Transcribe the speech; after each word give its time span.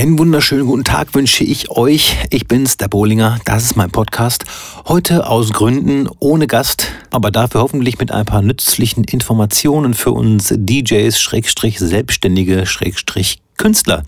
Einen 0.00 0.18
wunderschönen 0.18 0.64
guten 0.64 0.84
Tag 0.84 1.14
wünsche 1.14 1.44
ich 1.44 1.70
euch. 1.72 2.16
Ich 2.30 2.48
bin's, 2.48 2.78
der 2.78 2.88
Bohlinger. 2.88 3.38
Das 3.44 3.64
ist 3.64 3.76
mein 3.76 3.90
Podcast. 3.90 4.46
Heute 4.88 5.26
aus 5.26 5.52
Gründen 5.52 6.08
ohne 6.20 6.46
Gast, 6.46 6.86
aber 7.10 7.30
dafür 7.30 7.60
hoffentlich 7.60 7.98
mit 7.98 8.10
ein 8.10 8.24
paar 8.24 8.40
nützlichen 8.40 9.04
Informationen 9.04 9.92
für 9.92 10.12
uns 10.12 10.54
DJs, 10.56 11.20
Schrägstrich, 11.20 11.78
Selbstständige, 11.78 12.64
Schrägstrich, 12.64 13.42
Künstler. 13.58 14.04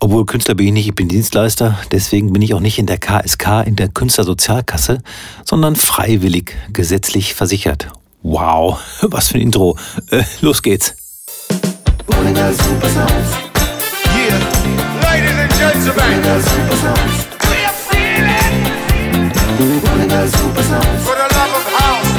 Obwohl 0.00 0.24
Künstler 0.24 0.54
bin 0.54 0.68
ich 0.68 0.72
nicht, 0.72 0.88
ich 0.88 0.94
bin 0.94 1.08
Dienstleister, 1.08 1.78
deswegen 1.90 2.32
bin 2.32 2.40
ich 2.40 2.54
auch 2.54 2.60
nicht 2.60 2.78
in 2.78 2.86
der 2.86 2.96
KSK, 2.96 3.66
in 3.66 3.76
der 3.76 3.88
Künstlersozialkasse, 3.88 5.02
sondern 5.44 5.76
freiwillig 5.76 6.56
gesetzlich 6.72 7.34
versichert. 7.34 7.88
Wow, 8.22 8.80
was 9.02 9.28
für 9.28 9.34
ein 9.36 9.42
Intro. 9.42 9.76
Äh, 10.10 10.22
los 10.40 10.62
geht's. 10.62 10.94
Bohlinger 12.06 12.54
Super 12.54 12.88
Sounds. 12.88 13.42
Yeah, 13.42 13.51
Bohlinger 19.80 20.26
Super 20.28 20.62
Sounds. 20.62 21.04
We're 21.04 21.14
Super 21.14 21.28
the 21.28 21.60
house. 21.78 22.12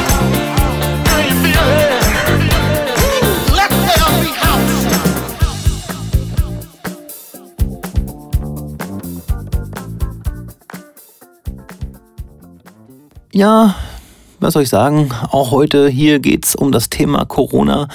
Ja, 13.34 13.76
was 14.40 14.54
soll 14.54 14.62
ich 14.64 14.70
sagen? 14.70 15.12
Auch 15.32 15.52
heute 15.52 15.90
hier 15.90 16.20
geht's 16.20 16.56
um 16.56 16.72
das 16.72 16.90
Thema 16.90 17.26
Corona. 17.26 17.88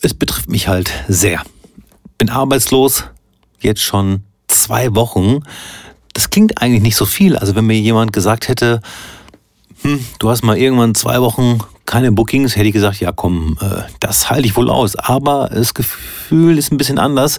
Es 0.00 0.14
betrifft 0.14 0.48
mich 0.48 0.68
halt 0.68 0.90
sehr. 1.08 1.42
Bin 2.16 2.30
arbeitslos, 2.30 3.04
jetzt 3.64 3.82
schon 3.82 4.22
zwei 4.48 4.94
Wochen. 4.94 5.40
Das 6.12 6.30
klingt 6.30 6.60
eigentlich 6.60 6.82
nicht 6.82 6.96
so 6.96 7.06
viel. 7.06 7.36
Also 7.36 7.54
wenn 7.54 7.66
mir 7.66 7.78
jemand 7.78 8.12
gesagt 8.12 8.48
hätte, 8.48 8.80
hm, 9.82 10.04
du 10.18 10.30
hast 10.30 10.42
mal 10.42 10.56
irgendwann 10.56 10.94
zwei 10.94 11.20
Wochen 11.20 11.60
keine 11.86 12.12
Bookings, 12.12 12.56
hätte 12.56 12.66
ich 12.66 12.72
gesagt, 12.72 13.00
ja 13.00 13.12
komm, 13.12 13.58
äh, 13.60 13.82
das 14.00 14.30
halte 14.30 14.46
ich 14.46 14.56
wohl 14.56 14.70
aus. 14.70 14.96
Aber 14.96 15.50
das 15.52 15.74
Gefühl 15.74 16.56
ist 16.58 16.72
ein 16.72 16.78
bisschen 16.78 16.98
anders, 16.98 17.38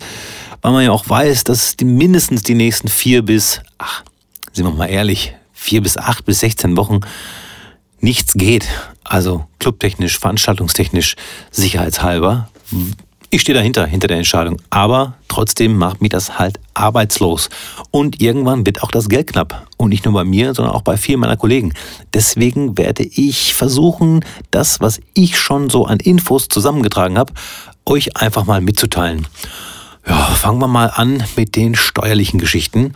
weil 0.62 0.72
man 0.72 0.84
ja 0.84 0.92
auch 0.92 1.08
weiß, 1.08 1.44
dass 1.46 1.76
die 1.76 1.86
mindestens 1.86 2.44
die 2.44 2.56
nächsten 2.56 2.88
vier 2.88 3.24
bis, 3.24 3.62
ach, 3.78 4.04
sind 4.52 4.66
wir 4.66 4.72
mal 4.72 4.88
ehrlich, 4.88 5.36
vier 5.54 5.82
bis 5.82 5.98
acht 5.98 6.26
bis 6.26 6.40
16 6.42 6.78
Wochen 6.78 7.02
nichts 8.00 8.34
geht. 8.34 8.68
Also 9.04 9.46
clubtechnisch, 9.60 10.20
veranstaltungstechnisch, 10.20 11.16
sicherheitshalber. 11.52 12.50
Ich 13.30 13.42
stehe 13.42 13.56
dahinter, 13.56 13.86
hinter 13.86 14.08
der 14.08 14.18
Entscheidung. 14.18 14.62
Aber 14.70 15.16
trotzdem 15.28 15.78
macht 15.78 16.02
mich 16.02 16.12
das 16.12 16.40
halt 16.40 16.60
arbeitslos. 16.74 17.50
Und 17.92 18.22
irgendwann 18.22 18.66
wird 18.66 18.84
auch 18.84 18.92
das 18.92 19.10
Geld 19.10 19.28
knapp. 19.28 19.68
Und 19.78 19.90
nicht 19.90 20.06
nur 20.06 20.14
bei 20.14 20.24
mir, 20.24 20.54
sondern 20.54 20.74
auch 20.74 20.82
bei 20.82 20.98
vielen 20.98 21.20
meiner 21.20 21.38
Kollegen. 21.38 21.74
Deswegen 22.14 22.78
werde 22.78 23.04
ich 23.04 23.54
versuchen, 23.54 24.24
das, 24.52 24.80
was 24.80 25.02
ich 25.14 25.40
schon 25.40 25.70
so 25.70 25.86
an 25.86 26.00
Infos 26.00 26.48
zusammengetragen 26.48 27.18
habe, 27.18 27.34
euch 27.86 28.18
einfach 28.18 28.46
mal 28.46 28.62
mitzuteilen. 28.62 29.28
Ja, 30.08 30.16
fangen 30.16 30.60
wir 30.60 30.68
mal 30.68 30.92
an 30.94 31.24
mit 31.36 31.56
den 31.56 31.76
steuerlichen 31.76 32.40
Geschichten. 32.40 32.94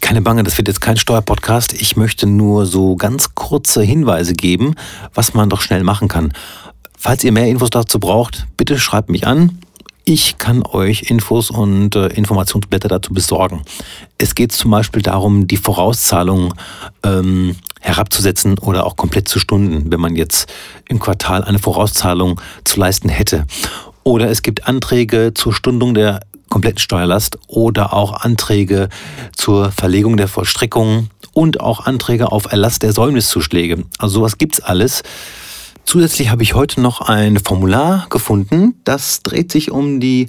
Keine 0.00 0.22
Bange, 0.22 0.44
das 0.44 0.56
wird 0.56 0.68
jetzt 0.68 0.80
kein 0.80 0.96
Steuerpodcast. 0.96 1.72
Ich 1.72 1.96
möchte 1.96 2.26
nur 2.26 2.66
so 2.66 2.94
ganz 2.94 3.34
kurze 3.34 3.82
Hinweise 3.82 4.34
geben, 4.34 4.74
was 5.14 5.34
man 5.34 5.48
doch 5.48 5.60
schnell 5.60 5.82
machen 5.82 6.08
kann. 6.08 6.32
Falls 7.02 7.24
ihr 7.24 7.32
mehr 7.32 7.48
Infos 7.48 7.70
dazu 7.70 7.98
braucht, 7.98 8.46
bitte 8.58 8.78
schreibt 8.78 9.08
mich 9.08 9.26
an. 9.26 9.58
Ich 10.04 10.36
kann 10.36 10.62
euch 10.66 11.04
Infos 11.10 11.50
und 11.50 11.96
äh, 11.96 12.08
Informationsblätter 12.08 12.88
dazu 12.88 13.14
besorgen. 13.14 13.62
Es 14.18 14.34
geht 14.34 14.52
zum 14.52 14.70
Beispiel 14.70 15.00
darum, 15.00 15.46
die 15.46 15.56
Vorauszahlung 15.56 16.52
ähm, 17.02 17.56
herabzusetzen 17.80 18.58
oder 18.58 18.84
auch 18.84 18.96
komplett 18.96 19.28
zu 19.28 19.38
stunden, 19.38 19.90
wenn 19.90 20.00
man 20.00 20.14
jetzt 20.14 20.52
im 20.90 20.98
Quartal 20.98 21.42
eine 21.42 21.58
Vorauszahlung 21.58 22.38
zu 22.64 22.78
leisten 22.78 23.08
hätte. 23.08 23.46
Oder 24.04 24.28
es 24.28 24.42
gibt 24.42 24.68
Anträge 24.68 25.32
zur 25.34 25.54
Stundung 25.54 25.94
der 25.94 26.20
kompletten 26.50 26.80
Steuerlast 26.80 27.38
oder 27.46 27.94
auch 27.94 28.12
Anträge 28.24 28.90
zur 29.34 29.72
Verlegung 29.72 30.18
der 30.18 30.28
Vollstreckung 30.28 31.08
und 31.32 31.60
auch 31.60 31.86
Anträge 31.86 32.30
auf 32.30 32.52
Erlass 32.52 32.78
der 32.78 32.92
Säumniszuschläge. 32.92 33.84
Also 33.96 34.16
sowas 34.16 34.36
gibt's 34.36 34.60
alles. 34.60 35.02
Zusätzlich 35.90 36.30
habe 36.30 36.44
ich 36.44 36.54
heute 36.54 36.80
noch 36.80 37.00
ein 37.00 37.36
Formular 37.36 38.06
gefunden, 38.10 38.76
das 38.84 39.24
dreht 39.24 39.50
sich 39.50 39.72
um 39.72 39.98
die 39.98 40.28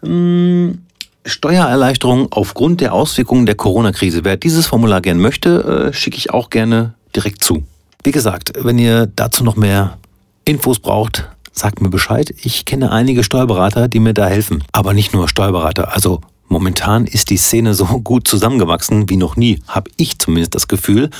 mh, 0.00 0.08
hm, 0.08 0.78
Steuererleichterung 1.26 2.28
aufgrund 2.32 2.80
der 2.80 2.94
Auswirkungen 2.94 3.44
der 3.44 3.54
Corona-Krise. 3.54 4.24
Wer 4.24 4.38
dieses 4.38 4.68
Formular 4.68 5.02
gern 5.02 5.18
möchte, 5.18 5.90
äh, 5.90 5.92
schicke 5.92 6.16
ich 6.16 6.30
auch 6.30 6.48
gerne 6.48 6.94
direkt 7.14 7.44
zu. 7.44 7.62
Wie 8.02 8.10
gesagt, 8.10 8.52
wenn 8.56 8.78
ihr 8.78 9.04
dazu 9.04 9.44
noch 9.44 9.54
mehr 9.54 9.98
Infos 10.46 10.78
braucht, 10.78 11.28
sagt 11.52 11.82
mir 11.82 11.90
Bescheid. 11.90 12.34
Ich 12.42 12.64
kenne 12.64 12.90
einige 12.90 13.22
Steuerberater, 13.22 13.88
die 13.88 14.00
mir 14.00 14.14
da 14.14 14.28
helfen. 14.28 14.64
Aber 14.72 14.94
nicht 14.94 15.12
nur 15.12 15.28
Steuerberater. 15.28 15.92
Also 15.92 16.22
momentan 16.48 17.04
ist 17.04 17.28
die 17.28 17.36
Szene 17.36 17.74
so 17.74 17.84
gut 18.02 18.26
zusammengewachsen 18.26 19.10
wie 19.10 19.18
noch 19.18 19.36
nie, 19.36 19.60
habe 19.68 19.90
ich 19.98 20.18
zumindest 20.18 20.54
das 20.54 20.68
Gefühl. 20.68 21.10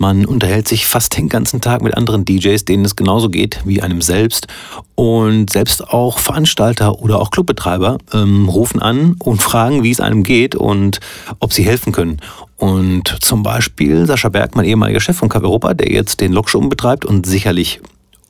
Man 0.00 0.24
unterhält 0.24 0.66
sich 0.66 0.86
fast 0.86 1.14
den 1.18 1.28
ganzen 1.28 1.60
Tag 1.60 1.82
mit 1.82 1.94
anderen 1.94 2.24
DJs, 2.24 2.64
denen 2.64 2.86
es 2.86 2.96
genauso 2.96 3.28
geht 3.28 3.60
wie 3.66 3.82
einem 3.82 4.00
selbst. 4.00 4.46
Und 4.94 5.50
selbst 5.50 5.86
auch 5.90 6.18
Veranstalter 6.18 7.00
oder 7.00 7.20
auch 7.20 7.30
Clubbetreiber 7.30 7.98
ähm, 8.14 8.48
rufen 8.48 8.80
an 8.80 9.16
und 9.18 9.42
fragen, 9.42 9.82
wie 9.82 9.90
es 9.90 10.00
einem 10.00 10.22
geht 10.22 10.54
und 10.54 11.00
ob 11.38 11.52
sie 11.52 11.64
helfen 11.64 11.92
können. 11.92 12.22
Und 12.56 13.18
zum 13.20 13.42
Beispiel 13.42 14.06
Sascha 14.06 14.30
Berg, 14.30 14.56
mein 14.56 14.64
ehemaliger 14.64 15.00
Chef 15.00 15.18
von 15.18 15.28
Cap 15.28 15.42
Europa, 15.42 15.74
der 15.74 15.92
jetzt 15.92 16.22
den 16.22 16.32
Lokschuppen 16.32 16.70
betreibt 16.70 17.04
und 17.04 17.26
sicherlich 17.26 17.82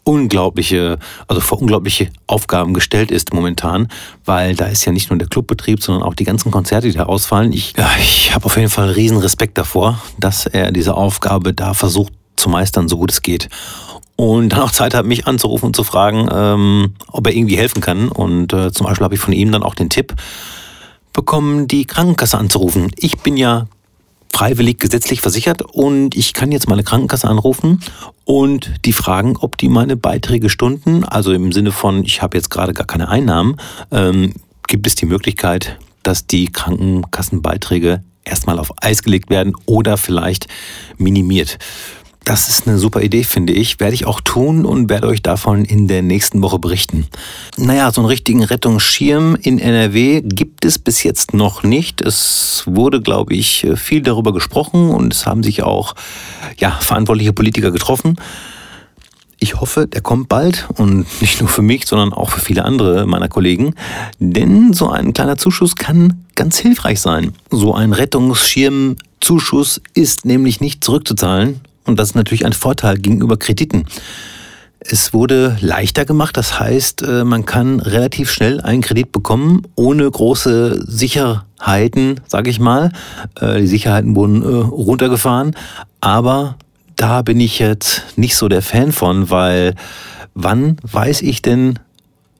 unglaubliche, 0.05 0.99
also 1.28 1.41
vor 1.41 1.61
unglaubliche 1.61 2.11
Aufgaben 2.27 2.75
gestellt 2.75 3.11
ist 3.11 3.33
momentan, 3.34 3.88
weil 4.25 4.55
da 4.55 4.66
ist 4.66 4.84
ja 4.84 4.93
nicht 4.93 5.11
nur 5.11 5.19
der 5.19 5.28
Clubbetrieb, 5.28 5.83
sondern 5.83 6.03
auch 6.03 6.15
die 6.15 6.25
ganzen 6.25 6.50
Konzerte, 6.50 6.88
die 6.88 6.97
da 6.97 7.05
ausfallen. 7.05 7.53
Ich, 7.53 7.75
ja, 7.77 7.88
ich 8.00 8.34
habe 8.34 8.47
auf 8.47 8.56
jeden 8.56 8.71
Fall 8.71 8.91
riesen 8.91 9.19
Respekt 9.19 9.59
davor, 9.59 10.00
dass 10.19 10.47
er 10.47 10.72
diese 10.72 10.94
Aufgabe 10.94 11.53
da 11.55 11.75
versucht 11.75 12.12
zu 12.37 12.49
meistern, 12.49 12.89
so 12.89 12.97
gut 12.97 13.12
es 13.12 13.22
geht. 13.22 13.49
Und 14.16 14.50
dann 14.50 14.60
auch 14.60 14.71
Zeit 14.71 14.94
hat, 14.94 15.06
mich 15.06 15.27
anzurufen 15.27 15.66
und 15.66 15.77
zu 15.77 15.84
fragen, 15.84 16.28
ähm, 16.31 16.94
ob 17.09 17.27
er 17.27 17.34
irgendwie 17.34 17.56
helfen 17.56 17.81
kann. 17.81 18.09
Und 18.09 18.53
äh, 18.53 18.71
zum 18.71 18.87
Beispiel 18.87 19.05
habe 19.05 19.15
ich 19.15 19.21
von 19.21 19.33
ihm 19.33 19.50
dann 19.50 19.62
auch 19.62 19.75
den 19.75 19.89
Tipp 19.89 20.15
bekommen, 21.12 21.69
die 21.69 21.87
Krankenkasse 21.87 22.37
anzurufen. 22.37 22.91
Ich 22.97 23.19
bin 23.19 23.37
ja 23.37 23.66
freiwillig 24.33 24.79
gesetzlich 24.79 25.21
versichert. 25.21 25.63
Und 25.63 26.17
ich 26.17 26.33
kann 26.33 26.53
jetzt 26.53 26.69
meine 26.69 26.83
Krankenkasse 26.83 27.29
anrufen 27.29 27.81
und 28.25 28.73
die 28.85 28.93
fragen, 28.93 29.37
ob 29.37 29.59
die 29.59 29.69
meine 29.69 29.97
Beiträge 29.97 30.49
stunden, 30.49 31.05
also 31.05 31.33
im 31.33 31.53
Sinne 31.53 31.73
von, 31.73 32.05
ich 32.05 32.23
habe 32.23 32.37
jetzt 32.37 32.51
gerade 32.51 32.73
gar 32.73 32.87
keine 32.87 33.09
Einnahmen, 33.09 33.57
ähm, 33.91 34.35
gibt 34.67 34.87
es 34.87 34.95
die 34.95 35.07
Möglichkeit, 35.07 35.79
dass 36.03 36.27
die 36.27 36.51
Krankenkassenbeiträge 36.51 38.03
erstmal 38.25 38.59
auf 38.59 38.73
Eis 38.83 39.03
gelegt 39.03 39.31
werden 39.31 39.55
oder 39.67 39.97
vielleicht 39.97 40.47
minimiert. 40.97 41.59
Das 42.25 42.49
ist 42.49 42.69
eine 42.69 42.79
super 42.79 43.01
Idee, 43.01 43.23
finde 43.23 43.55
ich. 43.55 43.81
Werde 43.81 43.95
ich 43.95 44.07
auch 44.07 44.21
tun 44.21 44.67
und 44.67 44.91
werde 44.91 45.09
euch 45.09 45.23
davon 45.23 45.65
in 45.65 45.89
der 45.89 46.03
nächsten 46.03 46.43
Woche 46.43 46.59
berichten. 46.59 47.07
Naja, 47.57 47.91
so 47.91 48.03
einen 48.03 48.09
richtigen 48.09 48.45
Rettungsschirm 48.45 49.37
in 49.41 49.59
NRW 49.59 50.21
gibt 50.23 50.65
es 50.67 50.79
bis 50.79 51.03
jetzt 51.03 51.33
noch 51.33 51.63
nicht. 51.63 52.03
Es 52.03 52.65
wurde, 52.67 53.01
glaube 53.01 53.35
ich, 53.35 53.67
viel 53.77 54.03
darüber 54.03 54.35
gesprochen 54.35 54.91
und 54.91 55.15
es 55.15 55.25
haben 55.25 55.43
sich 55.43 55.63
auch 55.63 55.95
ja, 56.59 56.73
verantwortliche 56.81 57.33
Politiker 57.33 57.71
getroffen. 57.71 58.17
Ich 59.43 59.59
hoffe, 59.59 59.87
der 59.87 60.03
kommt 60.03 60.29
bald 60.29 60.69
und 60.77 61.07
nicht 61.23 61.41
nur 61.41 61.49
für 61.49 61.63
mich, 61.63 61.87
sondern 61.87 62.13
auch 62.13 62.29
für 62.29 62.41
viele 62.41 62.67
andere 62.67 63.07
meiner 63.07 63.29
Kollegen. 63.29 63.75
Denn 64.19 64.75
so 64.75 64.91
ein 64.91 65.15
kleiner 65.15 65.39
Zuschuss 65.39 65.75
kann 65.75 66.27
ganz 66.35 66.59
hilfreich 66.59 67.01
sein. 67.01 67.33
So 67.51 67.75
ein 67.75 67.95
Rettungsschirmzuschuss 67.95 69.81
ist 69.95 70.27
nämlich 70.27 70.61
nicht 70.61 70.84
zurückzuzahlen 70.84 71.63
und 71.84 71.98
das 71.98 72.10
ist 72.10 72.15
natürlich 72.15 72.47
ein 72.47 72.53
Vorteil 72.53 72.98
gegenüber 72.98 73.36
Krediten. 73.36 73.86
Es 74.82 75.12
wurde 75.12 75.59
leichter 75.60 76.06
gemacht, 76.06 76.38
das 76.38 76.59
heißt, 76.59 77.03
äh, 77.03 77.24
man 77.24 77.44
kann 77.44 77.80
relativ 77.80 78.30
schnell 78.30 78.62
einen 78.62 78.80
Kredit 78.80 79.12
bekommen, 79.12 79.62
ohne 79.77 80.10
große 80.10 80.82
Sicherheiten, 80.86 82.21
sage 82.27 82.48
ich 82.48 82.60
mal. 82.60 82.91
Äh, 83.38 83.60
die 83.60 83.66
Sicherheiten 83.66 84.16
wurden 84.16 84.42
äh, 84.42 84.47
runtergefahren, 84.47 85.54
aber 86.00 86.56
da 86.97 87.21
bin 87.21 87.41
ich 87.41 87.59
jetzt 87.59 88.04
nicht 88.16 88.36
so 88.36 88.48
der 88.48 88.62
Fan 88.62 88.92
von, 88.92 89.28
weil 89.28 89.74
wann 90.34 90.78
weiß 90.82 91.22
ich 91.22 91.42
denn, 91.42 91.78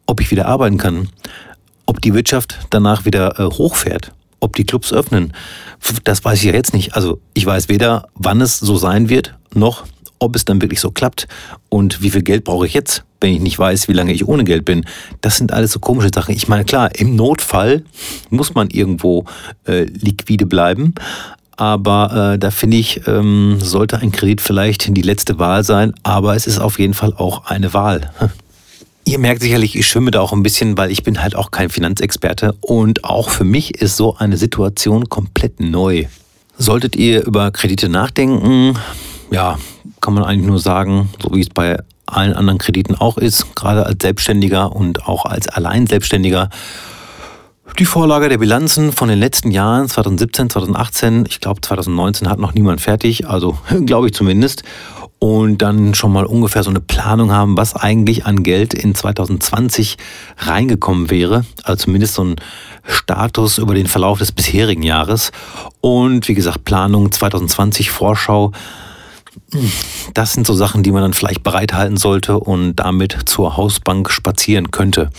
ob 0.07 0.21
ich 0.23 0.31
wieder 0.31 0.47
arbeiten 0.47 0.79
kann? 0.79 1.09
Ob 1.85 2.01
die 2.01 2.15
Wirtschaft 2.15 2.59
danach 2.71 3.05
wieder 3.05 3.35
hochfährt? 3.39 4.13
Ob 4.41 4.57
die 4.57 4.65
Clubs 4.65 4.93
öffnen? 4.93 5.33
Das 6.05 6.25
weiß 6.25 6.39
ich 6.39 6.45
ja 6.45 6.53
jetzt 6.53 6.75
nicht. 6.75 6.95
Also 6.95 7.21
ich 7.35 7.47
weiß 7.47 7.69
weder, 7.69 8.09
wann 8.15 8.41
es 8.41 8.59
so 8.59 8.77
sein 8.77 9.09
wird, 9.09 9.35
noch 9.55 9.85
ob 10.21 10.37
es 10.37 10.45
dann 10.45 10.63
wirklich 10.63 10.81
so 10.81 10.91
klappt 10.91 11.27
und 11.69 12.03
wie 12.03 12.11
viel 12.11 12.23
Geld 12.23 12.45
brauche 12.45 12.67
ich 12.67 12.75
jetzt, 12.75 13.05
wenn 13.21 13.33
ich 13.33 13.41
nicht 13.41 13.59
weiß, 13.59 13.89
wie 13.89 13.95
lange 13.95 14.13
ich 14.13 14.29
ohne 14.29 14.45
Geld 14.45 14.65
bin. 14.65 14.85
Das 15.23 15.39
sind 15.39 15.53
alles 15.53 15.73
so 15.73 15.81
komische 15.81 16.11
Sachen. 16.15 16.35
Ich 16.35 16.47
meine, 16.47 16.65
klar, 16.65 16.95
im 16.95 17.17
Notfall 17.17 17.83
muss 18.29 18.55
man 18.55 18.69
irgendwo 18.69 19.25
äh, 19.67 19.85
liquide 19.85 20.47
bleiben. 20.47 20.95
Aber 21.57 22.35
äh, 22.35 22.39
da 22.39 22.51
finde 22.51 22.77
ich, 22.77 23.07
ähm, 23.07 23.59
sollte 23.61 23.99
ein 23.99 24.13
Kredit 24.13 24.41
vielleicht 24.41 24.97
die 24.97 25.03
letzte 25.03 25.39
Wahl 25.39 25.65
sein, 25.65 25.93
aber 26.03 26.35
es 26.35 26.47
ist 26.47 26.59
auf 26.59 26.79
jeden 26.79 26.95
Fall 26.95 27.13
auch 27.15 27.47
eine 27.47 27.75
Wahl. 27.75 28.13
Ihr 29.11 29.19
merkt 29.19 29.43
sicherlich, 29.43 29.75
ich 29.75 29.89
schwimme 29.89 30.13
da 30.13 30.21
auch 30.21 30.33
ein 30.33 30.45
bisschen, 30.45 30.79
weil 30.79 30.93
ich 30.93 31.03
bin 31.03 31.21
halt 31.21 31.35
auch 31.35 31.51
kein 31.51 31.69
Finanzexperte. 31.69 32.55
Und 32.61 33.03
auch 33.03 33.29
für 33.29 33.43
mich 33.43 33.75
ist 33.83 33.97
so 33.97 34.15
eine 34.17 34.37
Situation 34.37 35.09
komplett 35.09 35.59
neu. 35.59 36.05
Solltet 36.57 36.95
ihr 36.95 37.27
über 37.27 37.51
Kredite 37.51 37.89
nachdenken, 37.89 38.79
ja, 39.33 39.59
kann 40.01 40.15
man 40.15 40.23
eigentlich 40.23 40.47
nur 40.47 40.61
sagen, 40.61 41.11
so 41.21 41.35
wie 41.35 41.41
es 41.41 41.49
bei 41.49 41.77
allen 42.07 42.35
anderen 42.35 42.61
Krediten 42.61 42.95
auch 42.95 43.19
ist, 43.19 43.57
gerade 43.57 43.85
als 43.85 44.01
Selbstständiger 44.01 44.77
und 44.77 45.05
auch 45.09 45.25
als 45.25 45.49
Alleinselbstständiger, 45.49 46.49
die 47.81 47.87
Vorlage 47.87 48.29
der 48.29 48.39
Bilanzen 48.39 48.93
von 48.93 49.09
den 49.09 49.19
letzten 49.19 49.51
Jahren, 49.51 49.89
2017, 49.89 50.51
2018, 50.51 51.25
ich 51.29 51.41
glaube 51.41 51.61
2019 51.61 52.29
hat 52.29 52.39
noch 52.39 52.55
niemand 52.55 52.81
fertig, 52.81 53.27
also 53.27 53.59
glaube 53.87 54.07
ich 54.07 54.15
zumindest 54.15 54.63
und 55.21 55.59
dann 55.59 55.95
schon 55.95 56.13
mal 56.13 56.25
ungefähr 56.25 56.63
so 56.63 56.71
eine 56.71 56.81
Planung 56.81 57.31
haben, 57.31 57.57
was 57.57 57.77
eigentlich 57.77 58.25
an 58.25 58.43
Geld 58.43 58.75
in 58.75 58.95
2020 58.95 59.99
reingekommen 60.39 61.11
wäre. 61.11 61.45
Also 61.63 61.85
zumindest 61.85 62.15
so 62.15 62.25
ein 62.25 62.37
Status 62.85 63.59
über 63.59 63.75
den 63.75 63.87
Verlauf 63.87 64.19
des 64.19 64.33
bisherigen 64.33 64.83
Jahres. 64.83 65.31
Und 65.83 66.27
wie 66.27 66.35
gesagt, 66.35 66.65
Planung 66.65 67.13
2020, 67.13 67.91
Vorschau. 67.91 68.53
Das 70.15 70.33
sind 70.33 70.47
so 70.47 70.55
Sachen, 70.55 70.83
die 70.83 70.91
man 70.91 71.03
dann 71.03 71.15
vielleicht 71.15 71.43
bereithalten 71.43 71.99
sollte 71.99 72.39
und 72.41 72.77
damit 72.77 73.17
zur 73.27 73.59
Hausbank 73.59 74.11
spazieren 74.11 74.71
könnte. 74.71 75.11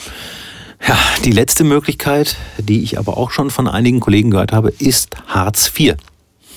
Ja, 0.87 0.97
die 1.23 1.31
letzte 1.31 1.63
Möglichkeit, 1.63 2.37
die 2.57 2.81
ich 2.81 2.97
aber 2.97 3.17
auch 3.17 3.29
schon 3.29 3.51
von 3.51 3.67
einigen 3.67 3.99
Kollegen 3.99 4.31
gehört 4.31 4.51
habe, 4.51 4.69
ist 4.69 5.15
Hartz 5.27 5.71
IV. 5.77 5.95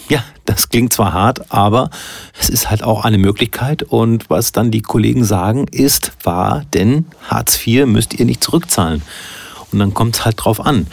Ja, 0.09 0.23
das 0.45 0.69
klingt 0.69 0.93
zwar 0.93 1.13
hart, 1.13 1.51
aber 1.53 1.91
es 2.39 2.49
ist 2.49 2.71
halt 2.71 2.83
auch 2.83 3.05
eine 3.05 3.19
Möglichkeit. 3.19 3.83
Und 3.83 4.29
was 4.29 4.53
dann 4.53 4.71
die 4.71 4.83
Kollegen 4.83 5.25
sagen, 5.25 5.67
ist 5.71 6.13
wahr, 6.23 6.65
denn 6.75 7.07
Hartz 7.29 7.67
IV 7.67 7.87
müsst 7.87 8.15
ihr 8.15 8.27
nicht 8.27 8.43
zurückzahlen. 8.43 9.03
Und 9.73 9.79
dann 9.79 9.95
kommt 9.95 10.17
es 10.17 10.25
halt 10.25 10.37
drauf 10.39 10.65
an. 10.65 10.87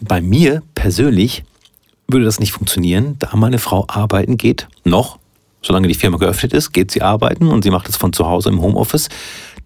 Bei 0.00 0.20
mir 0.20 0.62
persönlich 0.74 1.44
würde 2.08 2.24
das 2.24 2.40
nicht 2.40 2.52
funktionieren, 2.52 3.16
da 3.18 3.34
meine 3.34 3.58
Frau 3.58 3.84
arbeiten 3.88 4.36
geht, 4.36 4.68
noch, 4.84 5.18
solange 5.62 5.88
die 5.88 5.94
Firma 5.94 6.18
geöffnet 6.18 6.52
ist, 6.52 6.72
geht 6.72 6.90
sie 6.90 7.02
arbeiten 7.02 7.48
und 7.48 7.62
sie 7.62 7.70
macht 7.70 7.88
es 7.88 7.96
von 7.96 8.12
zu 8.12 8.26
Hause 8.26 8.48
im 8.48 8.62
Homeoffice. 8.62 9.08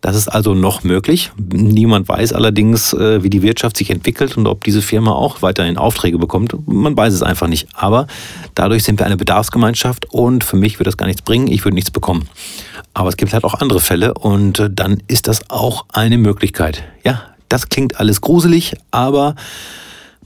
Das 0.00 0.16
ist 0.16 0.28
also 0.28 0.54
noch 0.54 0.82
möglich. 0.82 1.30
Niemand 1.36 2.08
weiß 2.08 2.32
allerdings, 2.32 2.94
äh, 2.94 3.22
wie 3.22 3.28
die 3.28 3.42
Wirtschaft 3.42 3.76
sich 3.76 3.90
entwickelt 3.90 4.36
und 4.36 4.46
ob 4.46 4.64
diese 4.64 4.80
Firma 4.80 5.12
auch 5.12 5.42
weiterhin 5.42 5.76
Aufträge 5.76 6.18
bekommt. 6.18 6.56
Man 6.66 6.96
weiß 6.96 7.12
es 7.12 7.22
einfach 7.22 7.48
nicht. 7.48 7.68
Aber 7.74 8.06
dadurch 8.54 8.82
sind 8.82 8.98
wir 8.98 9.06
eine 9.06 9.18
Bedarfsgemeinschaft 9.18 10.06
und 10.10 10.42
für 10.42 10.56
mich 10.56 10.78
würde 10.78 10.88
das 10.88 10.96
gar 10.96 11.06
nichts 11.06 11.22
bringen. 11.22 11.48
Ich 11.48 11.64
würde 11.64 11.74
nichts 11.74 11.90
bekommen. 11.90 12.28
Aber 12.94 13.10
es 13.10 13.16
gibt 13.16 13.34
halt 13.34 13.44
auch 13.44 13.54
andere 13.54 13.80
Fälle 13.80 14.14
und 14.14 14.58
äh, 14.58 14.70
dann 14.72 15.02
ist 15.06 15.28
das 15.28 15.50
auch 15.50 15.84
eine 15.92 16.16
Möglichkeit. 16.16 16.82
Ja, 17.04 17.22
das 17.50 17.68
klingt 17.68 18.00
alles 18.00 18.20
gruselig, 18.22 18.74
aber 18.90 19.34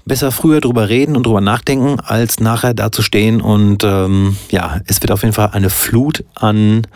besser 0.07 0.31
früher 0.31 0.61
drüber 0.61 0.89
reden 0.89 1.17
und 1.17 1.27
drüber 1.27 1.41
nachdenken, 1.41 1.99
als 2.01 2.39
nachher 2.39 2.75
da 2.75 2.93
zu 2.93 3.03
stehen 3.03 3.41
und 3.41 3.85
ähm, 3.85 4.37
ja, 4.51 4.81
es 4.87 5.01
wird 5.01 5.11
auf 5.11 5.23
jeden 5.23 5.33
Fall 5.33 5.51
eine 5.53 5.71
Flut 5.71 6.25
an 6.35 6.87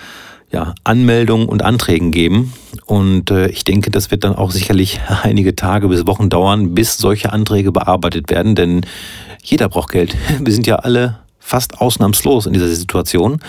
ja, 0.51 0.75
Anmeldungen 0.85 1.49
und 1.49 1.63
Anträgen 1.63 2.11
geben. 2.11 2.53
Und 2.87 3.31
äh, 3.31 3.49
ich 3.49 3.65
denke, 3.65 3.91
das 3.91 4.11
wird 4.11 4.25
dann 4.25 4.35
auch 4.35 4.51
sicherlich 4.51 5.01
einige 5.23 5.55
Tage 5.55 5.89
bis 5.89 6.07
Wochen 6.07 6.31
dauern, 6.31 6.75
bis 6.75 6.97
solche 6.97 7.33
Anträge 7.33 7.73
bearbeitet 7.73 8.31
werden, 8.31 8.55
denn 8.55 8.83
jeder 9.43 9.69
braucht 9.69 9.93
Geld. 9.93 10.17
Wir 10.41 10.53
sind 10.53 10.67
ja 10.67 10.77
alle 10.77 11.19
fast 11.39 11.81
ausnahmslos 11.81 12.47
in 12.47 12.53
dieser 12.53 12.69
Situation. 12.69 13.41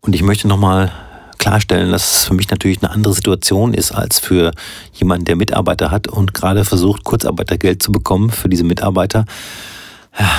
Und 0.00 0.14
ich 0.14 0.22
möchte 0.22 0.48
nochmal 0.48 0.92
klarstellen, 1.38 1.90
dass 1.90 2.12
es 2.12 2.24
für 2.24 2.34
mich 2.34 2.48
natürlich 2.50 2.82
eine 2.82 2.92
andere 2.92 3.12
Situation 3.12 3.74
ist 3.74 3.90
als 3.90 4.20
für 4.20 4.52
jemanden, 4.92 5.24
der 5.24 5.34
Mitarbeiter 5.34 5.90
hat 5.90 6.06
und 6.06 6.34
gerade 6.34 6.64
versucht, 6.64 7.02
Kurzarbeitergeld 7.02 7.82
zu 7.82 7.90
bekommen 7.90 8.30
für 8.30 8.48
diese 8.48 8.62
Mitarbeiter. 8.62 9.24
Ja, 10.18 10.30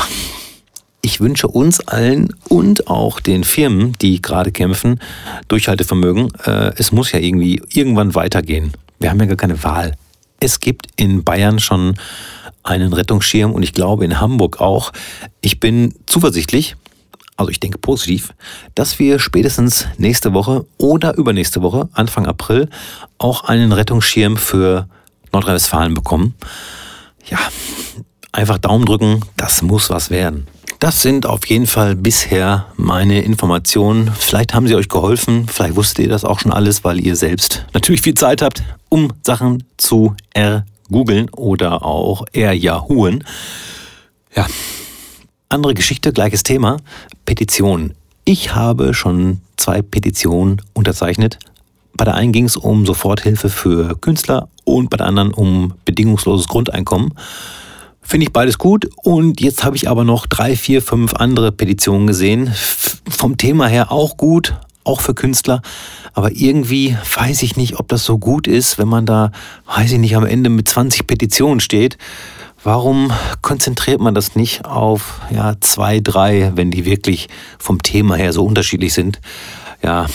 ich 1.03 1.19
wünsche 1.19 1.50
uns 1.50 1.81
allen 1.81 2.33
und 2.47 2.88
auch 2.88 3.19
den 3.19 3.44
Firmen, 3.44 3.91
die 4.01 4.21
gerade 4.21 4.53
kämpfen, 4.53 5.01
Durchhaltevermögen. 5.50 6.29
Äh, 6.45 6.71
es 6.77 6.94
muss 6.94 7.11
ja 7.11 7.19
irgendwie 7.19 7.61
irgendwann 7.69 8.15
weitergehen. 8.15 8.71
Wir 9.00 9.09
haben 9.09 9.19
ja 9.19 9.25
gar 9.25 9.35
keine 9.35 9.61
Wahl. 9.63 9.95
Es 10.39 10.61
gibt 10.61 10.88
in 10.95 11.25
Bayern 11.25 11.59
schon 11.59 11.95
einen 12.63 12.94
Rettungsschirm 12.94 13.51
und 13.51 13.63
ich 13.63 13.73
glaube 13.73 14.05
in 14.05 14.21
Hamburg 14.21 14.61
auch. 14.61 14.94
Ich 15.41 15.59
bin 15.59 15.94
zuversichtlich, 16.05 16.77
also 17.35 17.51
ich 17.51 17.59
denke 17.59 17.79
positiv, 17.79 18.33
dass 18.73 18.97
wir 18.97 19.19
spätestens 19.19 19.88
nächste 19.97 20.33
Woche 20.33 20.65
oder 20.77 21.17
übernächste 21.17 21.61
Woche, 21.61 21.89
Anfang 21.91 22.27
April, 22.27 22.69
auch 23.17 23.44
einen 23.44 23.73
Rettungsschirm 23.73 24.38
für 24.38 24.88
Nordrhein-Westfalen 25.33 25.95
bekommen. 25.95 26.35
Ja, 27.29 27.39
einfach 28.31 28.57
Daumen 28.57 28.85
drücken, 28.85 29.19
das 29.35 29.61
muss 29.61 29.89
was 29.89 30.09
werden. 30.09 30.47
Das 30.83 31.01
sind 31.01 31.25
auf 31.25 31.47
jeden 31.47 31.65
Fall 31.65 31.95
bisher 31.95 32.65
meine 32.75 33.21
Informationen. 33.21 34.12
Vielleicht 34.19 34.53
haben 34.53 34.68
sie 34.68 34.75
euch 34.75 34.89
geholfen, 34.89 35.47
vielleicht 35.47 35.77
wusstet 35.77 36.00
ihr 36.00 36.09
das 36.09 36.25
auch 36.25 36.41
schon 36.41 36.51
alles, 36.51 36.83
weil 36.83 37.00
ihr 37.00 37.15
selbst 37.15 37.65
natürlich 37.74 38.01
viel 38.01 38.15
Zeit 38.15 38.41
habt, 38.41 38.63
um 38.89 39.13
Sachen 39.21 39.63
zu 39.77 40.13
ergoogeln 40.33 41.30
oder 41.30 41.85
auch 41.85 42.25
erjahuen. 42.33 43.24
Ja, 44.35 44.45
andere 45.47 45.74
Geschichte, 45.74 46.12
gleiches 46.12 46.44
Thema. 46.44 46.75
Petitionen. 47.25 47.94
Ich 48.25 48.53
habe 48.53 48.94
schon 48.94 49.39
zwei 49.56 49.81
Petitionen 49.81 50.62
unterzeichnet. 50.74 51.39
Bei 51.94 52.03
der 52.03 52.15
einen 52.15 52.33
ging 52.33 52.44
es 52.44 52.57
um 52.57 52.86
Soforthilfe 52.86 53.47
für 53.47 53.95
Künstler 54.01 54.50
und 54.65 54.89
bei 54.89 54.97
der 54.97 55.07
anderen 55.07 55.33
um 55.33 55.75
bedingungsloses 55.86 56.50
Grundeinkommen. 56.50 57.13
Finde 58.03 58.25
ich 58.25 58.33
beides 58.33 58.57
gut. 58.57 58.89
Und 58.97 59.41
jetzt 59.41 59.63
habe 59.63 59.75
ich 59.75 59.89
aber 59.89 60.03
noch 60.03 60.27
drei, 60.27 60.55
vier, 60.55 60.81
fünf 60.81 61.15
andere 61.15 61.51
Petitionen 61.51 62.05
gesehen. 62.05 62.53
Vom 63.09 63.38
Thema 63.38 63.67
her 63.67 63.91
auch 63.91 64.17
gut, 64.17 64.55
auch 64.83 65.01
für 65.01 65.15
Künstler. 65.15 65.61
Aber 66.13 66.31
irgendwie 66.31 66.95
weiß 67.15 67.41
ich 67.41 67.55
nicht, 67.55 67.79
ob 67.79 67.88
das 67.88 68.03
so 68.05 68.19
gut 68.19 68.45
ist, 68.45 68.77
wenn 68.77 68.88
man 68.88 69.05
da, 69.05 69.31
weiß 69.65 69.94
ich 69.94 70.00
nicht, 70.00 70.15
am 70.15 70.25
Ende 70.25 70.50
mit 70.50 70.69
20 70.69 71.07
Petitionen 71.07 71.59
steht. 71.59 71.97
Warum 72.63 73.11
konzentriert 73.41 74.00
man 74.00 74.13
das 74.13 74.35
nicht 74.35 74.65
auf 74.65 75.21
ja, 75.33 75.55
zwei, 75.59 76.00
drei, 76.00 76.51
wenn 76.55 76.72
die 76.72 76.86
wirklich 76.86 77.27
vom 77.57 77.81
Thema 77.81 78.15
her 78.15 78.31
so 78.31 78.45
unterschiedlich 78.45 78.93
sind? 78.93 79.19
Ja, 79.81 80.05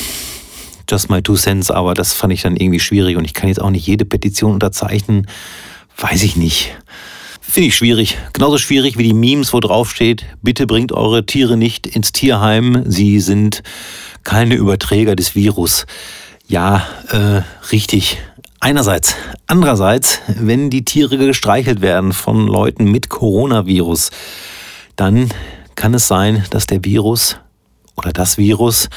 just 0.89 1.11
my 1.11 1.21
two 1.21 1.37
cents, 1.37 1.71
aber 1.71 1.93
das 1.93 2.15
fand 2.15 2.33
ich 2.33 2.43
dann 2.43 2.57
irgendwie 2.57 2.81
schwierig 2.81 3.17
und 3.17 3.25
ich 3.25 3.35
kann 3.35 3.49
jetzt 3.49 3.61
auch 3.61 3.71
nicht 3.71 3.87
jede 3.87 4.07
Petition 4.07 4.53
unterzeichnen. 4.53 5.27
Weiß 5.99 6.23
ich 6.23 6.37
nicht. 6.37 6.75
Finde 7.51 7.69
ich 7.69 7.77
schwierig. 7.77 8.19
Genauso 8.35 8.59
schwierig 8.59 8.99
wie 8.99 9.05
die 9.05 9.15
Memes, 9.15 9.55
wo 9.55 9.61
drauf 9.61 9.91
steht, 9.91 10.27
bitte 10.43 10.67
bringt 10.67 10.93
eure 10.93 11.25
Tiere 11.25 11.57
nicht 11.57 11.87
ins 11.87 12.13
Tierheim, 12.13 12.85
sie 12.87 13.21
sind 13.21 13.63
keine 14.23 14.55
Überträger 14.55 15.17
des 15.17 15.35
Virus. 15.35 15.87
Ja, 16.47 16.87
äh, 17.11 17.41
richtig. 17.73 18.19
Einerseits. 18.61 19.15
Andererseits, 19.47 20.21
wenn 20.29 20.69
die 20.69 20.85
Tiere 20.85 21.17
gestreichelt 21.17 21.81
werden 21.81 22.13
von 22.13 22.47
Leuten 22.47 22.85
mit 22.85 23.09
Coronavirus, 23.09 24.11
dann 24.97 25.31
kann 25.75 25.95
es 25.95 26.07
sein, 26.07 26.45
dass 26.51 26.67
der 26.67 26.85
Virus 26.85 27.39
oder 27.97 28.13
das 28.13 28.37
Virus 28.37 28.91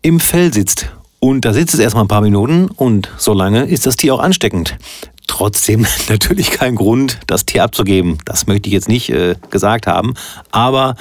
im 0.00 0.20
Fell 0.20 0.54
sitzt. 0.54 0.92
Und 1.18 1.44
da 1.44 1.52
sitzt 1.52 1.74
es 1.74 1.80
erstmal 1.80 2.04
ein 2.04 2.08
paar 2.08 2.20
Minuten 2.20 2.68
und 2.68 3.10
solange 3.16 3.64
ist 3.64 3.86
das 3.86 3.96
Tier 3.96 4.14
auch 4.14 4.20
ansteckend. 4.20 4.76
Trotzdem 5.26 5.86
natürlich 6.08 6.50
kein 6.50 6.74
Grund, 6.74 7.18
das 7.26 7.46
Tier 7.46 7.64
abzugeben. 7.64 8.18
Das 8.24 8.46
möchte 8.46 8.68
ich 8.68 8.72
jetzt 8.72 8.88
nicht 8.88 9.10
äh, 9.10 9.36
gesagt 9.50 9.86
haben. 9.86 10.14
Aber 10.50 10.96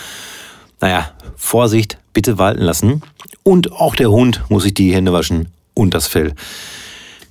naja, 0.81 1.11
Vorsicht, 1.35 1.97
bitte 2.13 2.37
walten 2.37 2.61
lassen. 2.61 3.01
Und 3.43 3.71
auch 3.73 3.95
der 3.95 4.09
Hund 4.09 4.43
muss 4.49 4.63
sich 4.63 4.73
die 4.73 4.93
Hände 4.93 5.13
waschen 5.13 5.49
und 5.73 5.93
das 5.93 6.07
Fell. 6.07 6.33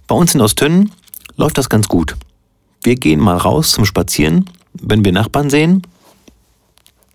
Bei 0.07 0.15
uns 0.15 0.35
in 0.35 0.41
Ostönnen 0.41 0.93
läuft 1.37 1.59
das 1.59 1.69
ganz 1.69 1.89
gut. 1.89 2.17
Wir 2.83 2.97
gehen 2.97 3.21
mal 3.21 3.37
raus 3.37 3.71
zum 3.71 3.85
Spazieren. 3.85 4.51
Wenn 4.75 5.05
wir 5.05 5.13
Nachbarn 5.13 5.51
sehen, 5.51 5.83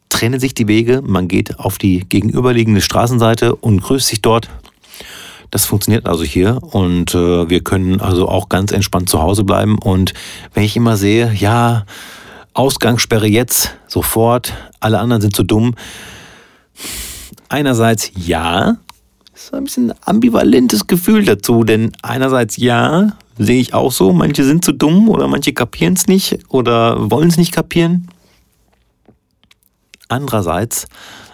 trennen 0.10 0.40
sich 0.40 0.54
die 0.54 0.68
Wege. 0.68 1.02
Man 1.04 1.28
geht 1.28 1.60
auf 1.60 1.78
die 1.78 2.00
gegenüberliegende 2.08 2.82
Straßenseite 2.82 3.56
und 3.56 3.82
grüßt 3.82 4.08
sich 4.08 4.22
dort. 4.22 4.50
Das 5.52 5.66
funktioniert 5.66 6.08
also 6.08 6.24
hier 6.24 6.62
und 6.62 7.16
äh, 7.16 7.50
wir 7.50 7.62
können 7.62 8.02
also 8.02 8.28
auch 8.28 8.50
ganz 8.50 8.72
entspannt 8.72 9.10
zu 9.10 9.22
Hause 9.22 9.44
bleiben. 9.44 9.78
Und 9.78 10.14
wenn 10.54 10.64
ich 10.64 10.76
immer 10.76 10.98
sehe, 10.98 11.32
ja, 11.34 11.86
Ausgangssperre 12.54 13.28
jetzt, 13.28 13.76
sofort, 13.88 14.54
alle 14.80 15.00
anderen 15.00 15.22
sind 15.22 15.36
zu 15.36 15.44
dumm. 15.44 15.76
Einerseits 17.50 18.12
ja, 18.16 18.78
ist 19.34 19.54
ein 19.54 19.66
bisschen 19.66 19.94
ambivalentes 20.04 20.88
Gefühl 20.88 21.24
dazu, 21.24 21.64
denn 21.64 21.92
einerseits 22.02 22.58
ja, 22.58 23.16
sehe 23.38 23.62
ich 23.62 23.74
auch 23.74 23.92
so, 23.92 24.12
manche 24.12 24.44
sind 24.44 24.66
zu 24.66 24.72
dumm 24.72 25.08
oder 25.08 25.28
manche 25.28 25.54
kapieren 25.54 25.94
es 25.94 26.08
nicht 26.08 26.40
oder 26.50 27.12
wollen 27.12 27.30
es 27.30 27.38
nicht 27.38 27.54
kapieren. 27.54 28.08
Andererseits 30.08 30.88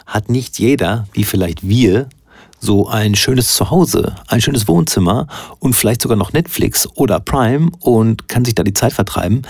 hat 0.05 0.29
nicht 0.29 0.60
jeder, 0.60 1.08
wie 1.13 1.24
vielleicht 1.24 1.67
wir, 1.67 2.10
so 2.63 2.88
ein 2.88 3.13
schönes 3.15 3.53
Zuhause, 3.55 4.15
ein 4.27 4.41
schönes 4.41 4.67
Wohnzimmer 4.67 5.27
und 5.60 5.75
vielleicht 5.75 6.01
sogar 6.01 6.17
noch 6.17 6.32
Netflix 6.32 6.88
oder 6.96 7.20
Prime 7.20 7.72
und 7.79 8.29
kann 8.29 8.46
sich 8.46 8.55
da 8.55 8.63
die 8.63 8.74
Zeit 8.74 8.93
vertreiben. 8.93 9.41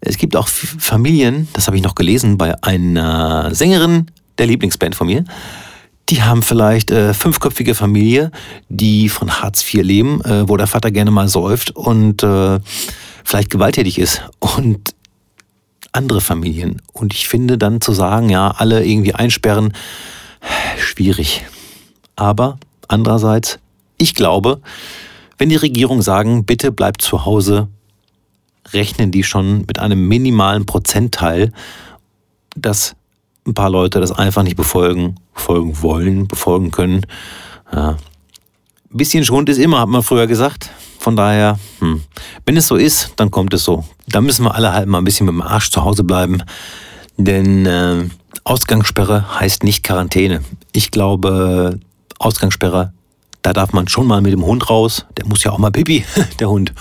Es 0.00 0.16
gibt 0.16 0.36
auch 0.36 0.48
Familien, 0.48 1.48
das 1.52 1.66
habe 1.66 1.76
ich 1.76 1.82
noch 1.82 1.96
gelesen 1.96 2.38
bei 2.38 2.54
einer 2.62 3.52
Sängerin 3.52 4.06
der 4.38 4.46
Lieblingsband 4.46 4.94
von 4.94 5.08
mir, 5.08 5.24
die 6.08 6.22
haben 6.22 6.42
vielleicht 6.42 6.90
äh, 6.90 7.12
fünfköpfige 7.12 7.74
Familie, 7.74 8.30
die 8.68 9.08
von 9.08 9.40
Hartz 9.40 9.62
IV 9.62 9.82
leben, 9.82 10.24
äh, 10.24 10.48
wo 10.48 10.56
der 10.56 10.66
Vater 10.66 10.90
gerne 10.90 11.10
mal 11.10 11.28
säuft 11.28 11.70
und 11.70 12.22
äh, 12.22 12.58
vielleicht 13.24 13.50
gewalttätig 13.50 13.98
ist. 13.98 14.22
Und 14.38 14.94
andere 15.92 16.20
Familien. 16.20 16.82
Und 16.92 17.14
ich 17.14 17.28
finde 17.28 17.58
dann 17.58 17.80
zu 17.80 17.92
sagen, 17.92 18.28
ja, 18.28 18.48
alle 18.48 18.84
irgendwie 18.84 19.14
einsperren, 19.14 19.72
schwierig. 20.78 21.44
Aber 22.20 22.58
andererseits, 22.86 23.58
ich 23.96 24.14
glaube, 24.14 24.60
wenn 25.38 25.48
die 25.48 25.56
Regierung 25.56 26.02
sagen, 26.02 26.44
bitte 26.44 26.70
bleibt 26.70 27.00
zu 27.00 27.24
Hause, 27.24 27.68
rechnen 28.74 29.10
die 29.10 29.24
schon 29.24 29.60
mit 29.60 29.78
einem 29.78 30.06
minimalen 30.06 30.66
Prozentteil, 30.66 31.50
dass 32.54 32.94
ein 33.46 33.54
paar 33.54 33.70
Leute 33.70 34.00
das 34.00 34.12
einfach 34.12 34.42
nicht 34.42 34.58
befolgen, 34.58 35.14
befolgen 35.34 35.80
wollen, 35.80 36.28
befolgen 36.28 36.70
können. 36.70 37.06
Ja. 37.72 37.92
Ein 37.92 37.96
bisschen 38.90 39.24
Schwund 39.24 39.48
ist 39.48 39.56
immer, 39.56 39.80
hat 39.80 39.88
man 39.88 40.02
früher 40.02 40.26
gesagt. 40.26 40.68
Von 40.98 41.16
daher, 41.16 41.58
hm, 41.78 42.02
wenn 42.44 42.58
es 42.58 42.66
so 42.66 42.76
ist, 42.76 43.14
dann 43.16 43.30
kommt 43.30 43.54
es 43.54 43.64
so. 43.64 43.86
Da 44.08 44.20
müssen 44.20 44.44
wir 44.44 44.54
alle 44.54 44.74
halt 44.74 44.88
mal 44.88 44.98
ein 44.98 45.04
bisschen 45.04 45.24
mit 45.24 45.32
dem 45.32 45.40
Arsch 45.40 45.70
zu 45.70 45.82
Hause 45.82 46.04
bleiben. 46.04 46.42
Denn 47.16 47.64
äh, 47.64 48.04
Ausgangssperre 48.44 49.40
heißt 49.40 49.64
nicht 49.64 49.84
Quarantäne. 49.84 50.42
Ich 50.72 50.90
glaube, 50.90 51.80
Ausgangssperre, 52.20 52.92
da 53.42 53.52
darf 53.52 53.72
man 53.72 53.88
schon 53.88 54.06
mal 54.06 54.20
mit 54.20 54.32
dem 54.32 54.44
Hund 54.44 54.68
raus. 54.68 55.06
Der 55.16 55.26
muss 55.26 55.42
ja 55.42 55.50
auch 55.50 55.58
mal 55.58 55.72
pipi, 55.72 56.04
der 56.38 56.50
Hund. 56.50 56.72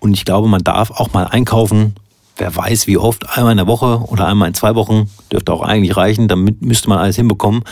Und 0.00 0.14
ich 0.14 0.24
glaube, 0.24 0.48
man 0.48 0.64
darf 0.64 0.90
auch 0.90 1.12
mal 1.12 1.24
einkaufen. 1.24 1.94
Wer 2.38 2.54
weiß, 2.54 2.86
wie 2.86 2.98
oft, 2.98 3.36
einmal 3.36 3.52
in 3.52 3.58
der 3.58 3.66
Woche 3.66 4.02
oder 4.08 4.26
einmal 4.26 4.48
in 4.48 4.54
zwei 4.54 4.74
Wochen, 4.74 5.10
dürfte 5.32 5.52
auch 5.52 5.62
eigentlich 5.62 5.96
reichen. 5.96 6.28
Damit 6.28 6.62
müsste 6.62 6.88
man 6.88 6.98
alles 6.98 7.16
hinbekommen. 7.16 7.62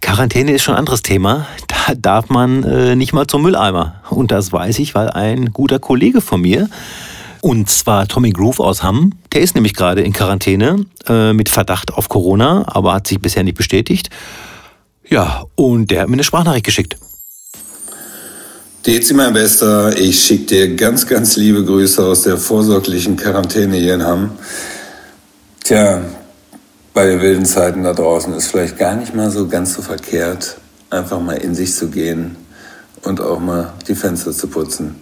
Quarantäne 0.00 0.52
ist 0.52 0.62
schon 0.62 0.74
ein 0.74 0.80
anderes 0.80 1.02
Thema. 1.02 1.46
Da 1.66 1.94
darf 1.94 2.28
man 2.28 2.62
äh, 2.64 2.96
nicht 2.96 3.14
mal 3.14 3.26
zum 3.26 3.42
Mülleimer. 3.42 3.94
Und 4.10 4.30
das 4.30 4.52
weiß 4.52 4.78
ich, 4.80 4.94
weil 4.94 5.10
ein 5.10 5.52
guter 5.52 5.78
Kollege 5.78 6.20
von 6.20 6.42
mir, 6.42 6.68
und 7.40 7.68
zwar 7.70 8.08
Tommy 8.08 8.30
Groove 8.30 8.60
aus 8.60 8.82
Hamm, 8.82 9.12
der 9.32 9.40
ist 9.40 9.54
nämlich 9.54 9.74
gerade 9.74 10.02
in 10.02 10.12
Quarantäne 10.12 10.84
äh, 11.08 11.32
mit 11.32 11.48
Verdacht 11.48 11.92
auf 11.92 12.08
Corona, 12.08 12.64
aber 12.66 12.94
hat 12.94 13.06
sich 13.06 13.20
bisher 13.20 13.44
nicht 13.44 13.56
bestätigt. 13.56 14.10
Ja, 15.08 15.44
und 15.54 15.90
der 15.90 16.02
hat 16.02 16.08
mir 16.08 16.14
eine 16.14 16.24
Sprachnachricht 16.24 16.64
geschickt. 16.64 16.96
Dezi, 18.86 19.14
mein 19.14 19.32
Bester, 19.32 19.96
ich 19.98 20.22
schicke 20.24 20.44
dir 20.44 20.76
ganz, 20.76 21.06
ganz 21.06 21.36
liebe 21.36 21.64
Grüße 21.64 22.04
aus 22.04 22.22
der 22.22 22.36
vorsorglichen 22.36 23.16
Quarantäne 23.16 23.76
hier 23.76 23.94
in 23.94 24.02
Hamm. 24.02 24.32
Tja, 25.62 26.02
bei 26.92 27.06
den 27.06 27.20
wilden 27.20 27.46
Zeiten 27.46 27.82
da 27.82 27.94
draußen 27.94 28.34
ist 28.34 28.48
vielleicht 28.48 28.78
gar 28.78 28.94
nicht 28.94 29.14
mal 29.14 29.30
so 29.30 29.48
ganz 29.48 29.74
so 29.74 29.82
verkehrt, 29.82 30.58
einfach 30.90 31.18
mal 31.20 31.38
in 31.38 31.54
sich 31.54 31.74
zu 31.74 31.88
gehen 31.88 32.36
und 33.02 33.20
auch 33.20 33.40
mal 33.40 33.72
die 33.88 33.94
Fenster 33.94 34.32
zu 34.32 34.48
putzen. 34.48 34.96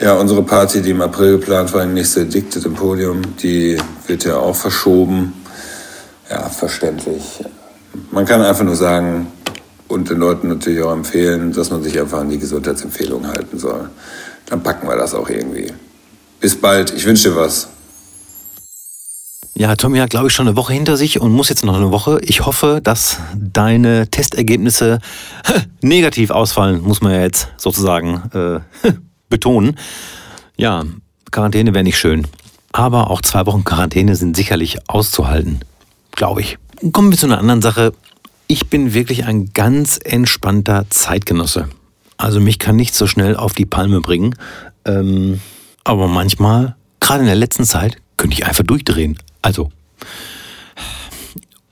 Ja, 0.00 0.12
unsere 0.14 0.42
Party, 0.42 0.82
die 0.82 0.90
im 0.90 1.00
April 1.00 1.38
geplant 1.38 1.72
war, 1.72 1.84
nächste 1.86 2.20
Addicted 2.20 2.64
im 2.64 2.74
Podium, 2.74 3.22
die 3.42 3.78
wird 4.06 4.24
ja 4.24 4.36
auch 4.36 4.54
verschoben. 4.54 5.32
Ja, 6.30 6.48
verständlich. 6.50 7.42
Man 8.10 8.24
kann 8.24 8.42
einfach 8.42 8.64
nur 8.64 8.76
sagen 8.76 9.28
und 9.88 10.10
den 10.10 10.18
Leuten 10.18 10.48
natürlich 10.48 10.82
auch 10.82 10.92
empfehlen, 10.92 11.52
dass 11.52 11.70
man 11.70 11.82
sich 11.82 11.98
einfach 11.98 12.18
an 12.20 12.30
die 12.30 12.38
Gesundheitsempfehlungen 12.38 13.28
halten 13.28 13.58
soll. 13.58 13.90
Dann 14.46 14.62
packen 14.62 14.86
wir 14.86 14.96
das 14.96 15.14
auch 15.14 15.28
irgendwie. 15.28 15.72
Bis 16.40 16.58
bald, 16.58 16.92
ich 16.94 17.04
wünsche 17.04 17.30
dir 17.30 17.36
was. 17.36 17.68
Ja, 19.54 19.74
Tommy 19.74 19.98
hat, 19.98 20.10
glaube 20.10 20.28
ich, 20.28 20.32
schon 20.32 20.46
eine 20.46 20.56
Woche 20.56 20.72
hinter 20.72 20.96
sich 20.96 21.20
und 21.20 21.32
muss 21.32 21.48
jetzt 21.48 21.64
noch 21.64 21.76
eine 21.76 21.90
Woche. 21.90 22.20
Ich 22.22 22.46
hoffe, 22.46 22.80
dass 22.80 23.18
deine 23.34 24.08
Testergebnisse 24.08 25.00
negativ 25.82 26.30
ausfallen, 26.30 26.80
muss 26.80 27.00
man 27.00 27.12
ja 27.12 27.22
jetzt 27.22 27.48
sozusagen 27.56 28.22
äh, 28.32 28.60
betonen. 29.28 29.76
Ja, 30.56 30.84
Quarantäne 31.32 31.74
wäre 31.74 31.82
nicht 31.82 31.98
schön. 31.98 32.26
Aber 32.70 33.10
auch 33.10 33.20
zwei 33.20 33.46
Wochen 33.46 33.64
Quarantäne 33.64 34.14
sind 34.14 34.36
sicherlich 34.36 34.78
auszuhalten, 34.88 35.60
glaube 36.12 36.42
ich. 36.42 36.58
Kommen 36.92 37.10
wir 37.10 37.18
zu 37.18 37.26
einer 37.26 37.38
anderen 37.38 37.60
Sache. 37.60 37.92
Ich 38.46 38.68
bin 38.68 38.94
wirklich 38.94 39.24
ein 39.24 39.52
ganz 39.52 39.98
entspannter 40.02 40.86
Zeitgenosse. 40.90 41.68
Also 42.16 42.40
mich 42.40 42.60
kann 42.60 42.76
nicht 42.76 42.94
so 42.94 43.08
schnell 43.08 43.36
auf 43.36 43.52
die 43.52 43.66
Palme 43.66 44.00
bringen. 44.00 44.36
Ähm, 44.84 45.40
aber 45.82 46.06
manchmal, 46.06 46.76
gerade 47.00 47.20
in 47.20 47.26
der 47.26 47.34
letzten 47.34 47.64
Zeit, 47.64 47.96
könnte 48.16 48.34
ich 48.34 48.46
einfach 48.46 48.62
durchdrehen. 48.62 49.18
Also, 49.42 49.70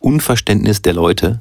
Unverständnis 0.01 0.83
der 0.83 0.95
Leute. 0.95 1.41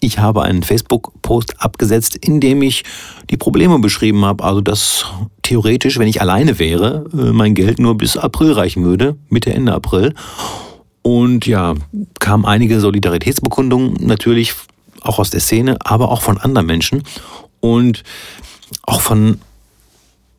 Ich 0.00 0.18
habe 0.18 0.42
einen 0.42 0.62
Facebook-Post 0.62 1.62
abgesetzt, 1.62 2.16
in 2.16 2.40
dem 2.40 2.60
ich 2.60 2.84
die 3.30 3.38
Probleme 3.38 3.78
beschrieben 3.78 4.26
habe. 4.26 4.44
Also, 4.44 4.60
dass 4.60 5.06
theoretisch, 5.40 5.98
wenn 5.98 6.08
ich 6.08 6.20
alleine 6.20 6.58
wäre, 6.58 7.06
äh, 7.14 7.32
mein 7.32 7.54
Geld 7.54 7.78
nur 7.78 7.96
bis 7.96 8.18
April 8.18 8.52
reichen 8.52 8.84
würde, 8.84 9.16
Mitte, 9.30 9.54
Ende 9.54 9.72
April. 9.72 10.14
Und 11.06 11.46
ja, 11.46 11.74
kamen 12.18 12.46
einige 12.46 12.80
Solidaritätsbekundungen 12.80 13.92
natürlich 14.00 14.54
auch 15.02 15.18
aus 15.18 15.28
der 15.28 15.40
Szene, 15.40 15.76
aber 15.80 16.10
auch 16.10 16.22
von 16.22 16.38
anderen 16.38 16.66
Menschen 16.66 17.02
und 17.60 18.04
auch 18.84 19.02
von 19.02 19.38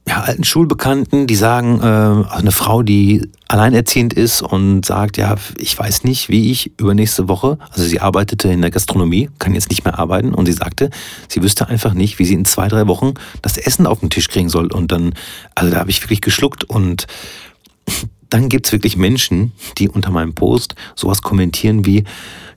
ja, 0.07 0.21
alten 0.21 0.43
Schulbekannten, 0.43 1.27
die 1.27 1.35
sagen, 1.35 1.81
äh, 1.81 2.33
eine 2.33 2.51
Frau, 2.51 2.81
die 2.81 3.29
alleinerziehend 3.47 4.13
ist 4.13 4.41
und 4.41 4.87
sagt, 4.87 5.17
ja, 5.17 5.35
ich 5.59 5.77
weiß 5.77 6.03
nicht, 6.03 6.29
wie 6.29 6.49
ich 6.49 6.71
übernächste 6.79 7.27
Woche, 7.27 7.59
also 7.69 7.83
sie 7.83 8.01
arbeitete 8.01 8.49
in 8.49 8.61
der 8.61 8.71
Gastronomie, 8.71 9.29
kann 9.37 9.53
jetzt 9.53 9.69
nicht 9.69 9.85
mehr 9.85 9.99
arbeiten 9.99 10.33
und 10.33 10.47
sie 10.47 10.53
sagte, 10.53 10.89
sie 11.27 11.43
wüsste 11.43 11.67
einfach 11.67 11.93
nicht, 11.93 12.17
wie 12.17 12.25
sie 12.25 12.33
in 12.33 12.45
zwei, 12.45 12.69
drei 12.69 12.87
Wochen 12.87 13.13
das 13.43 13.57
Essen 13.57 13.85
auf 13.85 13.99
den 13.99 14.09
Tisch 14.09 14.29
kriegen 14.29 14.49
soll. 14.49 14.73
Und 14.73 14.91
dann, 14.91 15.13
also 15.53 15.71
da 15.71 15.79
habe 15.79 15.91
ich 15.91 16.01
wirklich 16.01 16.21
geschluckt 16.21 16.63
und 16.63 17.05
dann 18.35 18.49
gibt's 18.49 18.73
wirklich 18.73 18.97
Menschen, 18.97 19.53
die 19.77 19.87
unter 19.87 20.11
meinem 20.11 20.35
Post 20.35 20.75
sowas 20.93 21.21
kommentieren 21.21 21.85
wie, 21.85 22.03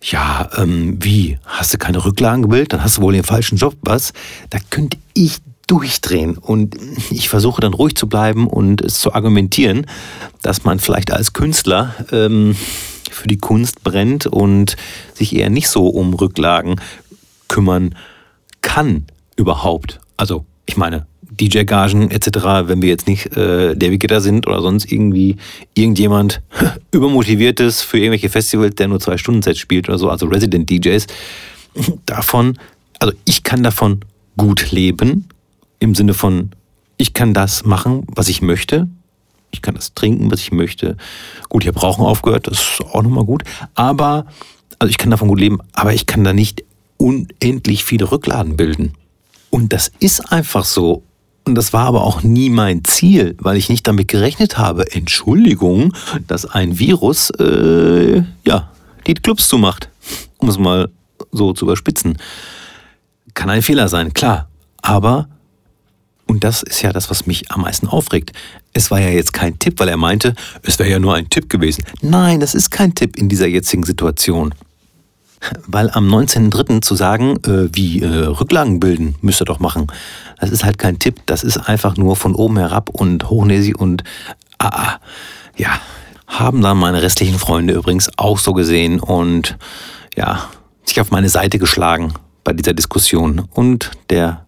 ja, 0.02 0.50
ähm, 0.56 0.98
wie, 1.00 1.38
hast 1.44 1.72
du 1.72 1.78
keine 1.78 2.04
Rücklagen 2.04 2.42
gebildet, 2.42 2.72
dann 2.72 2.82
hast 2.82 2.96
du 2.96 3.02
wohl 3.02 3.12
den 3.12 3.22
falschen 3.22 3.58
Job, 3.58 3.76
was? 3.82 4.12
Da 4.50 4.58
könnte 4.70 4.98
ich 5.14 5.38
durchdrehen. 5.68 6.36
Und 6.36 6.76
ich 7.10 7.28
versuche 7.28 7.60
dann 7.60 7.74
ruhig 7.74 7.94
zu 7.94 8.08
bleiben 8.08 8.48
und 8.48 8.80
es 8.80 8.98
zu 8.98 9.14
argumentieren, 9.14 9.86
dass 10.42 10.64
man 10.64 10.80
vielleicht 10.80 11.12
als 11.12 11.32
Künstler 11.32 11.94
ähm, 12.10 12.56
für 13.08 13.28
die 13.28 13.38
Kunst 13.38 13.84
brennt 13.84 14.26
und 14.26 14.76
sich 15.14 15.36
eher 15.36 15.48
nicht 15.48 15.68
so 15.68 15.86
um 15.86 16.12
Rücklagen 16.12 16.80
kümmern 17.46 17.94
kann 18.62 19.06
überhaupt. 19.36 20.00
Also 20.16 20.44
ich 20.66 20.76
meine, 20.76 21.06
DJ-Gagen 21.40 22.10
etc., 22.10 22.66
wenn 22.68 22.82
wir 22.82 22.88
jetzt 22.88 23.06
nicht 23.06 23.36
äh, 23.36 23.76
David 23.76 24.00
Gitter 24.00 24.20
sind 24.20 24.46
oder 24.46 24.60
sonst 24.60 24.90
irgendwie 24.90 25.36
irgendjemand 25.74 26.40
übermotiviertes 26.92 27.82
für 27.82 27.98
irgendwelche 27.98 28.28
Festivals, 28.28 28.74
der 28.76 28.88
nur 28.88 29.00
zwei 29.00 29.16
Stunden 29.16 29.42
Sets 29.42 29.58
spielt 29.58 29.88
oder 29.88 29.98
so, 29.98 30.10
also 30.10 30.26
Resident 30.26 30.68
DJs, 30.68 31.06
davon, 32.06 32.58
also 32.98 33.14
ich 33.24 33.44
kann 33.44 33.62
davon 33.62 34.00
gut 34.36 34.70
leben, 34.70 35.28
im 35.80 35.94
Sinne 35.94 36.14
von, 36.14 36.50
ich 36.96 37.14
kann 37.14 37.34
das 37.34 37.64
machen, 37.64 38.04
was 38.08 38.28
ich 38.28 38.42
möchte. 38.42 38.88
Ich 39.50 39.62
kann 39.62 39.74
das 39.74 39.94
trinken, 39.94 40.30
was 40.30 40.40
ich 40.40 40.52
möchte. 40.52 40.96
Gut, 41.48 41.62
ich 41.62 41.68
habe 41.68 41.80
Rauchen 41.80 42.04
aufgehört, 42.04 42.46
das 42.46 42.58
ist 42.58 42.82
auch 42.92 43.02
nochmal 43.02 43.24
gut. 43.24 43.44
Aber, 43.74 44.26
also 44.78 44.90
ich 44.90 44.98
kann 44.98 45.10
davon 45.10 45.28
gut 45.28 45.40
leben, 45.40 45.58
aber 45.72 45.94
ich 45.94 46.06
kann 46.06 46.24
da 46.24 46.32
nicht 46.32 46.64
unendlich 46.98 47.84
viele 47.84 48.10
Rückladen 48.10 48.56
bilden. 48.56 48.92
Und 49.50 49.72
das 49.72 49.90
ist 50.00 50.32
einfach 50.32 50.64
so. 50.64 51.02
Und 51.48 51.54
das 51.54 51.72
war 51.72 51.86
aber 51.86 52.04
auch 52.04 52.22
nie 52.22 52.50
mein 52.50 52.84
Ziel, 52.84 53.34
weil 53.38 53.56
ich 53.56 53.70
nicht 53.70 53.86
damit 53.86 54.08
gerechnet 54.08 54.58
habe, 54.58 54.92
Entschuldigung, 54.92 55.94
dass 56.26 56.44
ein 56.44 56.78
Virus, 56.78 57.30
äh, 57.30 58.22
ja, 58.44 58.70
die 59.06 59.14
Clubs 59.14 59.48
zumacht. 59.48 59.88
Um 60.36 60.50
es 60.50 60.58
mal 60.58 60.90
so 61.32 61.54
zu 61.54 61.64
überspitzen. 61.64 62.18
Kann 63.32 63.48
ein 63.48 63.62
Fehler 63.62 63.88
sein, 63.88 64.12
klar. 64.12 64.48
Aber 64.82 65.28
und 66.26 66.44
das 66.44 66.62
ist 66.62 66.82
ja 66.82 66.92
das, 66.92 67.08
was 67.08 67.26
mich 67.26 67.50
am 67.50 67.62
meisten 67.62 67.88
aufregt. 67.88 68.32
Es 68.74 68.90
war 68.90 69.00
ja 69.00 69.08
jetzt 69.08 69.32
kein 69.32 69.58
Tipp, 69.58 69.80
weil 69.80 69.88
er 69.88 69.96
meinte, 69.96 70.34
es 70.62 70.78
wäre 70.78 70.90
ja 70.90 70.98
nur 70.98 71.14
ein 71.14 71.30
Tipp 71.30 71.48
gewesen. 71.48 71.82
Nein, 72.02 72.40
das 72.40 72.54
ist 72.54 72.70
kein 72.70 72.94
Tipp 72.94 73.16
in 73.16 73.30
dieser 73.30 73.46
jetzigen 73.46 73.84
Situation. 73.84 74.54
Weil 75.66 75.90
am 75.90 76.08
19.03. 76.08 76.82
zu 76.82 76.94
sagen, 76.94 77.36
äh, 77.44 77.68
wie 77.72 78.02
äh, 78.02 78.06
Rücklagen 78.06 78.80
bilden, 78.80 79.14
müsst 79.20 79.40
ihr 79.40 79.44
doch 79.44 79.60
machen. 79.60 79.86
Das 80.40 80.50
ist 80.50 80.64
halt 80.64 80.78
kein 80.78 80.98
Tipp, 80.98 81.20
das 81.26 81.44
ist 81.44 81.58
einfach 81.58 81.96
nur 81.96 82.16
von 82.16 82.34
oben 82.34 82.58
herab 82.58 82.90
und 82.90 83.28
hochnäsig 83.28 83.78
und 83.78 84.04
ah, 84.58 84.68
ah. 84.68 85.00
ja, 85.56 85.80
haben 86.26 86.60
dann 86.60 86.78
meine 86.78 87.02
restlichen 87.02 87.38
Freunde 87.38 87.74
übrigens 87.74 88.10
auch 88.16 88.38
so 88.38 88.52
gesehen 88.52 89.00
und 89.00 89.56
ja, 90.16 90.48
sich 90.84 91.00
auf 91.00 91.10
meine 91.10 91.28
Seite 91.28 91.58
geschlagen 91.58 92.14
bei 92.44 92.52
dieser 92.52 92.74
Diskussion. 92.74 93.46
Und 93.52 93.92
der 94.10 94.46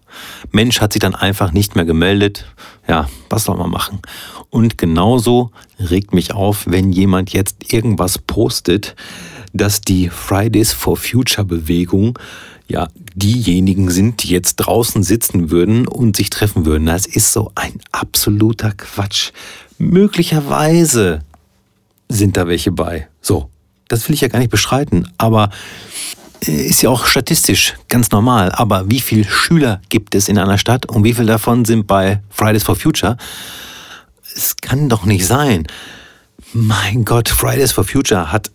Mensch 0.53 0.81
hat 0.81 0.93
sich 0.93 1.01
dann 1.01 1.15
einfach 1.15 1.53
nicht 1.53 1.77
mehr 1.77 1.85
gemeldet. 1.85 2.47
Ja, 2.89 3.09
was 3.29 3.45
soll 3.45 3.57
man 3.57 3.71
machen? 3.71 4.01
Und 4.51 4.79
genauso 4.79 5.53
regt 5.79 6.13
mich 6.13 6.35
auf, 6.35 6.65
wenn 6.67 6.93
jemand 6.93 7.33
jetzt 7.33 7.73
irgendwas 7.73 8.19
postet, 8.19 8.97
dass 9.53 9.81
die 9.81 10.09
Fridays 10.09 10.73
for 10.73 10.97
Future 10.97 11.45
Bewegung 11.45 12.19
ja 12.69 12.89
diejenigen 13.15 13.91
sind, 13.91 14.23
die 14.23 14.29
jetzt 14.29 14.57
draußen 14.57 15.03
sitzen 15.03 15.51
würden 15.51 15.89
und 15.89 16.17
sich 16.17 16.31
treffen 16.31 16.65
würden. 16.65 16.87
Das 16.87 17.07
ist 17.07 17.33
so 17.33 17.51
ein 17.55 17.75
absoluter 17.93 18.73
Quatsch. 18.73 19.33
Möglicherweise 19.79 21.21
sind 22.09 22.37
da 22.37 22.47
welche 22.47 22.73
bei. 22.73 23.09
So, 23.21 23.51
das 23.89 24.09
will 24.09 24.15
ich 24.15 24.21
ja 24.21 24.29
gar 24.29 24.39
nicht 24.39 24.51
bestreiten, 24.51 25.09
aber 25.19 25.51
äh, 26.47 26.53
ist 26.53 26.83
ja 26.83 26.91
auch 26.91 27.07
statistisch 27.07 27.75
ganz 27.89 28.11
normal. 28.11 28.53
Aber 28.53 28.89
wie 28.89 29.01
viele 29.01 29.25
Schüler 29.25 29.81
gibt 29.89 30.15
es 30.15 30.29
in 30.29 30.39
einer 30.39 30.59
Stadt 30.59 30.87
und 30.87 31.05
wie 31.05 31.15
viele 31.15 31.27
davon 31.27 31.65
sind 31.65 31.87
bei 31.87 32.23
Fridays 32.31 32.63
for 32.63 32.77
Future? 32.77 33.17
Es 34.37 34.57
kann 34.57 34.89
doch 34.89 35.05
nicht 35.05 35.27
sein. 35.27 35.67
Mein 36.53 37.05
Gott, 37.05 37.29
Fridays 37.29 37.73
for 37.73 37.85
Future 37.85 38.33
hat 38.33 38.51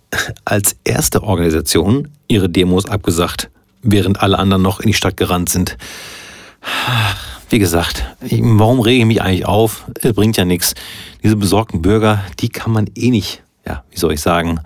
als 0.45 0.75
erste 0.83 1.23
Organisation 1.23 2.09
ihre 2.27 2.49
Demos 2.49 2.85
abgesagt, 2.85 3.49
während 3.81 4.21
alle 4.21 4.39
anderen 4.39 4.63
noch 4.63 4.79
in 4.79 4.87
die 4.87 4.93
Stadt 4.93 5.17
gerannt 5.17 5.49
sind. 5.49 5.77
Wie 7.49 7.59
gesagt, 7.59 8.05
warum 8.21 8.79
rege 8.79 9.01
ich 9.01 9.05
mich 9.05 9.21
eigentlich 9.21 9.45
auf? 9.45 9.85
Es 10.01 10.13
bringt 10.13 10.37
ja 10.37 10.45
nichts. 10.45 10.73
Diese 11.23 11.35
besorgten 11.35 11.81
Bürger, 11.81 12.23
die 12.39 12.49
kann 12.49 12.71
man 12.71 12.89
eh 12.95 13.11
nicht, 13.11 13.43
ja, 13.65 13.83
wie 13.91 13.99
soll 13.99 14.13
ich 14.13 14.21
sagen, 14.21 14.59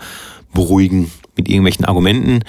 beruhigen 0.54 1.12
mit 1.36 1.50
irgendwelchen 1.50 1.86
Argumenten. 1.86 2.40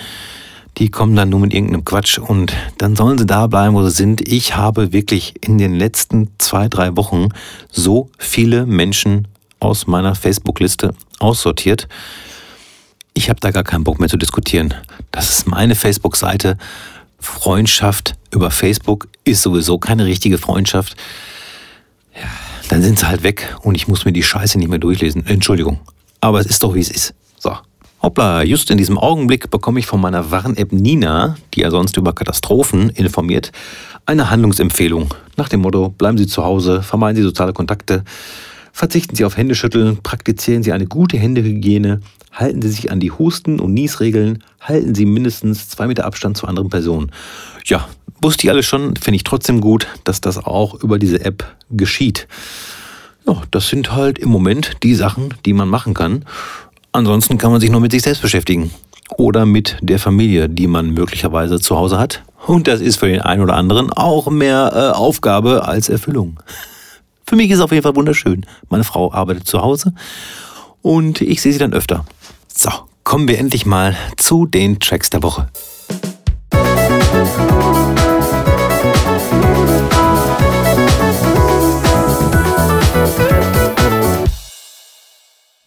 Die 0.79 0.89
kommen 0.89 1.17
dann 1.17 1.29
nur 1.31 1.41
mit 1.41 1.53
irgendeinem 1.53 1.85
Quatsch 1.85 2.19
und 2.19 2.55
dann 2.79 2.95
sollen 2.95 3.19
sie 3.19 3.27
da 3.27 3.49
bleiben, 3.49 3.75
wo 3.75 3.83
sie 3.83 3.91
sind. 3.91 4.27
Ich 4.29 4.57
habe 4.57 4.93
wirklich 4.93 5.35
in 5.45 5.59
den 5.59 5.75
letzten 5.75 6.31
zwei, 6.39 6.69
drei 6.69 6.97
Wochen 6.97 7.29
so 7.71 8.09
viele 8.19 8.67
Menschen 8.67 9.27
aus 9.59 9.87
meiner 9.87 10.15
Facebook-Liste 10.15 10.95
aussortiert. 11.19 11.89
Ich 13.15 13.29
habe 13.29 13.41
da 13.41 13.51
gar 13.51 13.65
keinen 13.65 13.85
Bock 13.85 14.01
mehr 14.01 14.09
zu 14.09 14.17
diskutieren. 14.17 14.75
Das 15.11 15.31
ist 15.31 15.47
meine 15.47 15.75
Facebook-Seite. 15.75 16.57
Freundschaft 17.19 18.17
über 18.31 18.51
Facebook 18.51 19.09
ist 19.25 19.43
sowieso 19.43 19.79
keine 19.79 20.07
richtige 20.07 20.39
Freundschaft. 20.39 20.97
Ja, 22.15 22.29
dann 22.69 22.83
sind 22.83 22.99
sie 22.99 23.07
halt 23.07 23.23
weg 23.23 23.57
und 23.63 23.75
ich 23.75 23.89
muss 23.89 24.05
mir 24.05 24.13
die 24.13 24.23
Scheiße 24.23 24.59
nicht 24.59 24.69
mehr 24.69 24.79
durchlesen. 24.79 25.27
Entschuldigung. 25.27 25.81
Aber 26.21 26.41
es 26.41 26.47
ist 26.47 26.63
doch, 26.63 26.75
wie 26.75 26.81
es 26.81 26.91
ist. 26.91 27.15
So. 27.39 27.57
Hoppla, 28.03 28.43
just 28.43 28.71
in 28.71 28.79
diesem 28.79 28.97
Augenblick 28.97 29.51
bekomme 29.51 29.79
ich 29.79 29.87
von 29.87 30.01
meiner 30.01 30.31
Warn-App 30.31 30.73
Nina, 30.73 31.37
die 31.53 31.61
ja 31.61 31.71
sonst 31.71 31.99
über 31.99 32.15
Katastrophen 32.15 32.89
informiert, 32.91 33.53
eine 34.07 34.31
Handlungsempfehlung. 34.31 35.13
Nach 35.37 35.51
dem 35.51 35.61
Motto, 35.61 35.91
bleiben 35.91 36.17
Sie 36.17 36.27
zu 36.27 36.43
Hause, 36.43 36.83
vermeiden 36.83 37.17
Sie 37.17 37.23
soziale 37.23 37.53
Kontakte, 37.53 38.05
Verzichten 38.73 39.17
Sie 39.17 39.25
auf 39.25 39.37
Händeschütteln, 39.37 39.99
praktizieren 40.03 40.63
Sie 40.63 40.73
eine 40.73 40.87
gute 40.87 41.17
Händehygiene, 41.17 42.01
halten 42.33 42.63
Sie 42.63 42.69
sich 42.69 42.91
an 42.91 43.01
die 43.01 43.11
Husten- 43.11 43.61
und 43.61 43.75
Niesregeln, 43.75 44.43
halten 44.61 44.95
Sie 44.95 45.07
mindestens 45.07 45.69
zwei 45.69 45.87
Meter 45.87 46.05
Abstand 46.05 46.37
zu 46.37 46.47
anderen 46.47 46.71
Personen. 46.71 47.11
Ja, 47.65 47.89
wusste 48.23 48.45
ich 48.45 48.51
alles 48.51 48.67
schon, 48.67 48.97
finde 48.97 49.17
ich 49.17 49.25
trotzdem 49.25 49.61
gut, 49.61 49.87
dass 50.05 50.21
das 50.21 50.39
auch 50.39 50.75
über 50.75 50.99
diese 50.99 51.25
App 51.25 51.45
geschieht. 51.71 52.29
Ja, 53.27 53.43
das 53.51 53.69
sind 53.69 53.93
halt 53.93 54.19
im 54.19 54.29
Moment 54.29 54.77
die 54.83 54.95
Sachen, 54.95 55.35
die 55.45 55.53
man 55.53 55.69
machen 55.69 55.95
kann. 55.95 56.25
Ansonsten 56.93 57.39
kann 57.39 57.53
man 57.53 57.61
sich 57.61 57.71
nur 57.71 57.81
mit 57.81 57.93
sich 57.93 58.03
selbst 58.03 58.23
beschäftigen. 58.23 58.71
Oder 59.17 59.45
mit 59.45 59.77
der 59.81 59.99
Familie, 59.99 60.49
die 60.49 60.67
man 60.67 60.91
möglicherweise 60.91 61.61
zu 61.61 61.77
Hause 61.77 61.99
hat. 61.99 62.23
Und 62.47 62.69
das 62.69 62.81
ist 62.81 62.97
für 62.97 63.09
den 63.09 63.21
einen 63.21 63.43
oder 63.43 63.55
anderen 63.55 63.93
auch 63.93 64.31
mehr 64.31 64.73
äh, 64.75 64.97
Aufgabe 64.97 65.67
als 65.67 65.89
Erfüllung. 65.89 66.41
Für 67.31 67.37
mich 67.37 67.49
ist 67.53 67.59
es 67.59 67.63
auf 67.63 67.71
jeden 67.71 67.85
Fall 67.85 67.95
wunderschön. 67.95 68.45
Meine 68.71 68.83
Frau 68.83 69.13
arbeitet 69.13 69.47
zu 69.47 69.63
Hause 69.63 69.95
und 70.83 71.21
ich 71.21 71.41
sehe 71.41 71.53
sie 71.53 71.61
dann 71.61 71.73
öfter. 71.73 72.05
So, 72.53 72.71
kommen 73.05 73.29
wir 73.29 73.39
endlich 73.39 73.67
mal 73.67 73.97
zu 74.17 74.47
den 74.47 74.81
Tracks 74.81 75.11
der 75.11 75.23
Woche. 75.23 75.49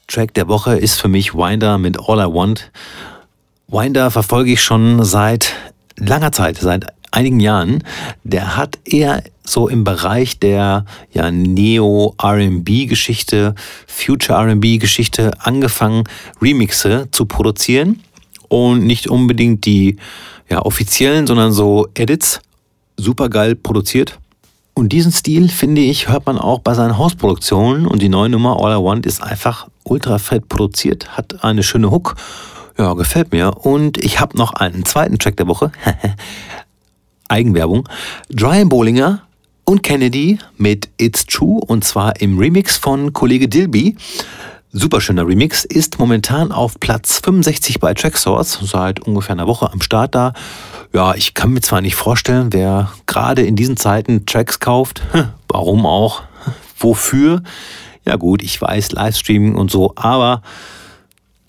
Track 0.08 0.34
der 0.34 0.50
Woche 0.50 0.76
ist 0.76 1.00
für 1.00 1.08
mich 1.08 1.34
Winder 1.34 1.78
mit 1.78 1.98
All 1.98 2.20
I 2.20 2.34
Want. 2.34 2.74
Winder 3.70 4.12
verfolge 4.12 4.52
ich 4.52 4.62
schon 4.62 5.06
seit 5.06 5.54
langer 5.96 6.34
Zeit, 6.34 6.58
seit 6.58 6.88
einigen 7.14 7.40
Jahren. 7.40 7.84
Der 8.24 8.58
hat 8.58 8.80
eher 8.86 9.24
so 9.46 9.68
im 9.68 9.84
Bereich 9.84 10.40
der 10.40 10.86
ja, 11.12 11.30
Neo-RB-Geschichte, 11.32 13.56
Future-RB-Geschichte 13.88 15.34
angefangen, 15.40 16.06
Remixe 16.42 17.10
zu 17.12 17.26
produzieren 17.26 18.02
und 18.48 18.86
nicht 18.86 19.08
unbedingt 19.08 19.66
die 19.66 19.98
ja, 20.50 20.62
offiziellen, 20.62 21.28
sondern 21.28 21.52
so 21.52 21.90
Edits. 21.94 22.40
Super 22.96 23.28
geil 23.30 23.56
produziert. 23.56 24.20
Und 24.76 24.90
diesen 24.90 25.12
Stil, 25.12 25.50
finde 25.50 25.82
ich, 25.82 26.10
hört 26.10 26.26
man 26.26 26.38
auch 26.38 26.60
bei 26.60 26.74
seinen 26.74 26.98
Hausproduktionen. 26.98 27.86
Und 27.86 28.02
die 28.02 28.10
neue 28.10 28.30
Nummer 28.30 28.58
All 28.60 28.80
I 28.80 28.84
Want 28.84 29.06
ist 29.06 29.22
einfach 29.22 29.68
ultra 29.84 30.18
fett 30.18 30.50
produziert, 30.50 31.18
hat 31.18 31.44
eine 31.44 31.64
schöne 31.64 31.92
Hook. 31.92 32.16
Ja, 32.78 32.94
gefällt 32.94 33.32
mir. 33.32 33.58
Und 33.58 33.98
ich 33.98 34.20
habe 34.20 34.38
noch 34.38 34.54
einen 34.54 34.86
zweiten 34.86 35.20
Track 35.20 35.38
der 35.38 35.48
Woche. 35.48 35.72
Eigenwerbung. 37.34 37.90
Brian 38.32 38.70
Bollinger 38.70 39.24
und 39.66 39.82
Kennedy 39.82 40.38
mit 40.58 40.90
It's 40.98 41.26
True 41.26 41.62
und 41.66 41.84
zwar 41.84 42.22
im 42.22 42.38
Remix 42.38 42.78
von 42.78 43.12
Kollege 43.12 43.50
Dilby. 43.50 43.98
Superschöner 44.72 45.28
Remix, 45.28 45.66
ist 45.66 45.98
momentan 45.98 46.52
auf 46.52 46.80
Platz 46.80 47.20
65 47.24 47.80
bei 47.80 47.96
Tracksource, 47.96 48.60
seit 48.62 49.00
ungefähr 49.00 49.34
einer 49.34 49.48
Woche 49.48 49.72
am 49.72 49.82
Start 49.82 50.14
da. 50.14 50.34
Ja, 50.94 51.16
ich 51.16 51.34
kann 51.34 51.52
mir 51.54 51.62
zwar 51.62 51.82
nicht 51.82 51.96
vorstellen, 51.96 52.54
wer 52.54 52.92
gerade 53.08 53.42
in 53.44 53.56
diesen 53.56 53.78
Zeiten 53.78 54.28
Tracks 54.28 54.60
kauft, 54.60 55.02
warum 55.48 55.88
auch, 55.88 56.22
wofür. 56.78 57.42
Ja 58.06 58.16
gut, 58.16 58.44
ich 58.44 58.62
weiß, 58.62 58.92
Livestreaming 58.92 59.56
und 59.56 59.72
so, 59.72 59.94
aber 59.96 60.44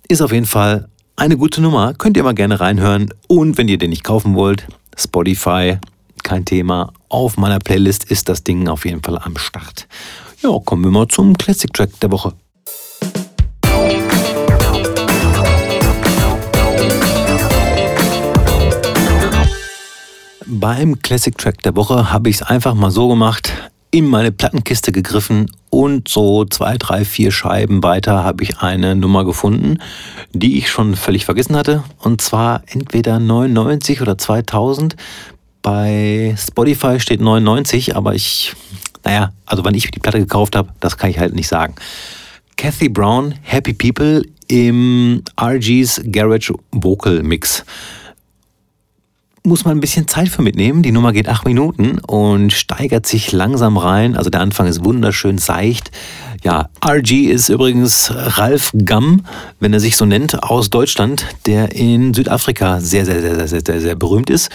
ist 0.08 0.22
auf 0.22 0.32
jeden 0.32 0.46
Fall 0.46 0.88
eine 1.16 1.36
gute 1.36 1.60
Nummer. 1.60 1.94
Könnt 1.94 2.16
ihr 2.16 2.24
mal 2.24 2.34
gerne 2.34 2.60
reinhören. 2.60 3.12
Und 3.28 3.56
wenn 3.58 3.68
ihr 3.68 3.78
den 3.78 3.90
nicht 3.90 4.04
kaufen 4.04 4.34
wollt, 4.34 4.66
Spotify, 4.96 5.78
kein 6.22 6.44
Thema. 6.44 6.92
Auf 7.08 7.36
meiner 7.36 7.58
Playlist 7.58 8.10
ist 8.10 8.28
das 8.28 8.44
Ding 8.44 8.68
auf 8.68 8.84
jeden 8.84 9.02
Fall 9.02 9.18
am 9.18 9.36
Start. 9.36 9.86
Ja, 10.42 10.50
kommen 10.64 10.84
wir 10.84 10.90
mal 10.90 11.08
zum 11.08 11.36
Classic 11.36 11.72
Track 11.72 11.98
der 12.00 12.10
Woche. 12.10 12.32
Beim 20.46 21.00
Classic 21.00 21.36
Track 21.36 21.62
der 21.62 21.76
Woche 21.76 22.12
habe 22.12 22.28
ich 22.30 22.36
es 22.36 22.42
einfach 22.42 22.74
mal 22.74 22.90
so 22.90 23.08
gemacht, 23.08 23.52
in 23.94 24.08
meine 24.08 24.32
Plattenkiste 24.32 24.90
gegriffen 24.90 25.52
und 25.70 26.08
so 26.08 26.44
zwei, 26.46 26.78
drei, 26.78 27.04
vier 27.04 27.30
Scheiben 27.30 27.84
weiter 27.84 28.24
habe 28.24 28.42
ich 28.42 28.58
eine 28.58 28.96
Nummer 28.96 29.24
gefunden, 29.24 29.78
die 30.32 30.58
ich 30.58 30.68
schon 30.68 30.96
völlig 30.96 31.24
vergessen 31.24 31.54
hatte. 31.54 31.84
Und 32.00 32.20
zwar 32.20 32.64
entweder 32.66 33.20
99 33.20 34.02
oder 34.02 34.18
2000 34.18 34.96
bei 35.62 36.34
Spotify 36.36 36.98
steht 36.98 37.20
99, 37.20 37.94
aber 37.94 38.16
ich, 38.16 38.56
naja, 39.04 39.32
also 39.46 39.64
wann 39.64 39.74
ich 39.74 39.88
die 39.92 40.00
Platte 40.00 40.18
gekauft 40.18 40.56
habe, 40.56 40.70
das 40.80 40.98
kann 40.98 41.10
ich 41.10 41.20
halt 41.20 41.36
nicht 41.36 41.46
sagen. 41.46 41.76
Kathy 42.56 42.88
Brown, 42.88 43.36
Happy 43.42 43.74
People 43.74 44.22
im 44.48 45.22
RG's 45.40 46.02
Garage 46.06 46.52
Vocal 46.72 47.22
Mix. 47.22 47.64
Muss 49.46 49.66
man 49.66 49.76
ein 49.76 49.80
bisschen 49.80 50.08
Zeit 50.08 50.30
für 50.30 50.40
mitnehmen. 50.40 50.82
Die 50.82 50.90
Nummer 50.90 51.12
geht 51.12 51.28
acht 51.28 51.44
Minuten 51.44 51.98
und 51.98 52.50
steigert 52.50 53.04
sich 53.04 53.30
langsam 53.30 53.76
rein. 53.76 54.16
Also 54.16 54.30
der 54.30 54.40
Anfang 54.40 54.66
ist 54.66 54.86
wunderschön 54.86 55.36
seicht. 55.36 55.90
Ja, 56.42 56.70
RG 56.82 57.26
ist 57.26 57.50
übrigens 57.50 58.10
Ralf 58.10 58.72
Gamm, 58.86 59.26
wenn 59.60 59.74
er 59.74 59.80
sich 59.80 59.98
so 59.98 60.06
nennt, 60.06 60.42
aus 60.42 60.70
Deutschland, 60.70 61.26
der 61.44 61.72
in 61.72 62.14
Südafrika 62.14 62.80
sehr, 62.80 63.04
sehr, 63.04 63.20
sehr, 63.20 63.46
sehr, 63.46 63.60
sehr, 63.60 63.80
sehr 63.82 63.94
berühmt 63.96 64.30
ist 64.30 64.50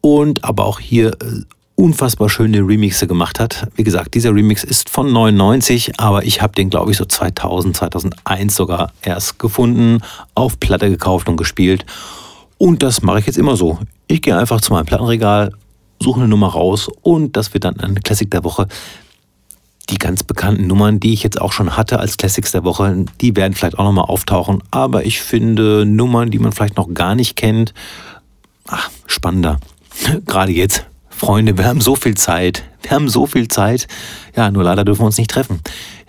und 0.00 0.44
aber 0.44 0.64
auch 0.64 0.80
hier 0.80 1.08
äh, 1.08 1.42
unfassbar 1.74 2.30
schöne 2.30 2.60
Remixe 2.60 3.06
gemacht 3.06 3.38
hat. 3.38 3.68
Wie 3.76 3.84
gesagt, 3.84 4.14
dieser 4.14 4.34
Remix 4.34 4.64
ist 4.64 4.88
von 4.88 5.12
99, 5.12 6.00
aber 6.00 6.24
ich 6.24 6.40
habe 6.40 6.54
den, 6.54 6.70
glaube 6.70 6.90
ich, 6.90 6.96
so 6.96 7.04
2000, 7.04 7.76
2001 7.76 8.54
sogar 8.54 8.92
erst 9.02 9.38
gefunden, 9.38 9.98
auf 10.34 10.58
Platte 10.58 10.88
gekauft 10.88 11.28
und 11.28 11.36
gespielt. 11.36 11.84
Und 12.58 12.82
das 12.82 13.02
mache 13.02 13.20
ich 13.20 13.26
jetzt 13.26 13.38
immer 13.38 13.56
so. 13.56 13.78
Ich 14.06 14.22
gehe 14.22 14.36
einfach 14.36 14.60
zu 14.60 14.72
meinem 14.72 14.86
Plattenregal, 14.86 15.52
suche 16.00 16.20
eine 16.20 16.28
Nummer 16.28 16.48
raus 16.48 16.88
und 17.02 17.36
das 17.36 17.54
wird 17.54 17.64
dann 17.64 17.80
ein 17.80 18.02
Classic 18.02 18.30
der 18.30 18.44
Woche. 18.44 18.68
Die 19.90 19.98
ganz 19.98 20.22
bekannten 20.22 20.66
Nummern, 20.66 20.98
die 20.98 21.12
ich 21.12 21.22
jetzt 21.22 21.40
auch 21.40 21.52
schon 21.52 21.76
hatte 21.76 22.00
als 22.00 22.16
Classics 22.16 22.52
der 22.52 22.64
Woche, 22.64 23.04
die 23.20 23.36
werden 23.36 23.52
vielleicht 23.52 23.78
auch 23.78 23.84
nochmal 23.84 24.06
auftauchen. 24.06 24.62
Aber 24.70 25.04
ich 25.04 25.20
finde 25.20 25.84
Nummern, 25.84 26.30
die 26.30 26.38
man 26.38 26.52
vielleicht 26.52 26.76
noch 26.76 26.92
gar 26.94 27.14
nicht 27.14 27.36
kennt, 27.36 27.74
ach, 28.66 28.90
spannender. 29.06 29.58
Gerade 30.26 30.52
jetzt. 30.52 30.86
Freunde, 31.10 31.56
wir 31.56 31.66
haben 31.66 31.80
so 31.80 31.96
viel 31.96 32.14
Zeit. 32.16 32.64
Wir 32.82 32.90
haben 32.92 33.08
so 33.08 33.26
viel 33.26 33.48
Zeit. 33.48 33.86
Ja, 34.36 34.50
nur 34.50 34.64
leider 34.64 34.84
dürfen 34.84 35.02
wir 35.02 35.06
uns 35.06 35.18
nicht 35.18 35.30
treffen. 35.30 35.60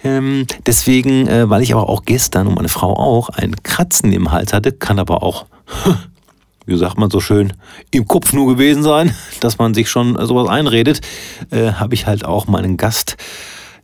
Ähm, 0.04 0.46
deswegen, 0.66 1.28
äh, 1.28 1.50
weil 1.50 1.62
ich 1.62 1.74
aber 1.74 1.90
auch 1.90 2.04
gestern 2.06 2.48
und 2.48 2.56
meine 2.56 2.70
Frau 2.70 2.94
auch 2.94 3.30
ein 3.30 3.56
Kratzen 3.64 4.12
im 4.12 4.32
Hals 4.32 4.54
hatte, 4.54 4.72
kann 4.72 5.00
aber 5.00 5.24
auch, 5.24 5.46
wie 6.66 6.78
sagt 6.78 6.98
man 6.98 7.10
so 7.10 7.20
schön, 7.20 7.54
im 7.92 8.08
Kopf 8.08 8.34
nur 8.34 8.48
gewesen 8.48 8.84
sein, 8.84 9.14
dass 9.40 9.58
man 9.58 9.74
sich 9.74 9.90
schon 9.90 10.18
sowas 10.26 10.50
einredet, 10.50 11.02
äh, 11.52 11.74
habe 11.74 11.94
ich 11.94 12.08
halt 12.08 12.26
auch 12.26 12.48
meinen 12.48 12.78
Gast 12.78 13.18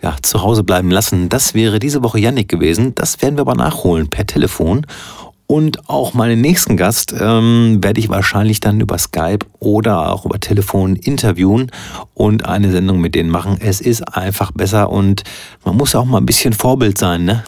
ja, 0.02 0.16
zu 0.22 0.42
Hause 0.42 0.64
bleiben 0.64 0.90
lassen. 0.92 1.30
Das 1.30 1.54
wäre 1.54 1.80
diese 1.80 2.04
Woche 2.04 2.20
Yannick 2.20 2.50
gewesen. 2.50 2.96
Das 2.96 3.22
werden 3.22 3.38
wir 3.38 3.42
aber 3.42 3.56
nachholen 3.56 4.10
per 4.10 4.26
Telefon. 4.26 4.86
Und 5.52 5.90
auch 5.90 6.14
meinen 6.14 6.40
nächsten 6.40 6.78
Gast 6.78 7.14
ähm, 7.20 7.80
werde 7.84 8.00
ich 8.00 8.08
wahrscheinlich 8.08 8.62
dann 8.62 8.80
über 8.80 8.98
Skype 8.98 9.46
oder 9.60 10.10
auch 10.10 10.26
über 10.26 10.40
Telefon 10.40 10.96
interviewen 10.96 11.72
und 12.14 12.46
eine 12.46 12.72
Sendung 12.72 13.02
mit 13.02 13.16
denen 13.16 13.30
machen. 13.30 13.58
Es 13.60 13.82
ist 13.82 14.02
einfach 14.16 14.54
besser 14.54 14.90
und 14.90 15.24
man 15.66 15.76
muss 15.76 15.94
auch 15.94 16.06
mal 16.06 16.20
ein 16.20 16.26
bisschen 16.26 16.54
Vorbild 16.54 16.98
sein, 16.98 17.26
ne? 17.26 17.44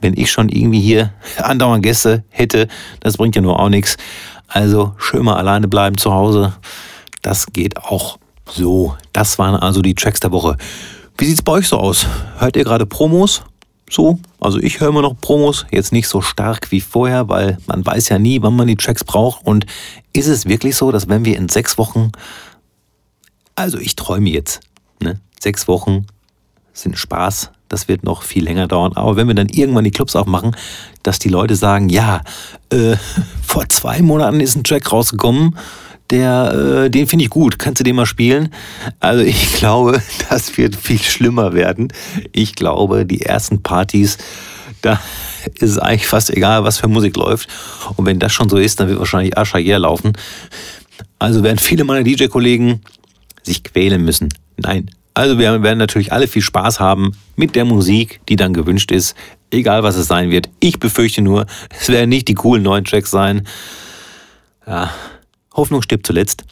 Wenn 0.00 0.16
ich 0.16 0.30
schon 0.30 0.48
irgendwie 0.48 0.80
hier 0.80 1.12
andauernd 1.42 1.82
Gäste 1.82 2.22
hätte, 2.28 2.68
das 3.00 3.16
bringt 3.16 3.34
ja 3.34 3.42
nur 3.42 3.58
auch 3.58 3.68
nichts. 3.68 3.96
Also 4.48 4.94
schön 4.98 5.24
mal 5.24 5.36
alleine 5.36 5.68
bleiben 5.68 5.96
zu 5.96 6.12
Hause. 6.12 6.54
Das 7.22 7.46
geht 7.46 7.78
auch 7.78 8.18
so. 8.48 8.96
Das 9.12 9.38
waren 9.38 9.56
also 9.56 9.82
die 9.82 9.94
Tracks 9.94 10.20
der 10.20 10.32
Woche. 10.32 10.56
Wie 11.16 11.24
sieht's 11.26 11.42
bei 11.42 11.52
euch 11.52 11.68
so 11.68 11.78
aus? 11.78 12.06
Hört 12.38 12.56
ihr 12.56 12.64
gerade 12.64 12.86
Promos? 12.86 13.42
so. 13.90 14.18
Also 14.40 14.58
ich 14.58 14.80
höre 14.80 14.88
immer 14.88 15.02
noch 15.02 15.18
Promos, 15.20 15.66
jetzt 15.70 15.92
nicht 15.92 16.08
so 16.08 16.20
stark 16.20 16.70
wie 16.70 16.80
vorher, 16.80 17.28
weil 17.28 17.58
man 17.66 17.84
weiß 17.84 18.08
ja 18.08 18.18
nie, 18.18 18.42
wann 18.42 18.56
man 18.56 18.66
die 18.66 18.76
Tracks 18.76 19.04
braucht. 19.04 19.46
Und 19.46 19.66
ist 20.12 20.26
es 20.26 20.46
wirklich 20.46 20.76
so, 20.76 20.92
dass 20.92 21.08
wenn 21.08 21.24
wir 21.24 21.36
in 21.36 21.48
sechs 21.48 21.78
Wochen, 21.78 22.12
also 23.54 23.78
ich 23.78 23.96
träume 23.96 24.30
jetzt, 24.30 24.60
ne? 25.00 25.20
sechs 25.40 25.68
Wochen 25.68 26.06
sind 26.72 26.98
Spaß, 26.98 27.50
das 27.68 27.88
wird 27.88 28.04
noch 28.04 28.22
viel 28.22 28.44
länger 28.44 28.68
dauern. 28.68 28.92
Aber 28.94 29.16
wenn 29.16 29.26
wir 29.26 29.34
dann 29.34 29.48
irgendwann 29.48 29.84
die 29.84 29.90
Clubs 29.90 30.16
aufmachen, 30.16 30.56
dass 31.02 31.18
die 31.18 31.28
Leute 31.28 31.56
sagen, 31.56 31.88
ja, 31.88 32.22
äh, 32.70 32.96
vor 33.46 33.68
zwei 33.68 34.02
Monaten 34.02 34.40
ist 34.40 34.56
ein 34.56 34.64
Track 34.64 34.92
rausgekommen, 34.92 35.56
der, 36.10 36.84
äh, 36.84 36.90
den 36.90 37.06
finde 37.06 37.24
ich 37.24 37.30
gut. 37.30 37.58
Kannst 37.58 37.80
du 37.80 37.84
den 37.84 37.96
mal 37.96 38.06
spielen? 38.06 38.50
Also 39.00 39.22
ich 39.24 39.54
glaube, 39.54 40.02
das 40.28 40.56
wird 40.56 40.76
viel 40.76 41.00
schlimmer 41.00 41.52
werden. 41.52 41.92
Ich 42.32 42.54
glaube, 42.54 43.06
die 43.06 43.22
ersten 43.22 43.62
Partys, 43.62 44.18
da 44.82 45.00
ist 45.54 45.70
es 45.70 45.78
eigentlich 45.78 46.06
fast 46.06 46.30
egal, 46.30 46.64
was 46.64 46.78
für 46.78 46.88
Musik 46.88 47.16
läuft. 47.16 47.48
Und 47.96 48.06
wenn 48.06 48.18
das 48.18 48.32
schon 48.32 48.48
so 48.48 48.56
ist, 48.56 48.80
dann 48.80 48.88
wird 48.88 48.98
wahrscheinlich 48.98 49.36
Ascha 49.36 49.58
hier 49.58 49.78
laufen. 49.78 50.12
Also 51.18 51.42
werden 51.42 51.58
viele 51.58 51.84
meiner 51.84 52.04
DJ-Kollegen 52.04 52.82
sich 53.42 53.64
quälen 53.64 54.04
müssen. 54.04 54.28
Nein. 54.56 54.90
Also 55.14 55.38
wir 55.38 55.62
werden 55.62 55.78
natürlich 55.78 56.12
alle 56.12 56.26
viel 56.26 56.42
Spaß 56.42 56.80
haben 56.80 57.12
mit 57.36 57.54
der 57.54 57.64
Musik, 57.64 58.20
die 58.28 58.34
dann 58.34 58.52
gewünscht 58.52 58.90
ist, 58.90 59.14
egal 59.52 59.84
was 59.84 59.94
es 59.94 60.08
sein 60.08 60.30
wird. 60.30 60.50
Ich 60.58 60.80
befürchte 60.80 61.22
nur, 61.22 61.46
es 61.70 61.88
werden 61.88 62.10
nicht 62.10 62.26
die 62.26 62.34
coolen 62.34 62.64
neuen 62.64 62.84
Tracks 62.84 63.12
sein. 63.12 63.46
Ja, 64.66 64.90
Hoffnung 65.54 65.82
stirbt 65.82 66.06
zuletzt. 66.06 66.42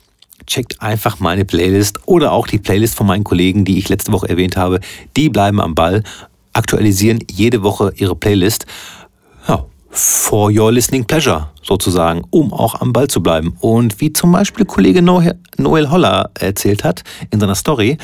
Checkt 0.47 0.81
einfach 0.81 1.19
meine 1.19 1.45
Playlist 1.45 2.01
oder 2.07 2.31
auch 2.31 2.47
die 2.47 2.59
Playlist 2.59 2.95
von 2.95 3.07
meinen 3.07 3.25
Kollegen, 3.25 3.65
die 3.65 3.79
ich 3.79 3.89
letzte 3.89 4.13
Woche 4.13 4.29
erwähnt 4.29 4.57
habe. 4.57 4.81
Die 5.17 5.29
bleiben 5.29 5.61
am 5.61 5.75
Ball, 5.75 6.05
aktualisieren 6.53 7.19
jede 7.31 7.63
Woche 7.63 7.93
ihre 7.97 8.15
Playlist. 8.15 8.67
Ja, 9.49 9.65
for 9.91 10.51
your 10.51 10.71
listening 10.71 11.05
pleasure 11.05 11.49
sozusagen, 11.63 12.23
um 12.31 12.53
auch 12.53 12.81
am 12.81 12.93
Ball 12.93 13.09
zu 13.09 13.23
bleiben. 13.23 13.57
Und 13.61 14.01
wie 14.01 14.13
zum 14.13 14.31
Beispiel 14.31 14.65
Kollege 14.67 15.03
Noel 15.03 15.91
Holler 15.91 16.31
erzählt 16.39 16.85
hat 16.85 17.03
in 17.31 17.41
seiner 17.41 17.55
Story, 17.55 17.99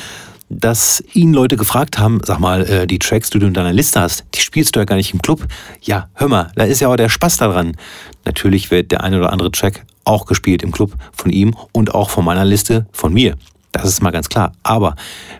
dass 0.49 1.03
ihn 1.13 1.33
Leute 1.33 1.55
gefragt 1.57 1.99
haben, 1.99 2.19
sag 2.25 2.39
mal, 2.39 2.63
äh, 2.67 2.87
die 2.87 2.99
Tracks, 2.99 3.29
die 3.29 3.39
du 3.39 3.47
in 3.47 3.53
deiner 3.53 3.71
Liste 3.71 4.01
hast, 4.01 4.25
die 4.33 4.39
spielst 4.39 4.75
du 4.75 4.79
ja 4.79 4.85
gar 4.85 4.95
nicht 4.95 5.13
im 5.13 5.21
Club. 5.21 5.45
Ja, 5.81 6.09
hör 6.15 6.27
mal, 6.27 6.51
da 6.55 6.63
ist 6.63 6.79
ja 6.79 6.87
auch 6.87 6.95
der 6.95 7.09
Spaß 7.09 7.37
daran. 7.37 7.77
Natürlich 8.25 8.71
wird 8.71 8.91
der 8.91 9.03
eine 9.03 9.19
oder 9.19 9.31
andere 9.31 9.51
Track 9.51 9.85
auch 10.05 10.25
gespielt 10.25 10.63
im 10.63 10.71
Club 10.71 10.93
von 11.13 11.31
ihm 11.31 11.55
und 11.71 11.93
auch 11.93 12.09
von 12.09 12.25
meiner 12.25 12.45
Liste 12.45 12.87
von 12.91 13.13
mir. 13.13 13.35
Das 13.71 13.85
ist 13.85 14.01
mal 14.01 14.09
ganz 14.09 14.29
klar. 14.29 14.53
Aber 14.63 14.95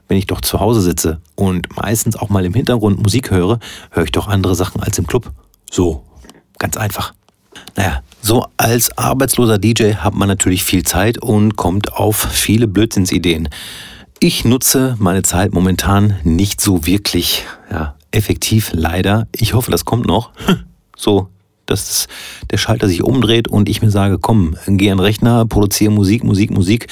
wenn 0.08 0.18
ich 0.18 0.28
doch 0.28 0.42
zu 0.42 0.60
Hause 0.60 0.82
sitze 0.82 1.20
und 1.36 1.76
meistens 1.76 2.16
auch 2.16 2.30
mal 2.30 2.46
im 2.46 2.54
Hintergrund 2.54 3.02
Musik 3.02 3.32
höre, 3.32 3.60
höre 3.90 4.04
ich 4.04 4.12
doch 4.12 4.28
andere 4.28 4.56
Sachen 4.56 4.82
als 4.84 5.00
im 5.00 5.08
Club. 5.08 5.32
So, 5.72 6.04
ganz 6.60 6.78
einfach. 6.78 7.14
Naja, 7.76 8.02
so 8.22 8.46
als 8.58 8.96
arbeitsloser 8.98 9.58
DJ 9.58 9.94
hat 9.96 10.14
man 10.14 10.28
natürlich 10.28 10.64
viel 10.64 10.84
Zeit 10.84 11.18
und 11.18 11.56
kommt 11.56 11.94
auf 11.94 12.18
viele 12.18 12.68
Blödsinnsideen. 12.68 13.50
Ich 14.22 14.44
nutze 14.44 14.98
meine 15.00 15.24
Zeit 15.24 15.54
momentan 15.54 16.18
nicht 16.26 16.60
so 16.60 16.86
wirklich 16.86 17.46
ja, 17.72 17.96
effektiv, 18.12 18.72
leider. 18.74 19.28
Ich 19.34 19.54
hoffe, 19.54 19.72
das 19.72 19.86
kommt 19.86 20.06
noch. 20.06 20.32
So, 21.02 21.30
dass 21.66 22.10
der 22.52 22.58
Schalter 22.58 22.90
sich 22.90 23.02
umdreht 23.02 23.48
und 23.48 23.70
ich 23.70 23.82
mir 23.82 23.90
sage, 23.90 24.20
komm, 24.20 24.58
geh 24.68 24.92
an 24.92 24.98
den 24.98 25.00
Rechner, 25.00 25.46
produziere 25.46 25.94
Musik, 25.94 26.26
Musik, 26.26 26.52
Musik. 26.52 26.88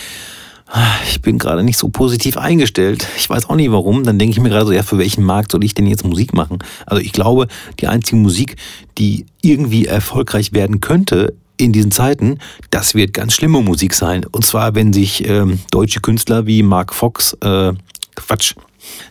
Ich 1.09 1.21
bin 1.21 1.37
gerade 1.37 1.61
nicht 1.61 1.77
so 1.77 1.89
positiv 1.89 2.37
eingestellt. 2.37 3.05
Ich 3.17 3.29
weiß 3.29 3.49
auch 3.49 3.55
nicht 3.55 3.69
warum. 3.69 4.05
Dann 4.05 4.17
denke 4.17 4.31
ich 4.31 4.39
mir 4.39 4.47
gerade 4.47 4.65
so, 4.65 4.71
ja, 4.71 4.83
für 4.83 4.97
welchen 4.97 5.25
Markt 5.25 5.51
soll 5.51 5.65
ich 5.65 5.73
denn 5.73 5.87
jetzt 5.87 6.05
Musik 6.05 6.33
machen? 6.33 6.59
Also 6.85 7.01
ich 7.01 7.11
glaube, 7.11 7.47
die 7.81 7.87
einzige 7.87 8.15
Musik, 8.15 8.55
die 8.97 9.25
irgendwie 9.41 9.87
erfolgreich 9.87 10.53
werden 10.53 10.79
könnte, 10.79 11.33
in 11.57 11.73
diesen 11.73 11.91
Zeiten, 11.91 12.39
das 12.69 12.95
wird 12.95 13.13
ganz 13.13 13.33
schlimme 13.33 13.61
Musik 13.61 13.93
sein. 13.93 14.25
Und 14.25 14.45
zwar, 14.45 14.75
wenn 14.75 14.93
sich 14.93 15.27
ähm, 15.27 15.59
deutsche 15.71 15.99
Künstler 15.99 16.45
wie 16.45 16.63
Mark 16.63 16.93
Fox, 16.93 17.33
äh, 17.41 17.73
Quatsch, 18.15 18.53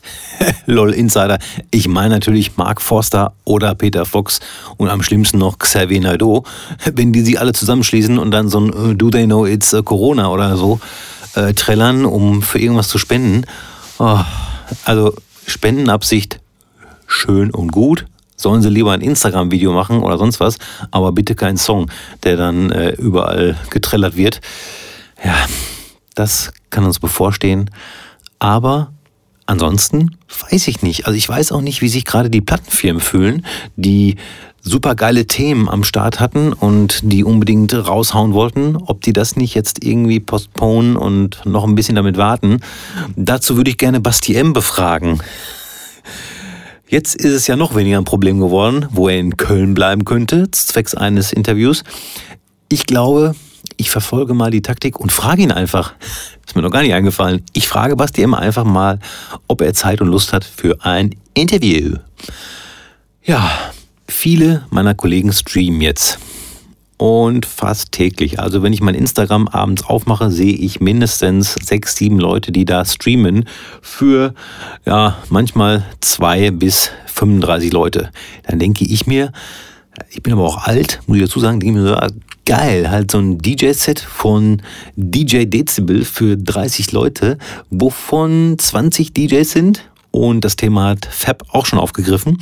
lol 0.66 0.92
Insider, 0.92 1.38
ich 1.70 1.88
meine 1.88 2.14
natürlich 2.14 2.56
Mark 2.56 2.80
Forster 2.80 3.35
oder 3.44 3.74
Peter 3.74 4.04
Fox 4.04 4.40
und 4.76 4.88
am 4.88 5.02
schlimmsten 5.02 5.38
noch 5.38 5.59
Xavier 5.59 6.00
Naidoo, 6.00 6.44
wenn 6.92 7.12
die 7.12 7.22
sie 7.22 7.38
alle 7.38 7.52
zusammenschließen 7.52 8.18
und 8.18 8.30
dann 8.30 8.48
so 8.48 8.61
ein 8.61 8.92
äh, 8.92 8.94
Do 8.94 9.11
They 9.11 9.26
Know 9.26 9.46
It's 9.46 9.72
äh, 9.72 9.82
Corona 9.82 10.28
oder 10.28 10.56
so 10.56 10.80
äh, 11.35 11.52
trällern, 11.52 12.04
um 12.04 12.42
für 12.42 12.59
irgendwas 12.59 12.88
zu 12.88 12.98
spenden. 12.98 13.44
Oh, 13.98 14.20
also 14.85 15.14
Spendenabsicht 15.46 16.40
schön 17.06 17.50
und 17.50 17.70
gut, 17.70 18.06
sollen 18.37 18.62
sie 18.62 18.70
lieber 18.70 18.92
ein 18.92 19.01
Instagram-Video 19.01 19.72
machen 19.72 20.03
oder 20.03 20.18
sonst 20.18 20.40
was, 20.40 20.59
aber 20.90 21.12
bitte 21.12 21.35
keinen 21.35 21.57
Song, 21.57 21.90
der 22.22 22.37
dann 22.37 22.70
äh, 22.70 22.90
überall 22.90 23.57
getrellert 23.70 24.16
wird. 24.16 24.40
Ja, 25.25 25.35
das 26.14 26.53
kann 26.70 26.85
uns 26.85 26.99
bevorstehen. 26.99 27.70
Aber 28.38 28.92
ansonsten 29.46 30.16
weiß 30.51 30.68
ich 30.68 30.83
nicht. 30.83 31.07
Also 31.07 31.16
ich 31.16 31.29
weiß 31.29 31.53
auch 31.53 31.62
nicht, 31.62 31.81
wie 31.81 31.88
sich 31.88 32.05
gerade 32.05 32.31
die 32.31 32.40
Plattenfirmen 32.40 33.01
fühlen, 33.01 33.46
die 33.77 34.16
super 34.61 34.96
geile 34.96 35.27
Themen 35.27 35.68
am 35.68 35.85
Start 35.85 36.18
hatten 36.18 36.53
und 36.53 37.01
die 37.05 37.22
unbedingt 37.22 37.72
raushauen 37.72 38.33
wollten, 38.33 38.77
ob 38.77 39.01
die 39.03 39.12
das 39.12 39.37
nicht 39.37 39.55
jetzt 39.55 39.85
irgendwie 39.85 40.18
postponen 40.18 40.96
und 40.96 41.46
noch 41.46 41.64
ein 41.64 41.77
bisschen 41.77 41.94
damit 41.94 42.16
warten. 42.16 42.61
Dazu 43.14 43.57
würde 43.57 43.70
ich 43.70 43.79
gerne 43.79 44.01
Basti 44.01 44.35
M 44.35 44.53
befragen. 44.53 45.22
Jetzt 46.88 47.16
ist 47.16 47.33
es 47.33 47.46
ja 47.49 47.57
noch 47.57 47.75
weniger 47.75 47.99
ein 47.99 48.05
Problem 48.05 48.38
geworden, 48.38 48.87
wo 48.90 49.09
er 49.09 49.18
in 49.18 49.37
Köln 49.37 49.75
bleiben 49.75 50.05
könnte, 50.05 50.51
zwecks 50.53 50.94
eines 50.94 51.33
Interviews. 51.33 51.83
Ich 52.68 52.87
glaube, 52.87 53.35
ich 53.77 53.90
verfolge 53.90 54.35
mal 54.35 54.53
die 54.53 54.62
Taktik 54.62 55.01
und 55.01 55.12
frage 55.12 55.42
ihn 55.42 55.51
einfach. 55.51 55.94
Ist 56.46 56.55
mir 56.55 56.62
noch 56.62 56.70
gar 56.70 56.83
nicht 56.83 56.94
eingefallen. 56.94 57.42
Ich 57.53 57.68
frage 57.68 57.96
Basti 57.96 58.22
immer 58.22 58.38
einfach 58.38 58.64
mal, 58.64 59.01
ob 59.49 59.62
er 59.62 59.75
Zeit 59.75 60.01
und 60.01 60.09
Lust 60.09 60.33
hat 60.33 60.44
für 60.44 60.85
ein 60.85 61.14
Interview. 61.35 61.96
Ja, 63.25 63.51
viele 64.07 64.64
meiner 64.70 64.94
Kollegen 64.94 65.33
streamen 65.33 65.81
jetzt 65.81 66.20
und 66.98 67.46
fast 67.46 67.92
täglich. 67.92 68.40
Also 68.40 68.62
wenn 68.62 68.72
ich 68.72 68.80
mein 68.80 68.94
Instagram 68.94 69.48
abends 69.48 69.85
aufmache, 69.85 70.30
sehe 70.30 70.54
ich 70.54 70.80
mindestens 70.80 71.54
sechs, 71.54 71.96
sieben 71.96 72.18
Leute, 72.18 72.52
die 72.52 72.64
da 72.64 72.85
streamen 72.85 73.44
für 73.82 74.35
ja 74.85 75.18
manchmal 75.28 75.85
zwei 76.00 76.50
bis 76.50 76.90
35 77.06 77.72
Leute. 77.72 78.11
Dann 78.46 78.59
denke 78.59 78.85
ich 78.85 79.06
mir, 79.06 79.32
ich 80.11 80.22
bin 80.22 80.32
aber 80.32 80.44
auch 80.44 80.64
alt, 80.64 81.00
muss 81.06 81.16
ich 81.16 81.24
dazu 81.24 81.40
sagen, 81.40 81.61
denke 81.61 81.78
ich 81.78 81.82
mir 81.82 81.88
so, 81.88 81.96
ah, 81.96 82.09
geil, 82.44 82.90
halt 82.90 83.11
so 83.11 83.18
ein 83.18 83.38
DJ-Set 83.38 83.98
von 83.98 84.62
DJ 84.96 85.44
Dezibel 85.44 86.04
für 86.04 86.37
30 86.37 86.92
Leute, 86.92 87.38
wovon 87.70 88.56
20 88.59 89.12
DJs 89.12 89.50
sind 89.50 89.88
und 90.11 90.44
das 90.44 90.56
Thema 90.56 90.88
hat 90.90 91.06
Fab 91.11 91.44
auch 91.50 91.66
schon 91.66 91.78
aufgegriffen 91.78 92.38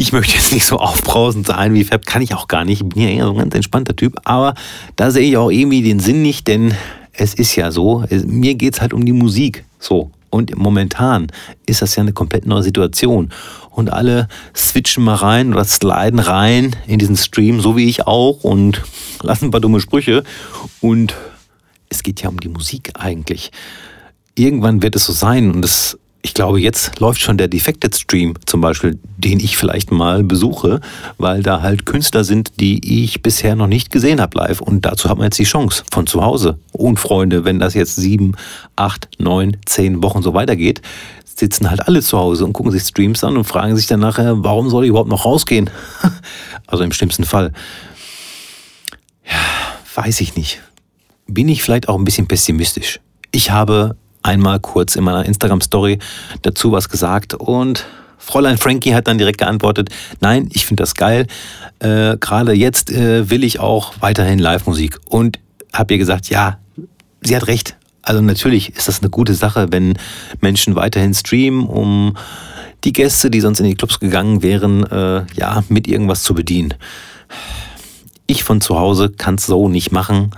Ich 0.00 0.12
möchte 0.12 0.36
jetzt 0.36 0.52
nicht 0.52 0.64
so 0.64 0.76
aufbrausend 0.76 1.48
sein 1.48 1.74
wie 1.74 1.82
Fab, 1.82 2.06
kann 2.06 2.22
ich 2.22 2.32
auch 2.32 2.46
gar 2.46 2.64
nicht. 2.64 2.82
Ich 2.82 2.88
bin 2.88 3.02
ja 3.02 3.08
eher 3.08 3.24
so 3.24 3.32
ein 3.32 3.38
ganz 3.38 3.54
entspannter 3.56 3.96
Typ. 3.96 4.16
Aber 4.22 4.54
da 4.94 5.10
sehe 5.10 5.28
ich 5.28 5.36
auch 5.36 5.50
irgendwie 5.50 5.82
den 5.82 5.98
Sinn 5.98 6.22
nicht, 6.22 6.46
denn 6.46 6.72
es 7.12 7.34
ist 7.34 7.56
ja 7.56 7.72
so, 7.72 8.04
mir 8.24 8.54
geht 8.54 8.74
es 8.74 8.80
halt 8.80 8.92
um 8.92 9.04
die 9.04 9.12
Musik. 9.12 9.64
So. 9.80 10.12
Und 10.30 10.56
momentan 10.56 11.26
ist 11.66 11.82
das 11.82 11.96
ja 11.96 12.04
eine 12.04 12.12
komplett 12.12 12.46
neue 12.46 12.62
Situation. 12.62 13.30
Und 13.70 13.92
alle 13.92 14.28
switchen 14.54 15.02
mal 15.02 15.16
rein 15.16 15.52
oder 15.52 15.64
sliden 15.64 16.20
rein 16.20 16.76
in 16.86 17.00
diesen 17.00 17.16
Stream, 17.16 17.60
so 17.60 17.76
wie 17.76 17.88
ich 17.88 18.06
auch, 18.06 18.44
und 18.44 18.80
lassen 19.22 19.46
ein 19.46 19.50
paar 19.50 19.60
dumme 19.60 19.80
Sprüche. 19.80 20.22
Und 20.80 21.16
es 21.88 22.04
geht 22.04 22.22
ja 22.22 22.28
um 22.28 22.38
die 22.38 22.48
Musik 22.48 22.92
eigentlich. 22.94 23.50
Irgendwann 24.36 24.80
wird 24.80 24.94
es 24.94 25.06
so 25.06 25.12
sein 25.12 25.50
und 25.50 25.64
es 25.64 25.98
ich 26.28 26.34
glaube, 26.34 26.60
jetzt 26.60 27.00
läuft 27.00 27.22
schon 27.22 27.38
der 27.38 27.48
Defected 27.48 27.96
Stream 27.96 28.34
zum 28.44 28.60
Beispiel, 28.60 28.98
den 29.16 29.40
ich 29.40 29.56
vielleicht 29.56 29.90
mal 29.90 30.22
besuche, 30.22 30.80
weil 31.16 31.42
da 31.42 31.62
halt 31.62 31.86
Künstler 31.86 32.22
sind, 32.22 32.60
die 32.60 33.02
ich 33.02 33.22
bisher 33.22 33.56
noch 33.56 33.66
nicht 33.66 33.90
gesehen 33.90 34.20
habe 34.20 34.36
live. 34.36 34.60
Und 34.60 34.84
dazu 34.84 35.08
hat 35.08 35.16
man 35.16 35.24
jetzt 35.24 35.38
die 35.38 35.44
Chance 35.44 35.84
von 35.90 36.06
zu 36.06 36.22
Hause. 36.22 36.58
Und 36.72 36.98
Freunde, 36.98 37.46
wenn 37.46 37.58
das 37.58 37.72
jetzt 37.72 37.96
sieben, 37.96 38.34
acht, 38.76 39.08
neun, 39.18 39.56
zehn 39.64 40.02
Wochen 40.02 40.20
so 40.20 40.34
weitergeht, 40.34 40.82
sitzen 41.24 41.70
halt 41.70 41.88
alle 41.88 42.02
zu 42.02 42.18
Hause 42.18 42.44
und 42.44 42.52
gucken 42.52 42.72
sich 42.72 42.82
Streams 42.82 43.24
an 43.24 43.38
und 43.38 43.44
fragen 43.44 43.74
sich 43.74 43.86
dann 43.86 44.00
nachher, 44.00 44.44
warum 44.44 44.68
soll 44.68 44.84
ich 44.84 44.90
überhaupt 44.90 45.08
noch 45.08 45.24
rausgehen? 45.24 45.70
also 46.66 46.84
im 46.84 46.92
schlimmsten 46.92 47.24
Fall. 47.24 47.54
Ja, 49.24 50.02
weiß 50.02 50.20
ich 50.20 50.36
nicht. 50.36 50.60
Bin 51.26 51.48
ich 51.48 51.62
vielleicht 51.62 51.88
auch 51.88 51.96
ein 51.96 52.04
bisschen 52.04 52.28
pessimistisch. 52.28 53.00
Ich 53.30 53.50
habe 53.50 53.96
einmal 54.28 54.60
kurz 54.60 54.94
in 54.94 55.04
meiner 55.04 55.24
Instagram-Story 55.24 55.98
dazu 56.42 56.72
was 56.72 56.88
gesagt 56.88 57.34
und 57.34 57.86
Fräulein 58.18 58.58
Frankie 58.58 58.94
hat 58.94 59.06
dann 59.06 59.16
direkt 59.16 59.38
geantwortet, 59.38 59.88
nein, 60.20 60.50
ich 60.52 60.66
finde 60.66 60.82
das 60.82 60.94
geil. 60.94 61.26
Äh, 61.78 62.18
Gerade 62.18 62.52
jetzt 62.52 62.90
äh, 62.90 63.30
will 63.30 63.42
ich 63.42 63.60
auch 63.60 63.94
weiterhin 64.00 64.38
Live-Musik. 64.38 64.98
Und 65.08 65.38
habe 65.72 65.94
ihr 65.94 65.98
gesagt, 65.98 66.28
ja, 66.28 66.58
sie 67.22 67.36
hat 67.36 67.46
recht. 67.46 67.76
Also 68.02 68.20
natürlich 68.20 68.76
ist 68.76 68.88
das 68.88 69.00
eine 69.00 69.10
gute 69.10 69.34
Sache, 69.34 69.68
wenn 69.70 69.96
Menschen 70.40 70.74
weiterhin 70.74 71.14
streamen, 71.14 71.66
um 71.66 72.16
die 72.84 72.92
Gäste, 72.92 73.30
die 73.30 73.40
sonst 73.40 73.60
in 73.60 73.66
die 73.66 73.76
Clubs 73.76 74.00
gegangen 74.00 74.42
wären, 74.42 74.84
äh, 74.84 75.24
ja, 75.34 75.62
mit 75.68 75.86
irgendwas 75.88 76.22
zu 76.22 76.34
bedienen. 76.34 76.74
Ich 78.26 78.44
von 78.44 78.60
zu 78.60 78.78
Hause 78.78 79.10
kann 79.10 79.36
es 79.36 79.46
so 79.46 79.68
nicht 79.68 79.90
machen. 79.90 80.32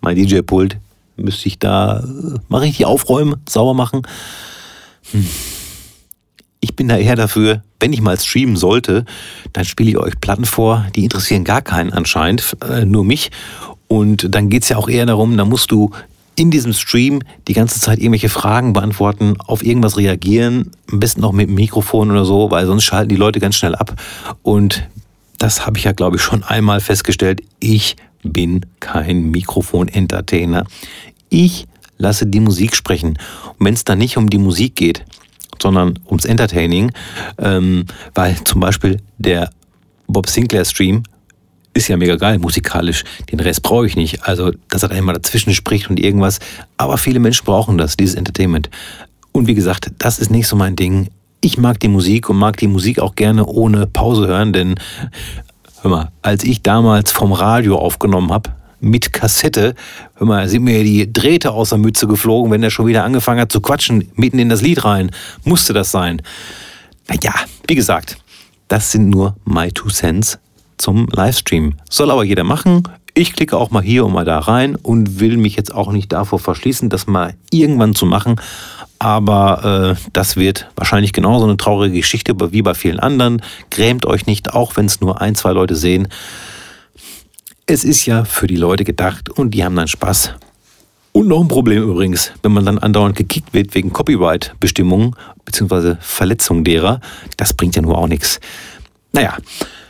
Mein 0.00 0.16
DJ-Pult 0.16 0.78
müsste 1.16 1.48
ich 1.48 1.58
da 1.58 2.00
äh, 2.00 2.38
mal 2.48 2.58
richtig 2.58 2.86
aufräumen, 2.86 3.36
sauber 3.48 3.74
machen. 3.74 4.02
Hm. 5.12 5.26
Ich 6.60 6.74
bin 6.74 6.88
da 6.88 6.96
eher 6.96 7.16
dafür, 7.16 7.62
wenn 7.80 7.92
ich 7.92 8.00
mal 8.00 8.18
streamen 8.18 8.56
sollte, 8.56 9.04
dann 9.52 9.64
spiele 9.64 9.90
ich 9.90 9.98
euch 9.98 10.20
Platten 10.20 10.46
vor, 10.46 10.86
die 10.96 11.04
interessieren 11.04 11.44
gar 11.44 11.62
keinen 11.62 11.92
anscheinend, 11.92 12.56
äh, 12.68 12.84
nur 12.84 13.04
mich. 13.04 13.30
Und 13.88 14.34
dann 14.34 14.48
geht 14.48 14.64
es 14.64 14.68
ja 14.70 14.76
auch 14.76 14.88
eher 14.88 15.06
darum, 15.06 15.36
da 15.36 15.44
musst 15.44 15.70
du 15.70 15.90
in 16.34 16.50
diesem 16.50 16.72
Stream 16.72 17.20
die 17.48 17.54
ganze 17.54 17.80
Zeit 17.80 17.98
irgendwelche 17.98 18.28
Fragen 18.28 18.72
beantworten, 18.72 19.36
auf 19.38 19.64
irgendwas 19.64 19.96
reagieren, 19.96 20.70
am 20.90 21.00
besten 21.00 21.24
auch 21.24 21.32
mit 21.32 21.48
dem 21.48 21.54
Mikrofon 21.54 22.10
oder 22.10 22.24
so, 22.24 22.50
weil 22.50 22.66
sonst 22.66 22.84
schalten 22.84 23.08
die 23.08 23.16
Leute 23.16 23.40
ganz 23.40 23.56
schnell 23.56 23.74
ab. 23.74 23.94
Und 24.42 24.86
das 25.38 25.66
habe 25.66 25.78
ich 25.78 25.84
ja, 25.84 25.92
glaube 25.92 26.16
ich, 26.16 26.22
schon 26.22 26.42
einmal 26.44 26.80
festgestellt. 26.80 27.42
Ich 27.58 27.96
bin 28.32 28.66
kein 28.80 29.30
Mikrofon-Entertainer. 29.30 30.64
Ich 31.28 31.66
lasse 31.98 32.26
die 32.26 32.40
Musik 32.40 32.76
sprechen. 32.76 33.18
Und 33.58 33.66
wenn 33.66 33.74
es 33.74 33.84
dann 33.84 33.98
nicht 33.98 34.16
um 34.16 34.30
die 34.30 34.38
Musik 34.38 34.76
geht, 34.76 35.04
sondern 35.62 35.98
ums 36.06 36.24
Entertaining, 36.24 36.92
ähm, 37.38 37.86
weil 38.14 38.36
zum 38.44 38.60
Beispiel 38.60 39.00
der 39.18 39.50
Bob 40.06 40.28
Sinclair 40.28 40.64
Stream 40.64 41.02
ist 41.74 41.88
ja 41.88 41.96
mega 41.96 42.16
geil 42.16 42.38
musikalisch. 42.38 43.04
Den 43.30 43.40
Rest 43.40 43.62
brauche 43.62 43.86
ich 43.86 43.96
nicht. 43.96 44.22
Also, 44.24 44.52
dass 44.68 44.82
er 44.82 44.88
da 44.88 44.96
immer 44.96 45.12
dazwischen 45.12 45.52
spricht 45.54 45.90
und 45.90 46.00
irgendwas. 46.00 46.38
Aber 46.76 46.96
viele 46.98 47.20
Menschen 47.20 47.44
brauchen 47.44 47.76
das, 47.76 47.96
dieses 47.96 48.14
Entertainment. 48.14 48.70
Und 49.32 49.46
wie 49.46 49.54
gesagt, 49.54 49.90
das 49.98 50.18
ist 50.18 50.30
nicht 50.30 50.46
so 50.46 50.56
mein 50.56 50.76
Ding. 50.76 51.08
Ich 51.42 51.58
mag 51.58 51.78
die 51.80 51.88
Musik 51.88 52.30
und 52.30 52.38
mag 52.38 52.56
die 52.56 52.66
Musik 52.66 52.98
auch 52.98 53.14
gerne 53.14 53.44
ohne 53.44 53.86
Pause 53.86 54.26
hören, 54.26 54.54
denn 54.54 54.76
hör 55.82 55.90
mal, 55.90 56.12
als 56.22 56.44
ich 56.44 56.62
damals 56.62 57.12
vom 57.12 57.32
Radio 57.32 57.78
aufgenommen 57.78 58.32
habe, 58.32 58.50
mit 58.80 59.12
Kassette. 59.12 59.74
Hör 60.14 60.26
mal, 60.26 60.48
sind 60.48 60.64
mir 60.64 60.84
die 60.84 61.12
Drähte 61.12 61.52
aus 61.52 61.70
der 61.70 61.78
Mütze 61.78 62.06
geflogen, 62.06 62.50
wenn 62.50 62.62
er 62.62 62.70
schon 62.70 62.86
wieder 62.86 63.04
angefangen 63.04 63.40
hat 63.40 63.52
zu 63.52 63.60
quatschen, 63.60 64.10
mitten 64.14 64.38
in 64.38 64.48
das 64.48 64.62
Lied 64.62 64.84
rein. 64.84 65.10
Musste 65.44 65.72
das 65.72 65.90
sein? 65.90 66.22
Naja, 67.08 67.34
wie 67.66 67.74
gesagt, 67.74 68.18
das 68.68 68.92
sind 68.92 69.08
nur 69.08 69.36
my 69.44 69.70
two 69.70 69.88
cents 69.88 70.38
zum 70.76 71.08
Livestream. 71.10 71.74
Soll 71.88 72.10
aber 72.10 72.24
jeder 72.24 72.44
machen. 72.44 72.82
Ich 73.14 73.32
klicke 73.32 73.56
auch 73.56 73.70
mal 73.70 73.82
hier 73.82 74.04
und 74.04 74.12
mal 74.12 74.26
da 74.26 74.38
rein 74.40 74.76
und 74.76 75.20
will 75.20 75.38
mich 75.38 75.56
jetzt 75.56 75.72
auch 75.74 75.90
nicht 75.90 76.12
davor 76.12 76.38
verschließen, 76.38 76.90
das 76.90 77.06
mal 77.06 77.34
irgendwann 77.50 77.94
zu 77.94 78.04
machen. 78.04 78.36
Aber 78.98 79.96
äh, 79.96 80.08
das 80.12 80.36
wird 80.36 80.68
wahrscheinlich 80.76 81.12
genauso 81.12 81.44
eine 81.44 81.56
traurige 81.56 81.96
Geschichte 81.96 82.34
wie 82.52 82.62
bei 82.62 82.74
vielen 82.74 83.00
anderen. 83.00 83.42
Grämt 83.70 84.06
euch 84.06 84.26
nicht, 84.26 84.54
auch 84.54 84.76
wenn 84.76 84.86
es 84.86 85.00
nur 85.00 85.20
ein, 85.20 85.34
zwei 85.34 85.52
Leute 85.52 85.74
sehen. 85.74 86.08
Es 87.66 87.84
ist 87.84 88.06
ja 88.06 88.24
für 88.24 88.46
die 88.46 88.56
Leute 88.56 88.84
gedacht 88.84 89.28
und 89.28 89.50
die 89.52 89.64
haben 89.64 89.76
dann 89.76 89.88
Spaß. 89.88 90.32
Und 91.12 91.28
noch 91.28 91.40
ein 91.40 91.48
Problem 91.48 91.82
übrigens, 91.82 92.32
wenn 92.42 92.52
man 92.52 92.64
dann 92.64 92.78
andauernd 92.78 93.16
gekickt 93.16 93.54
wird 93.54 93.74
wegen 93.74 93.92
Copyright-Bestimmungen 93.92 95.16
bzw. 95.44 95.96
Verletzung 96.00 96.62
derer, 96.62 97.00
das 97.36 97.54
bringt 97.54 97.74
ja 97.74 97.82
nur 97.82 97.96
auch 97.96 98.06
nichts. 98.06 98.38
Naja, 99.12 99.36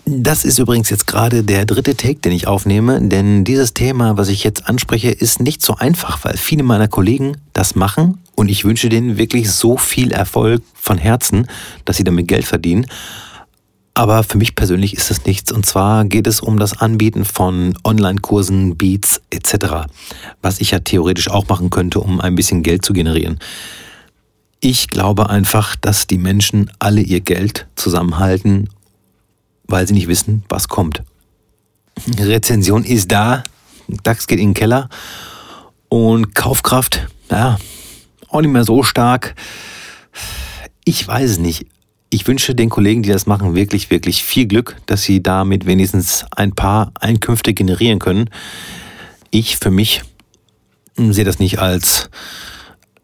das 0.05 0.45
ist 0.45 0.61
übrigens 0.61 0.89
jetzt 0.89 1.09
gerade 1.09 1.43
der 1.43 1.65
dritte 1.65 1.97
Take, 1.97 2.21
den 2.21 2.31
ich 2.31 2.47
aufnehme, 2.47 3.01
denn 3.03 3.43
dieses 3.43 3.75
Thema, 3.75 4.17
was 4.17 4.29
ich 4.29 4.45
jetzt 4.45 4.69
anspreche, 4.69 5.11
ist 5.11 5.41
nicht 5.41 5.63
so 5.63 5.75
einfach, 5.75 6.25
weil 6.25 6.37
viele 6.37 6.63
meiner 6.63 6.87
Kollegen 6.87 7.37
das 7.53 7.75
machen 7.75 8.19
und 8.37 8.49
ich 8.51 8.65
wünsche 8.65 8.89
denen 8.89 9.19
wirklich 9.19 9.51
so 9.51 9.77
viel 9.77 10.13
Erfolg 10.13 10.63
von 10.75 10.99
Herzen, 10.99 11.49
dass 11.85 11.97
sie 11.97 12.05
damit 12.05 12.29
Geld 12.29 12.45
verdienen. 12.45 12.87
Aber 13.95 14.23
für 14.23 14.37
mich 14.37 14.55
persönlich 14.55 14.95
ist 14.95 15.09
das 15.09 15.25
nichts. 15.25 15.51
Und 15.51 15.65
zwar 15.65 16.05
geht 16.05 16.27
es 16.27 16.41
um 16.41 16.59
das 16.59 16.79
Anbieten 16.79 17.25
von 17.25 17.77
Online-Kursen, 17.83 18.77
Beats 18.77 19.23
etc., 19.31 19.89
was 20.43 20.61
ich 20.61 20.73
ja 20.73 20.81
theoretisch 20.81 21.31
auch 21.31 21.49
machen 21.49 21.71
könnte, 21.71 22.01
um 22.01 22.21
ein 22.21 22.35
bisschen 22.35 22.63
Geld 22.63 22.85
zu 22.85 22.93
generieren. 22.93 23.39
Ich 24.61 24.89
glaube 24.89 25.31
einfach, 25.31 25.77
dass 25.77 26.07
die 26.07 26.19
Menschen 26.19 26.71
alle 26.79 27.01
ihr 27.01 27.21
Geld 27.21 27.67
zusammenhalten, 27.75 28.69
weil 29.67 29.89
sie 29.89 29.95
nicht 29.95 30.09
wissen, 30.09 30.45
was 30.51 30.69
kommt. 30.69 31.03
Rezension 32.19 32.85
ist 32.85 33.11
da, 33.11 33.45
DAX 34.03 34.27
geht 34.27 34.41
in 34.41 34.49
den 34.49 34.55
Keller 34.55 34.91
und 35.89 36.35
Kaufkraft, 36.35 37.09
ja, 37.31 37.59
auch 38.29 38.41
nicht 38.41 38.53
mehr 38.53 38.65
so 38.65 38.83
stark. 38.83 39.35
Ich 40.85 41.07
weiß 41.07 41.31
es 41.31 41.39
nicht 41.39 41.67
ich 42.11 42.27
wünsche 42.27 42.55
den 42.55 42.71
Kollegen, 42.71 43.03
die 43.03 43.11
das 43.11 43.27
machen, 43.27 43.55
wirklich, 43.55 43.91
wirklich 43.91 44.25
viel 44.25 44.47
Glück, 44.47 44.77
dass 44.87 45.03
sie 45.03 45.23
damit 45.23 45.67
wenigstens 45.67 46.25
ein 46.35 46.55
paar 46.55 46.93
Einkünfte 47.01 47.53
generieren 47.53 47.99
können. 47.99 48.31
Ich 49.31 49.57
für 49.57 49.71
mich 49.71 50.03
sehe 50.97 51.25
das 51.25 51.39
nicht 51.39 51.59
als 51.59 52.09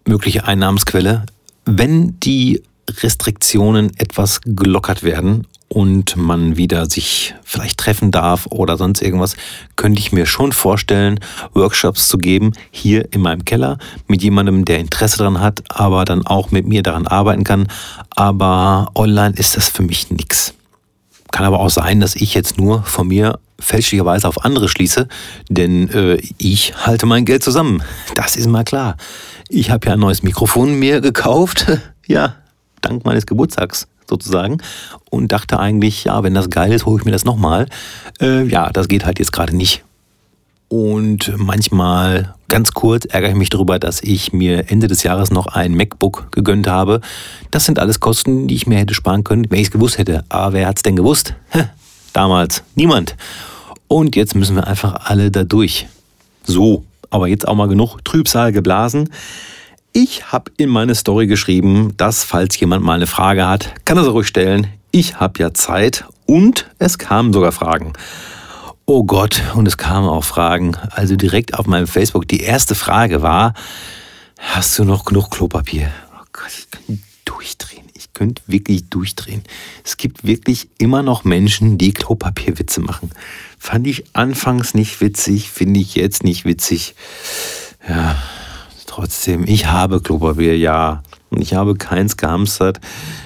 mögliche 0.07 0.45
Einnahmensquelle. 0.45 1.27
Wenn 1.65 2.19
die 2.21 2.63
Restriktionen 2.89 3.93
etwas 3.99 4.41
gelockert 4.45 5.03
werden 5.03 5.47
und 5.73 6.17
man 6.17 6.59
wieder 6.59 6.85
sich 6.85 7.35
vielleicht 7.45 7.79
treffen 7.79 8.11
darf 8.11 8.47
oder 8.51 8.77
sonst 8.77 9.01
irgendwas, 9.01 9.37
könnte 9.77 10.01
ich 10.01 10.13
mir 10.13 10.27
schon 10.27 10.53
vorstellen, 10.53 11.19
Workshops 11.55 12.09
zu 12.09 12.19
geben, 12.19 12.53
hier 12.71 13.11
in 13.13 13.23
meinem 13.23 13.47
Keller, 13.47 13.79
mit 14.07 14.23
jemandem, 14.23 14.67
der 14.67 14.81
Interesse 14.81 15.17
daran 15.17 15.41
hat, 15.41 15.63
aber 15.71 16.05
dann 16.05 16.27
auch 16.27 16.51
mit 16.51 16.67
mir 16.67 16.83
daran 16.83 17.07
arbeiten 17.07 17.43
kann. 17.43 17.69
Aber 18.11 18.91
online 18.95 19.35
ist 19.37 19.57
das 19.57 19.69
für 19.69 19.83
mich 19.83 20.11
nichts. 20.11 20.53
Kann 21.31 21.47
aber 21.47 21.61
auch 21.61 21.71
sein, 21.71 22.01
dass 22.01 22.17
ich 22.17 22.35
jetzt 22.35 22.59
nur 22.59 22.83
von 22.83 23.09
mir 23.09 23.39
fälschlicherweise 23.59 24.29
auf 24.29 24.45
andere 24.45 24.69
schließe, 24.69 25.09
denn 25.49 25.89
äh, 25.89 26.19
ich 26.37 26.75
halte 26.85 27.07
mein 27.07 27.25
Geld 27.25 27.43
zusammen. 27.43 27.83
Das 28.15 28.37
ist 28.37 28.47
mal 28.47 28.65
klar. 28.65 28.99
Ich 29.49 29.71
habe 29.71 29.87
ja 29.87 29.95
ein 29.95 30.01
neues 30.01 30.23
Mikrofon 30.23 30.75
mir 30.75 31.01
gekauft. 31.01 31.67
ja, 32.07 32.35
dank 32.83 33.07
meines 33.07 33.25
Geburtstags 33.25 33.87
sozusagen 34.09 34.59
und 35.11 35.33
dachte 35.33 35.59
eigentlich, 35.59 36.05
ja, 36.05 36.23
wenn 36.23 36.35
das 36.35 36.51
geil 36.51 36.73
ist, 36.73 36.87
hole 36.87 36.99
ich 37.01 37.05
mir 37.05 37.13
das 37.13 37.25
nochmal. 37.25 37.67
Äh, 38.21 38.45
ja, 38.45 38.71
das 38.71 38.89
geht 38.89 39.05
halt 39.05 39.19
jetzt 39.19 39.33
gerade 39.33 39.57
nicht. 39.57 39.83
Und 40.69 41.35
manchmal, 41.37 42.35
ganz 42.49 42.73
kurz, 42.73 43.05
ärgere 43.05 43.29
ich 43.29 43.37
mich 43.37 43.51
darüber, 43.51 43.79
dass 43.79 44.03
ich 44.03 44.33
mir 44.33 44.71
Ende 44.71 44.89
des 44.89 45.03
Jahres 45.03 45.31
noch 45.31 45.47
ein 45.49 45.75
MacBook 45.75 46.33
gegönnt 46.33 46.67
habe. 46.67 47.03
Das 47.51 47.67
sind 47.67 47.79
alles 47.79 48.01
Kosten, 48.01 48.49
die 48.49 48.55
ich 48.55 48.67
mir 48.67 48.79
hätte 48.79 48.95
sparen 48.95 49.23
können, 49.23 49.45
wenn 49.51 49.59
ich 49.59 49.67
es 49.67 49.71
gewusst 49.71 49.99
hätte. 49.99 50.25
Aber 50.31 50.55
wer 50.55 50.67
hat 50.67 50.79
es 50.79 50.83
denn 50.83 50.97
gewusst? 50.97 51.35
Damals 52.15 52.63
niemand. 52.75 53.17
Und 53.87 54.17
jetzt 54.17 54.35
müssen 54.35 54.57
wir 54.57 54.67
einfach 54.67 55.11
alle 55.11 55.31
da 55.31 55.45
durch. 55.45 55.89
So, 56.43 56.85
aber 57.11 57.29
jetzt 57.29 57.47
auch 57.47 57.55
mal 57.55 57.69
genug 57.69 58.03
Trübsal 58.03 58.53
geblasen. 58.53 59.11
Ich 59.95 60.33
habe 60.33 60.51
in 60.57 60.71
meine 60.71 60.95
Story 60.95 61.27
geschrieben, 61.27 61.95
dass 61.99 62.25
falls 62.25 62.59
jemand 62.59 62.83
mal 62.83 62.95
eine 62.95 63.07
Frage 63.07 63.47
hat, 63.47 63.75
kann 63.85 63.99
er 63.99 64.05
sie 64.05 64.11
ruhig 64.11 64.27
stellen. 64.27 64.69
ich 64.91 65.21
habe 65.21 65.39
ja 65.39 65.53
Zeit 65.53 66.07
und 66.25 66.71
es 66.79 66.97
kamen 66.97 67.35
sogar 67.35 67.53
Fragen. 67.53 67.93
Oh 68.87 69.05
Gott, 69.05 69.43
und 69.55 69.69
es 69.69 69.77
kamen 69.77 70.09
auch 70.09 70.25
Fragen. 70.25 70.77
Also 70.91 71.17
direkt 71.17 71.59
auf 71.59 71.67
meinem 71.67 71.87
Facebook. 71.87 72.27
Die 72.27 72.41
erste 72.41 72.75
Frage 72.75 73.21
war, 73.21 73.53
hast 74.39 74.79
du 74.79 74.85
noch 74.85 75.05
genug 75.05 75.31
Klopapier? 75.31 75.91
Oh 76.15 76.25
Gott, 76.33 76.53
ich 76.59 76.71
könnte 76.71 77.03
durchdrehen. 77.27 77.85
Ich 77.93 78.15
könnte 78.15 78.43
wirklich 78.47 78.89
durchdrehen. 78.89 79.43
Es 79.85 79.99
gibt 79.99 80.25
wirklich 80.27 80.71
immer 80.79 81.03
noch 81.03 81.25
Menschen, 81.25 81.77
die 81.77 81.93
Klopapierwitze 81.93 82.81
machen. 82.81 83.11
Fand 83.59 83.87
ich 83.87 84.05
anfangs 84.15 84.73
nicht 84.73 85.03
witzig, 85.03 85.51
finde 85.51 85.81
ich 85.81 85.95
jetzt 85.97 86.25
nicht 86.25 86.47
witzig. 86.47 86.95
Ja, 87.87 88.17
trotzdem, 88.93 89.45
ich 89.47 89.67
habe 89.67 90.01
Klopapier, 90.01 90.57
ja. 90.59 91.03
Und 91.31 91.41
ich 91.41 91.55
habe 91.55 91.77
keins 91.77 92.19
gehamstert. 92.19 92.79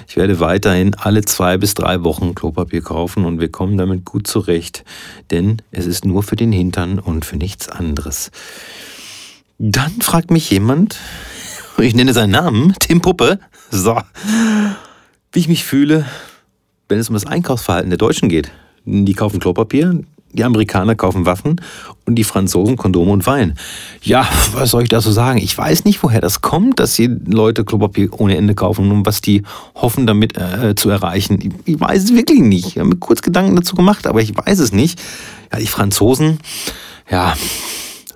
Ich 0.07 0.15
werde 0.15 0.39
weiterhin 0.39 0.95
alle 0.95 1.25
zwei 1.25 1.57
bis 1.57 1.73
drei 1.73 2.03
Wochen 2.03 2.35
Klopapier 2.35 2.81
kaufen 2.81 3.25
und 3.25 3.41
wir 3.41 3.51
kommen 3.51 3.77
damit 3.77 4.05
gut 4.05 4.27
zurecht. 4.27 4.85
Denn 5.29 5.61
es 5.71 5.85
ist 5.85 6.05
nur 6.05 6.23
für 6.23 6.37
den 6.37 6.53
Hintern 6.53 6.99
und 6.99 7.25
für 7.25 7.35
nichts 7.35 7.67
anderes. 7.67 8.31
Dann 9.57 10.01
fragt 10.01 10.31
mich 10.31 10.49
jemand, 10.49 10.99
ich 11.77 11.93
nenne 11.93 12.13
seinen 12.13 12.31
Namen, 12.31 12.73
Tim 12.79 13.01
Puppe, 13.01 13.39
so, 13.69 13.99
wie 15.33 15.39
ich 15.39 15.49
mich 15.49 15.65
fühle, 15.65 16.05
wenn 16.87 16.99
es 16.99 17.09
um 17.09 17.13
das 17.13 17.25
Einkaufsverhalten 17.25 17.89
der 17.89 17.97
Deutschen 17.97 18.29
geht. 18.29 18.51
Die 18.85 19.13
kaufen 19.13 19.41
Klopapier, 19.41 19.99
die 20.33 20.43
Amerikaner 20.43 20.95
kaufen 20.95 21.25
Waffen 21.25 21.61
und 22.05 22.15
die 22.15 22.23
Franzosen 22.23 22.77
Kondome 22.77 23.11
und 23.11 23.25
Wein. 23.25 23.57
Ja, 24.01 24.27
was 24.53 24.71
soll 24.71 24.83
ich 24.83 24.89
dazu 24.89 25.11
sagen? 25.11 25.39
Ich 25.39 25.57
weiß 25.57 25.85
nicht, 25.85 26.01
woher 26.03 26.21
das 26.21 26.41
kommt, 26.41 26.79
dass 26.79 26.95
die 26.95 27.07
Leute 27.07 27.65
Klopapier 27.65 28.09
ohne 28.19 28.37
Ende 28.37 28.55
kaufen 28.55 28.91
und 28.91 29.05
was 29.05 29.21
die 29.21 29.43
hoffen, 29.75 30.07
damit 30.07 30.37
äh, 30.37 30.75
zu 30.75 30.89
erreichen. 30.89 31.39
Ich, 31.41 31.73
ich, 31.73 31.79
weiß 31.79 32.05
es 32.05 32.13
wirklich 32.13 32.39
nicht. 32.39 32.67
Ich 32.67 32.77
habe 32.77 32.89
mir 32.89 32.97
kurz 32.97 33.21
Gedanken 33.21 33.55
dazu 33.55 33.75
gemacht, 33.75 34.07
aber 34.07 34.21
ich 34.21 34.35
weiß 34.35 34.59
es 34.59 34.71
nicht. 34.71 35.01
Ja, 35.51 35.59
die 35.59 35.67
Franzosen, 35.67 36.39
ja, 37.09 37.33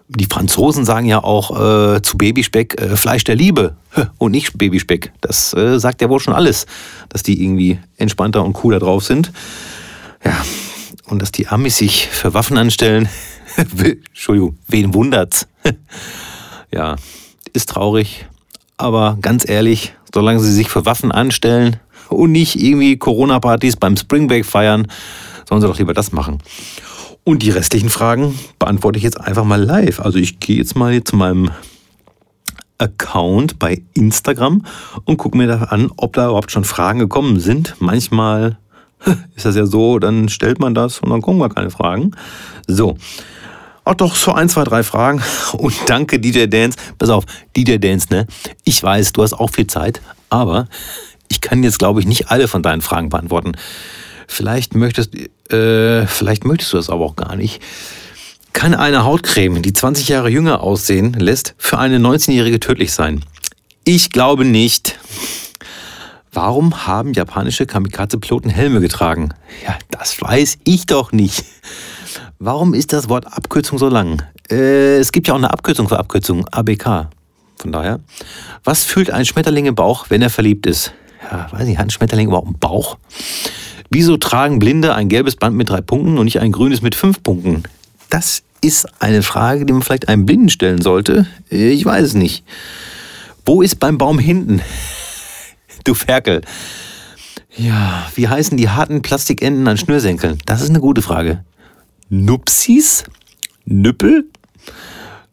die 0.08 0.26
Franzosen 0.26 0.84
sagen 0.84 1.08
ja 1.08 1.24
auch 1.24 1.52
äh, 1.95 2.02
zu 2.02 2.17
Babyspeck 2.17 2.80
äh, 2.80 2.97
Fleisch 2.97 3.24
der 3.24 3.36
Liebe 3.36 3.76
und 4.17 4.32
nicht 4.32 4.58
Babyspeck. 4.58 5.13
Das 5.21 5.54
äh, 5.54 5.80
sagt 5.80 6.02
ja 6.02 6.10
wohl 6.10 6.19
schon 6.19 6.34
alles, 6.34 6.65
dass 7.10 7.24
die 7.24 7.41
irgendwie 7.41 7.80
entspannter 7.97 8.43
und 8.43 8.54
cooler 8.54 8.80
drauf 8.80 9.06
sind. 9.06 9.32
Ja, 10.24 10.36
und 11.12 11.21
dass 11.21 11.32
die 11.32 11.50
Amis 11.50 11.78
sich 11.78 12.08
für 12.08 12.34
Waffen 12.34 12.58
anstellen, 12.58 13.10
Entschuldigung, 13.58 14.58
wen 14.67 14.93
wundert's? 14.93 15.45
ja, 16.71 16.95
ist 17.54 17.69
traurig, 17.69 18.26
aber 18.78 19.17
ganz 19.21 19.47
ehrlich, 19.47 19.93
solange 20.13 20.39
sie 20.39 20.54
sich 20.54 20.69
für 20.69 20.86
Waffen 20.86 21.12
anstellen 21.12 21.78
und 22.10 22.32
nicht 22.32 22.56
irgendwie 22.56 22.97
Corona-Partys 22.97 23.76
beim 23.76 23.97
Springbreak 23.97 24.45
feiern, 24.45 24.88
sollen 25.47 25.62
sie 25.62 25.67
doch 25.67 25.78
lieber 25.78 25.93
das 25.93 26.13
machen. 26.13 26.39
Und 27.24 27.43
die 27.43 27.52
restlichen 27.52 27.89
Fragen 27.89 28.39
beantworte 28.58 28.97
ich 28.97 29.04
jetzt 29.04 29.19
einfach 29.19 29.43
mal 29.43 29.62
live. 29.62 30.00
Also 30.00 30.17
ich 30.17 30.39
gehe 30.39 30.58
jetzt 30.58 30.76
mal 30.76 31.04
zu 31.04 31.15
meinem 31.17 31.52
Account 32.78 33.60
bei 33.60 33.84
Instagram 33.93 34.65
und 35.06 35.17
gucke 35.17 35.38
mir 35.38 35.47
da 35.47 35.63
an, 35.65 35.91
ob 35.97 36.13
da 36.13 36.28
überhaupt 36.28 36.52
schon 36.52 36.63
Fragen 36.63 37.00
gekommen 37.00 37.39
sind. 37.39 37.76
Manchmal 37.80 38.58
ist 39.36 39.46
das 39.46 39.56
ja 39.56 39.66
so, 39.66 40.00
dann 40.00 40.30
stellt 40.30 40.60
man 40.60 40.74
das 40.74 41.00
und 41.00 41.10
dann 41.10 41.22
kommen 41.22 41.40
gar 41.40 41.50
keine 41.50 41.70
Fragen. 41.70 42.12
So. 42.68 42.98
Ach 43.84 43.96
doch, 43.96 44.16
so 44.16 44.32
ein, 44.34 44.48
zwei, 44.48 44.64
drei 44.64 44.84
Fragen. 44.84 45.24
Und 45.54 45.74
danke, 45.88 46.20
DJ 46.20 46.46
Dance. 46.46 46.78
Pass 47.00 47.10
auf, 47.10 47.26
DJ 47.58 47.78
Dance, 47.78 48.08
ne? 48.12 48.28
Ich 48.64 48.82
weiß, 48.82 49.12
du 49.14 49.24
hast 49.24 49.34
auch 49.34 49.50
viel 49.50 49.66
Zeit, 49.66 50.02
aber 50.30 50.68
ich 51.30 51.42
kann 51.42 51.64
jetzt, 51.64 51.80
glaube 51.80 52.00
ich, 52.00 52.06
nicht 52.06 52.30
alle 52.30 52.48
von 52.48 52.62
deinen 52.62 52.84
Fragen 52.84 53.10
beantworten. 53.10 53.54
Vielleicht 54.28 54.76
möchtest, 54.76 55.16
äh, 55.52 56.06
vielleicht 56.06 56.46
möchtest 56.46 56.74
du 56.74 56.78
das 56.78 56.90
aber 56.90 57.06
auch 57.06 57.16
gar 57.16 57.36
nicht. 57.36 57.60
Kann 58.54 58.76
eine 58.76 59.04
Hautcreme, 59.04 59.62
die 59.62 59.74
20 59.74 60.10
Jahre 60.10 60.30
jünger 60.30 60.62
aussehen 60.62 61.14
lässt, 61.14 61.56
für 61.58 61.80
eine 61.80 61.98
19-Jährige 61.98 62.60
tödlich 62.60 62.94
sein? 62.94 63.24
Ich 63.84 64.12
glaube 64.12 64.46
nicht. 64.46 65.00
Warum 66.34 66.88
haben 66.88 67.12
japanische 67.12 67.65
Kamikaze-Piloten 67.65 68.50
Helme 68.50 68.80
getragen? 68.80 69.34
Ja, 69.65 69.78
das 69.89 70.22
weiß 70.22 70.60
ich 70.63 70.86
doch 70.86 71.12
nicht. 71.12 71.44
Warum 72.39 72.74
ist 72.74 72.94
das 72.94 73.10
Wort 73.10 73.28
Abkürzung 73.28 73.78
so 73.78 73.89
lang? 73.89 74.24
Äh, 74.50 74.98
es 74.98 75.12
gibt 75.12 75.28
ja 75.28 75.34
auch 75.34 75.38
eine 75.38 75.52
Abkürzung 75.52 75.89
für 75.89 76.00
Abkürzung, 76.00 76.48
ABK. 76.48 77.10
Von 77.58 77.72
daher, 77.74 78.00
was 78.63 78.86
fühlt 78.86 79.12
ein 79.12 79.26
Schmetterling 79.26 79.65
im 79.65 79.76
Bauch, 79.76 80.06
wenn 80.10 80.22
er 80.22 80.30
verliebt 80.30 80.65
ist? 80.67 80.94
Ja, 81.30 81.52
weiß 81.52 81.67
nicht, 81.67 81.78
hat 81.78 81.88
ein 81.88 81.91
Schmetterling 81.91 82.28
überhaupt 82.28 82.48
einen 82.48 82.60
Bauch? 82.60 82.98
Wieso 83.89 84.15
tragen 84.15 84.60
Blinde 84.60 84.96
ein 84.96 85.10
gelbes 85.10 85.36
Band 85.36 85.58
mit 85.58 85.70
drei 85.70 85.82
Punkten 85.82 86.17
und 86.17 86.26
nicht 86.26 86.39
ein 86.39 86.54
grünes 86.54 86.82
mit 86.82 86.96
fünf 86.96 87.22
Punkten? 87.22 87.63
Das 88.10 88.44
ist 88.62 88.88
eine 89.02 89.22
Frage, 89.22 89.65
die 89.65 89.74
man 89.74 89.82
vielleicht 89.82 90.08
einem 90.08 90.26
Blinden 90.26 90.50
stellen 90.50 90.82
sollte. 90.82 91.28
Ich 91.50 91.84
weiß 91.84 92.06
es 92.06 92.13
nicht. 92.13 92.46
Wo 93.46 93.62
ist 93.62 93.80
beim 93.80 93.98
Baum 93.98 94.17
hinten? 94.17 94.62
Du 95.84 95.94
Ferkel. 95.94 96.41
Ja, 97.58 98.08
wie 98.15 98.28
heißen 98.28 98.58
die 98.58 98.70
harten 98.70 99.02
Plastikenden 99.02 99.67
an 99.67 99.78
Schnürsenkeln? 99.78 100.39
Das 100.46 100.62
ist 100.62 100.70
eine 100.70 100.80
gute 100.80 101.02
Frage. 101.02 101.44
Nupsis? 102.10 103.04
Nüppel? 103.65 104.26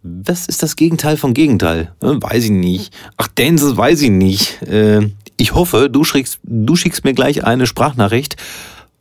Was 0.02 0.46
ist 0.46 0.62
das 0.62 0.76
Gegenteil 0.76 1.16
vom 1.16 1.34
Gegenteil? 1.34 1.92
Äh, 2.00 2.06
weiß 2.06 2.44
ich 2.44 2.50
nicht. 2.50 2.94
Ach, 3.16 3.28
Dänse, 3.28 3.76
weiß 3.76 4.02
ich 4.02 4.10
nicht. 4.10 4.62
Äh, 4.62 5.10
ich 5.36 5.54
hoffe, 5.54 5.90
du 5.90 6.02
schickst, 6.04 6.40
du 6.42 6.76
schickst 6.76 7.04
mir 7.04 7.14
gleich 7.14 7.44
eine 7.44 7.66
Sprachnachricht 7.66 8.36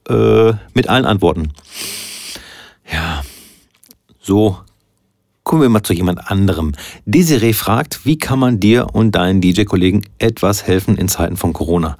äh, 0.09 0.53
mit 0.73 0.89
allen 0.89 1.05
Antworten. 1.05 1.53
Ja, 2.91 3.23
so 4.21 4.59
Kommen 5.47 5.61
wir 5.61 5.69
mal 5.69 5.81
zu 5.81 5.93
jemand 5.93 6.29
anderem. 6.29 6.73
Desiree 7.05 7.53
fragt, 7.53 8.05
wie 8.05 8.17
kann 8.17 8.37
man 8.37 8.59
dir 8.59 8.93
und 8.93 9.13
deinen 9.13 9.39
DJ-Kollegen 9.39 10.03
etwas 10.19 10.67
helfen 10.67 10.97
in 10.97 11.07
Zeiten 11.07 11.37
von 11.37 11.53
Corona? 11.53 11.97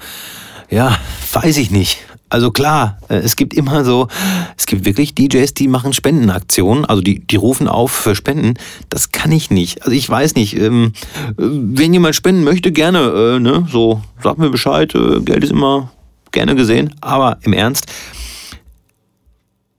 Ja, 0.69 0.97
weiß 1.31 1.55
ich 1.55 1.71
nicht. 1.71 1.99
Also 2.27 2.51
klar, 2.51 2.97
äh, 3.07 3.19
es 3.19 3.37
gibt 3.37 3.53
immer 3.53 3.85
so, 3.85 4.09
es 4.57 4.65
gibt 4.65 4.83
wirklich 4.83 5.15
DJs, 5.15 5.53
die 5.53 5.69
machen 5.69 5.93
Spendenaktionen, 5.93 6.83
also 6.83 7.01
die, 7.01 7.25
die 7.25 7.37
rufen 7.37 7.69
auf 7.69 7.91
für 7.91 8.15
Spenden. 8.15 8.55
Das 8.89 9.13
kann 9.13 9.31
ich 9.31 9.49
nicht. 9.49 9.83
Also 9.83 9.95
ich 9.95 10.09
weiß 10.09 10.35
nicht. 10.35 10.57
Ähm, 10.57 10.91
wenn 11.37 11.93
jemand 11.93 12.15
spenden 12.15 12.43
möchte, 12.43 12.73
gerne, 12.73 12.99
äh, 13.37 13.39
ne, 13.39 13.65
so, 13.71 14.01
sag 14.21 14.39
mir 14.39 14.49
Bescheid, 14.49 14.93
äh, 14.93 15.21
Geld 15.21 15.45
ist 15.45 15.51
immer 15.51 15.89
gerne 16.33 16.53
gesehen. 16.53 16.93
Aber 16.99 17.37
im 17.43 17.53
Ernst, 17.53 17.85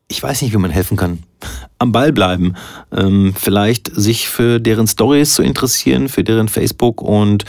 ich 0.09 0.23
weiß 0.23 0.43
nicht, 0.43 0.53
wie 0.53 0.59
man 0.59 0.71
helfen 0.71 0.97
kann. 0.97 1.23
Am 1.79 1.93
Ball 1.93 2.13
bleiben. 2.13 2.55
Ähm, 2.91 3.35
vielleicht 3.39 3.91
sich 3.95 4.29
für 4.29 4.59
deren 4.59 4.87
Stories 4.87 5.35
zu 5.35 5.43
interessieren, 5.43 6.09
für 6.09 6.25
deren 6.25 6.49
Facebook 6.49 7.03
und 7.03 7.45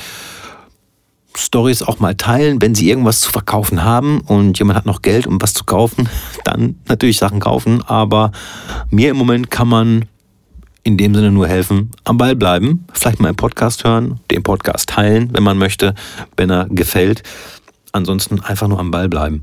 Stories 1.38 1.84
auch 1.84 2.00
mal 2.00 2.16
teilen, 2.16 2.62
wenn 2.62 2.76
sie 2.76 2.90
irgendwas 2.90 3.22
zu 3.22 3.30
verkaufen 3.30 3.84
haben 3.84 4.20
und 4.22 4.60
jemand 4.60 4.78
hat 4.78 4.86
noch 4.86 5.02
Geld, 5.02 5.26
um 5.26 5.42
was 5.42 5.54
zu 5.54 5.64
kaufen, 5.64 6.10
dann 6.44 6.76
natürlich 6.88 7.18
Sachen 7.18 7.40
kaufen. 7.40 7.82
Aber 7.86 8.32
mir 8.90 9.12
im 9.12 9.18
Moment 9.18 9.50
kann 9.50 9.70
man 9.70 10.06
in 10.84 10.98
dem 10.98 11.16
Sinne 11.16 11.32
nur 11.32 11.48
helfen, 11.48 11.92
am 12.04 12.18
Ball 12.18 12.36
bleiben, 12.36 12.86
vielleicht 12.94 13.20
mal 13.20 13.30
einen 13.30 13.38
Podcast 13.38 13.84
hören, 13.84 14.20
den 14.32 14.44
Podcast 14.44 14.90
teilen, 14.90 15.30
wenn 15.34 15.44
man 15.44 15.58
möchte, 15.58 15.94
wenn 16.36 16.50
er 16.50 16.66
gefällt. 16.70 17.24
Ansonsten 17.92 18.42
einfach 18.42 18.68
nur 18.68 18.80
am 18.80 18.92
Ball 18.92 19.08
bleiben. 19.08 19.42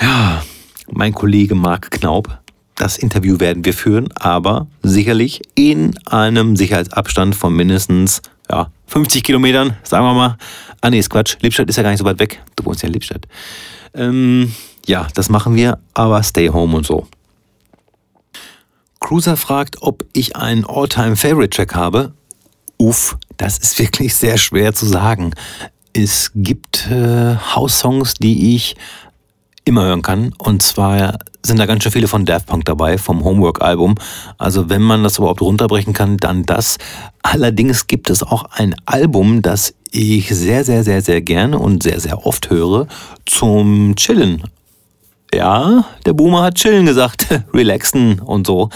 Ja, 0.00 0.42
mein 0.90 1.12
Kollege 1.12 1.54
Marc 1.54 1.90
Knaub. 1.90 2.38
Das 2.74 2.98
Interview 2.98 3.40
werden 3.40 3.64
wir 3.64 3.72
führen, 3.72 4.08
aber 4.14 4.66
sicherlich 4.82 5.42
in 5.54 5.96
einem 6.06 6.56
Sicherheitsabstand 6.56 7.34
von 7.34 7.54
mindestens 7.54 8.20
ja, 8.50 8.70
50 8.86 9.24
Kilometern, 9.24 9.76
sagen 9.82 10.04
wir 10.04 10.14
mal. 10.14 10.36
Ah 10.80 10.90
nee, 10.90 10.98
ist 10.98 11.10
Quatsch. 11.10 11.36
Lippstadt 11.40 11.68
ist 11.68 11.76
ja 11.76 11.82
gar 11.82 11.90
nicht 11.90 12.00
so 12.00 12.04
weit 12.04 12.18
weg. 12.18 12.42
Du 12.54 12.64
wohnst 12.64 12.82
ja 12.82 12.88
in 12.88 12.92
Lippstadt. 12.92 13.26
Ähm, 13.94 14.52
ja, 14.86 15.08
das 15.14 15.28
machen 15.28 15.56
wir, 15.56 15.78
aber 15.94 16.22
stay 16.22 16.48
home 16.48 16.76
und 16.76 16.86
so. 16.86 17.06
Cruiser 19.00 19.36
fragt, 19.36 19.82
ob 19.82 20.04
ich 20.12 20.36
einen 20.36 20.64
All-Time-Favorite-Track 20.64 21.74
habe. 21.74 22.12
Uff, 22.76 23.16
das 23.36 23.58
ist 23.58 23.78
wirklich 23.78 24.14
sehr 24.14 24.36
schwer 24.36 24.74
zu 24.74 24.86
sagen. 24.86 25.32
Es 25.92 26.32
gibt 26.34 26.88
äh, 26.90 27.36
House-Songs, 27.36 28.14
die 28.14 28.54
ich 28.54 28.76
immer 29.66 29.84
hören 29.84 30.02
kann. 30.02 30.32
Und 30.38 30.62
zwar 30.62 31.18
sind 31.42 31.58
da 31.58 31.66
ganz 31.66 31.82
schön 31.82 31.92
viele 31.92 32.08
von 32.08 32.24
Daft 32.24 32.46
Punk 32.46 32.64
dabei, 32.64 32.96
vom 32.96 33.24
Homework-Album. 33.24 33.96
Also 34.38 34.70
wenn 34.70 34.80
man 34.80 35.02
das 35.02 35.18
überhaupt 35.18 35.42
runterbrechen 35.42 35.92
kann, 35.92 36.16
dann 36.16 36.44
das. 36.44 36.78
Allerdings 37.22 37.86
gibt 37.86 38.08
es 38.08 38.22
auch 38.22 38.44
ein 38.52 38.74
Album, 38.86 39.42
das 39.42 39.74
ich 39.90 40.28
sehr, 40.28 40.64
sehr, 40.64 40.84
sehr, 40.84 41.02
sehr 41.02 41.20
gerne 41.20 41.58
und 41.58 41.82
sehr, 41.82 42.00
sehr 42.00 42.26
oft 42.26 42.48
höre 42.48 42.86
zum 43.26 43.94
Chillen. 43.96 44.44
Ja, 45.34 45.84
der 46.04 46.12
Boomer 46.12 46.42
hat 46.44 46.54
chillen 46.54 46.86
gesagt, 46.86 47.26
relaxen 47.52 48.20
und 48.20 48.46
so. 48.46 48.70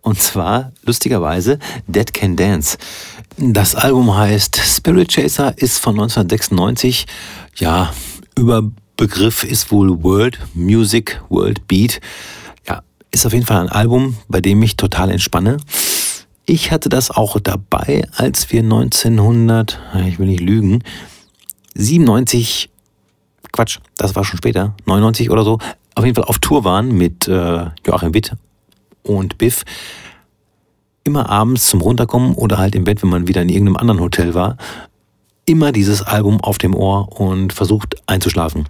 Und 0.00 0.20
zwar, 0.20 0.72
lustigerweise, 0.84 1.60
Dead 1.86 2.12
Can 2.12 2.34
Dance. 2.34 2.76
Das 3.38 3.76
Album 3.76 4.14
heißt 4.14 4.56
Spirit 4.56 5.12
Chaser, 5.12 5.56
ist 5.56 5.78
von 5.78 5.94
1996. 5.94 7.06
Ja, 7.56 7.92
über 8.36 8.64
Begriff 8.96 9.44
ist 9.44 9.72
wohl 9.72 10.02
World 10.02 10.38
Music, 10.54 11.20
World 11.28 11.66
Beat. 11.66 12.00
Ja, 12.66 12.82
ist 13.10 13.26
auf 13.26 13.32
jeden 13.32 13.46
Fall 13.46 13.60
ein 13.60 13.68
Album, 13.68 14.16
bei 14.28 14.40
dem 14.40 14.62
ich 14.62 14.76
total 14.76 15.10
entspanne. 15.10 15.56
Ich 16.44 16.70
hatte 16.70 16.88
das 16.88 17.10
auch 17.10 17.38
dabei, 17.40 18.04
als 18.16 18.52
wir 18.52 18.60
1900, 18.60 19.78
ich 20.06 20.18
will 20.18 20.26
nicht 20.26 20.40
lügen, 20.40 20.82
97, 21.74 22.70
Quatsch, 23.52 23.78
das 23.96 24.14
war 24.14 24.24
schon 24.24 24.38
später, 24.38 24.74
99 24.86 25.30
oder 25.30 25.44
so, 25.44 25.58
auf 25.94 26.04
jeden 26.04 26.16
Fall 26.16 26.24
auf 26.24 26.38
Tour 26.38 26.64
waren 26.64 26.92
mit 26.92 27.28
äh, 27.28 27.66
Joachim 27.86 28.14
Witt 28.14 28.34
und 29.02 29.38
Biff. 29.38 29.62
Immer 31.04 31.28
abends 31.28 31.68
zum 31.68 31.80
Runterkommen 31.80 32.34
oder 32.34 32.58
halt 32.58 32.74
im 32.74 32.84
Bett, 32.84 33.02
wenn 33.02 33.10
man 33.10 33.28
wieder 33.28 33.42
in 33.42 33.48
irgendeinem 33.48 33.76
anderen 33.76 34.00
Hotel 34.00 34.34
war, 34.34 34.56
immer 35.46 35.72
dieses 35.72 36.02
Album 36.02 36.40
auf 36.40 36.58
dem 36.58 36.74
Ohr 36.74 37.20
und 37.20 37.52
versucht 37.52 37.96
einzuschlafen. 38.06 38.68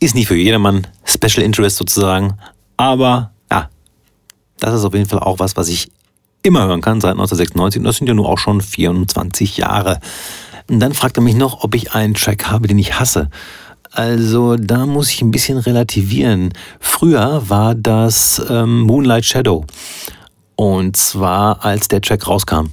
Ist 0.00 0.14
nicht 0.14 0.28
für 0.28 0.36
jedermann 0.36 0.86
Special 1.04 1.44
Interest 1.44 1.76
sozusagen, 1.76 2.38
aber 2.76 3.32
ja, 3.50 3.68
das 4.58 4.74
ist 4.74 4.84
auf 4.84 4.94
jeden 4.94 5.08
Fall 5.08 5.20
auch 5.20 5.38
was, 5.38 5.56
was 5.56 5.68
ich 5.68 5.90
immer 6.42 6.66
hören 6.66 6.80
kann 6.80 7.00
seit 7.00 7.12
1996 7.12 7.80
und 7.80 7.84
das 7.84 7.96
sind 7.96 8.06
ja 8.06 8.14
nur 8.14 8.28
auch 8.28 8.38
schon 8.38 8.60
24 8.60 9.56
Jahre. 9.56 10.00
Und 10.68 10.80
dann 10.80 10.94
fragt 10.94 11.16
er 11.16 11.22
mich 11.22 11.36
noch, 11.36 11.62
ob 11.62 11.74
ich 11.74 11.92
einen 11.92 12.14
Track 12.14 12.46
habe, 12.46 12.68
den 12.68 12.78
ich 12.78 12.98
hasse. 12.98 13.30
Also 13.92 14.56
da 14.56 14.84
muss 14.84 15.10
ich 15.10 15.22
ein 15.22 15.30
bisschen 15.30 15.58
relativieren. 15.58 16.52
Früher 16.80 17.48
war 17.48 17.74
das 17.74 18.42
ähm, 18.50 18.80
Moonlight 18.80 19.24
Shadow. 19.24 19.64
Und 20.56 20.96
zwar 20.96 21.64
als 21.64 21.88
der 21.88 22.00
Track 22.00 22.26
rauskam 22.28 22.66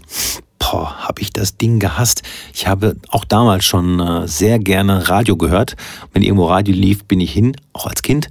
boah, 0.63 0.95
habe 0.97 1.21
ich 1.21 1.31
das 1.31 1.57
Ding 1.57 1.79
gehasst. 1.79 2.23
Ich 2.53 2.67
habe 2.67 2.95
auch 3.09 3.25
damals 3.25 3.65
schon 3.65 3.99
äh, 3.99 4.27
sehr 4.27 4.59
gerne 4.59 5.09
Radio 5.09 5.35
gehört. 5.35 5.75
Wenn 6.13 6.23
irgendwo 6.23 6.45
Radio 6.45 6.73
lief, 6.73 7.05
bin 7.05 7.19
ich 7.19 7.31
hin, 7.31 7.55
auch 7.73 7.87
als 7.87 8.01
Kind. 8.01 8.29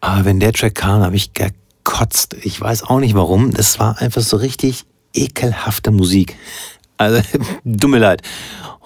Aber 0.00 0.24
wenn 0.24 0.40
der 0.40 0.52
Track 0.52 0.76
kam, 0.76 1.02
habe 1.02 1.16
ich 1.16 1.32
gekotzt. 1.34 2.36
Ich 2.42 2.60
weiß 2.60 2.84
auch 2.84 2.98
nicht 2.98 3.14
warum. 3.14 3.52
Das 3.52 3.78
war 3.78 4.00
einfach 4.00 4.22
so 4.22 4.36
richtig 4.36 4.84
ekelhafte 5.14 5.90
Musik. 5.90 6.36
Also, 6.96 7.22
dumme 7.64 7.98
leid. 7.98 8.22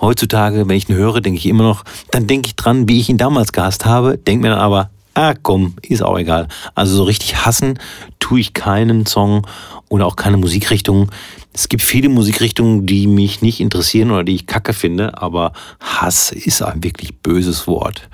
Heutzutage, 0.00 0.68
wenn 0.68 0.76
ich 0.76 0.88
ihn 0.88 0.96
höre, 0.96 1.20
denke 1.20 1.38
ich 1.38 1.46
immer 1.46 1.64
noch, 1.64 1.84
dann 2.10 2.26
denke 2.26 2.48
ich 2.48 2.56
dran, 2.56 2.88
wie 2.88 3.00
ich 3.00 3.08
ihn 3.08 3.18
damals 3.18 3.52
gehasst 3.52 3.86
habe, 3.86 4.18
denke 4.18 4.42
mir 4.42 4.50
dann 4.50 4.60
aber, 4.60 4.90
ah 5.14 5.34
komm, 5.42 5.74
ist 5.82 6.02
auch 6.02 6.18
egal. 6.18 6.48
Also 6.74 6.96
so 6.96 7.04
richtig 7.04 7.46
hassen 7.46 7.78
tue 8.18 8.40
ich 8.40 8.52
keinen 8.52 9.06
Song 9.06 9.46
oder 9.88 10.06
auch 10.06 10.16
keine 10.16 10.36
Musikrichtung. 10.36 11.10
Es 11.52 11.68
gibt 11.68 11.82
viele 11.82 12.08
Musikrichtungen, 12.08 12.86
die 12.86 13.06
mich 13.06 13.42
nicht 13.42 13.60
interessieren 13.60 14.10
oder 14.10 14.24
die 14.24 14.34
ich 14.34 14.46
kacke 14.46 14.72
finde, 14.72 15.20
aber 15.20 15.52
Hass 15.80 16.32
ist 16.32 16.62
ein 16.62 16.82
wirklich 16.82 17.18
böses 17.18 17.66
Wort. 17.66 18.08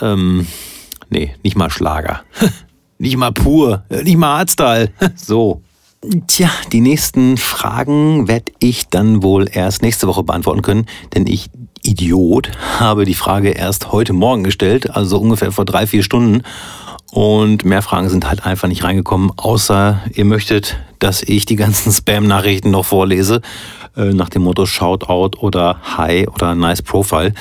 Ähm, 0.00 0.46
nee, 1.10 1.34
nicht 1.42 1.56
mal 1.56 1.70
Schlager. 1.70 2.22
nicht 2.98 3.16
mal 3.16 3.32
pur, 3.32 3.84
nicht 4.02 4.16
mal 4.16 4.38
Hardstyle. 4.38 4.90
so. 5.16 5.62
Tja, 6.28 6.48
die 6.70 6.80
nächsten 6.80 7.36
Fragen 7.36 8.28
werde 8.28 8.52
ich 8.60 8.86
dann 8.86 9.24
wohl 9.24 9.48
erst 9.50 9.82
nächste 9.82 10.06
Woche 10.06 10.22
beantworten 10.22 10.62
können, 10.62 10.86
denn 11.14 11.26
ich, 11.26 11.50
Idiot, 11.82 12.52
habe 12.78 13.04
die 13.04 13.14
Frage 13.14 13.50
erst 13.50 13.90
heute 13.90 14.12
Morgen 14.12 14.44
gestellt, 14.44 14.90
also 14.90 15.18
ungefähr 15.18 15.50
vor 15.50 15.64
drei, 15.64 15.88
vier 15.88 16.04
Stunden. 16.04 16.42
Und 17.10 17.64
mehr 17.64 17.82
Fragen 17.82 18.08
sind 18.08 18.28
halt 18.28 18.44
einfach 18.44 18.68
nicht 18.68 18.84
reingekommen, 18.84 19.32
außer 19.36 20.00
ihr 20.12 20.24
möchtet, 20.24 20.78
dass 20.98 21.22
ich 21.22 21.46
die 21.46 21.56
ganzen 21.56 21.92
Spam-Nachrichten 21.92 22.70
noch 22.70 22.84
vorlese, 22.84 23.40
äh, 23.96 24.12
nach 24.12 24.28
dem 24.28 24.42
Motto 24.42 24.66
Shoutout 24.66 25.38
oder 25.38 25.80
Hi 25.96 26.28
oder 26.28 26.54
Nice 26.54 26.82
Profile. 26.82 27.32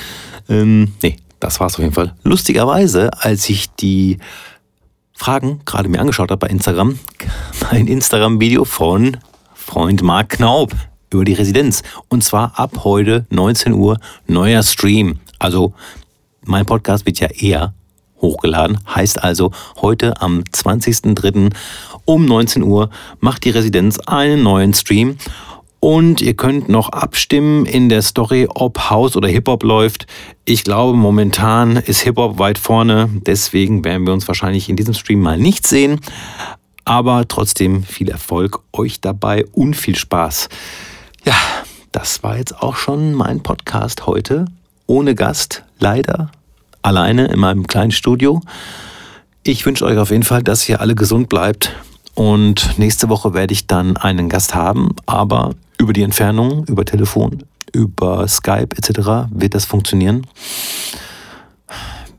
Ähm, 0.50 0.94
nee, 1.02 1.18
das 1.40 1.60
war's 1.60 1.76
auf 1.76 1.80
jeden 1.80 1.94
Fall. 1.94 2.14
Lustigerweise, 2.24 3.12
als 3.22 3.50
ich 3.50 3.70
die 3.72 4.18
Fragen 5.14 5.62
gerade 5.66 5.90
mir 5.90 6.00
angeschaut 6.00 6.32
habe 6.32 6.40
bei 6.40 6.48
Instagram, 6.48 6.98
ein 7.70 7.88
Instagram-Video 7.88 8.64
von 8.64 9.18
Freund 9.54 10.02
Mark 10.02 10.30
Knaub 10.30 10.72
über 11.12 11.26
die 11.26 11.34
Residenz. 11.34 11.84
Und 12.08 12.24
zwar 12.24 12.58
ab 12.58 12.84
heute 12.84 13.26
19 13.30 13.74
Uhr 13.74 14.00
neuer 14.28 14.64
Stream. 14.64 15.20
Also 15.40 15.74
mein 16.46 16.66
Podcast 16.66 17.06
wird 17.06 17.20
ja 17.20 17.28
eher 17.28 17.74
hochgeladen. 18.22 18.80
Heißt 18.94 19.24
also, 19.24 19.52
heute 19.82 20.22
am 20.22 20.42
20.03. 20.42 21.54
um 22.06 22.26
19 22.26 22.64
Uhr 22.64 22.90
macht 23.20 23.44
die 23.44 23.50
Residenz 23.50 24.00
einen 24.00 24.44
neuen 24.44 24.74
Stream. 24.74 25.18
Und 25.80 26.22
ihr 26.22 26.34
könnt 26.34 26.70
noch 26.70 26.90
abstimmen 26.90 27.66
in 27.66 27.88
der 27.88 28.02
Story, 28.02 28.48
ob 28.50 28.90
House 28.90 29.16
oder 29.16 29.28
Hip-Hop 29.28 29.64
läuft. 29.64 30.08
Ich 30.44 30.64
glaube, 30.64 30.98
momentan 30.98 31.78
ist 31.78 32.02
Hip-Hop 32.02 32.40
weit 32.40 32.58
vorne. 32.58 33.10
Deswegen 33.26 33.86
werden 33.86 34.08
wir 34.08 34.14
uns 34.14 34.28
wahrscheinlich 34.28 34.70
in 34.70 34.76
diesem 34.76 34.96
Stream 34.96 35.22
mal 35.22 35.38
nicht 35.38 35.68
sehen. 35.68 36.02
Aber 36.84 37.28
trotzdem 37.28 37.84
viel 37.84 38.10
Erfolg 38.10 38.62
euch 38.74 39.02
dabei 39.02 39.46
und 39.52 39.76
viel 39.76 39.96
Spaß. 39.96 40.50
Ja, 41.26 41.36
das 41.92 42.24
war 42.24 42.38
jetzt 42.38 42.62
auch 42.62 42.76
schon 42.76 43.14
mein 43.14 43.44
Podcast 43.44 44.08
heute. 44.08 44.46
Ohne 44.88 45.14
Gast, 45.14 45.64
leider 45.80 46.32
alleine 46.88 47.26
in 47.26 47.40
meinem 47.40 47.68
kleinen 47.68 47.92
Studio. 47.92 48.42
Ich 49.44 49.66
wünsche 49.66 49.86
euch 49.86 49.98
auf 49.98 50.10
jeden 50.10 50.24
Fall, 50.24 50.42
dass 50.42 50.68
ihr 50.68 50.82
alle 50.82 50.96
gesund 50.96 51.30
bleibt. 51.30 51.74
Und 52.16 52.80
nächste 52.80 53.10
Woche 53.10 53.34
werde 53.34 53.54
ich 53.54 53.68
dann 53.68 53.98
einen 53.98 54.30
Gast 54.30 54.56
haben, 54.56 54.96
aber 55.06 55.52
über 55.78 55.94
die 55.94 56.02
Entfernung, 56.02 56.66
über 56.66 56.84
Telefon, 56.86 57.44
über 57.74 58.28
Skype 58.28 58.70
etc. 58.76 59.30
wird 59.30 59.54
das 59.54 59.66
funktionieren. 59.66 60.26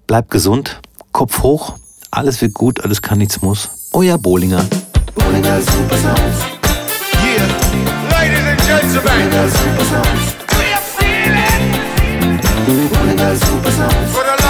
Bleibt 0.06 0.30
gesund, 0.30 0.80
Kopf 1.12 1.42
hoch, 1.42 1.74
alles 2.10 2.40
wird 2.40 2.54
gut, 2.54 2.84
alles 2.84 3.02
kann, 3.02 3.18
nichts 3.18 3.42
muss. 3.42 3.70
Euer 3.92 4.18
Bohlinger. 4.18 4.64
Bohlinger 5.14 5.60
Super 5.60 5.96
Sounds. 5.96 6.38
Yeah, 7.24 7.46
ladies 8.10 8.46
and 8.46 8.60
gentlemen. 8.60 9.02
Bohlinger 9.02 9.48
Super 9.48 9.84
Sounds. 9.84 10.38
Bohlinger 12.92 13.36
Super 13.36 13.72
Sounds. 13.72 14.47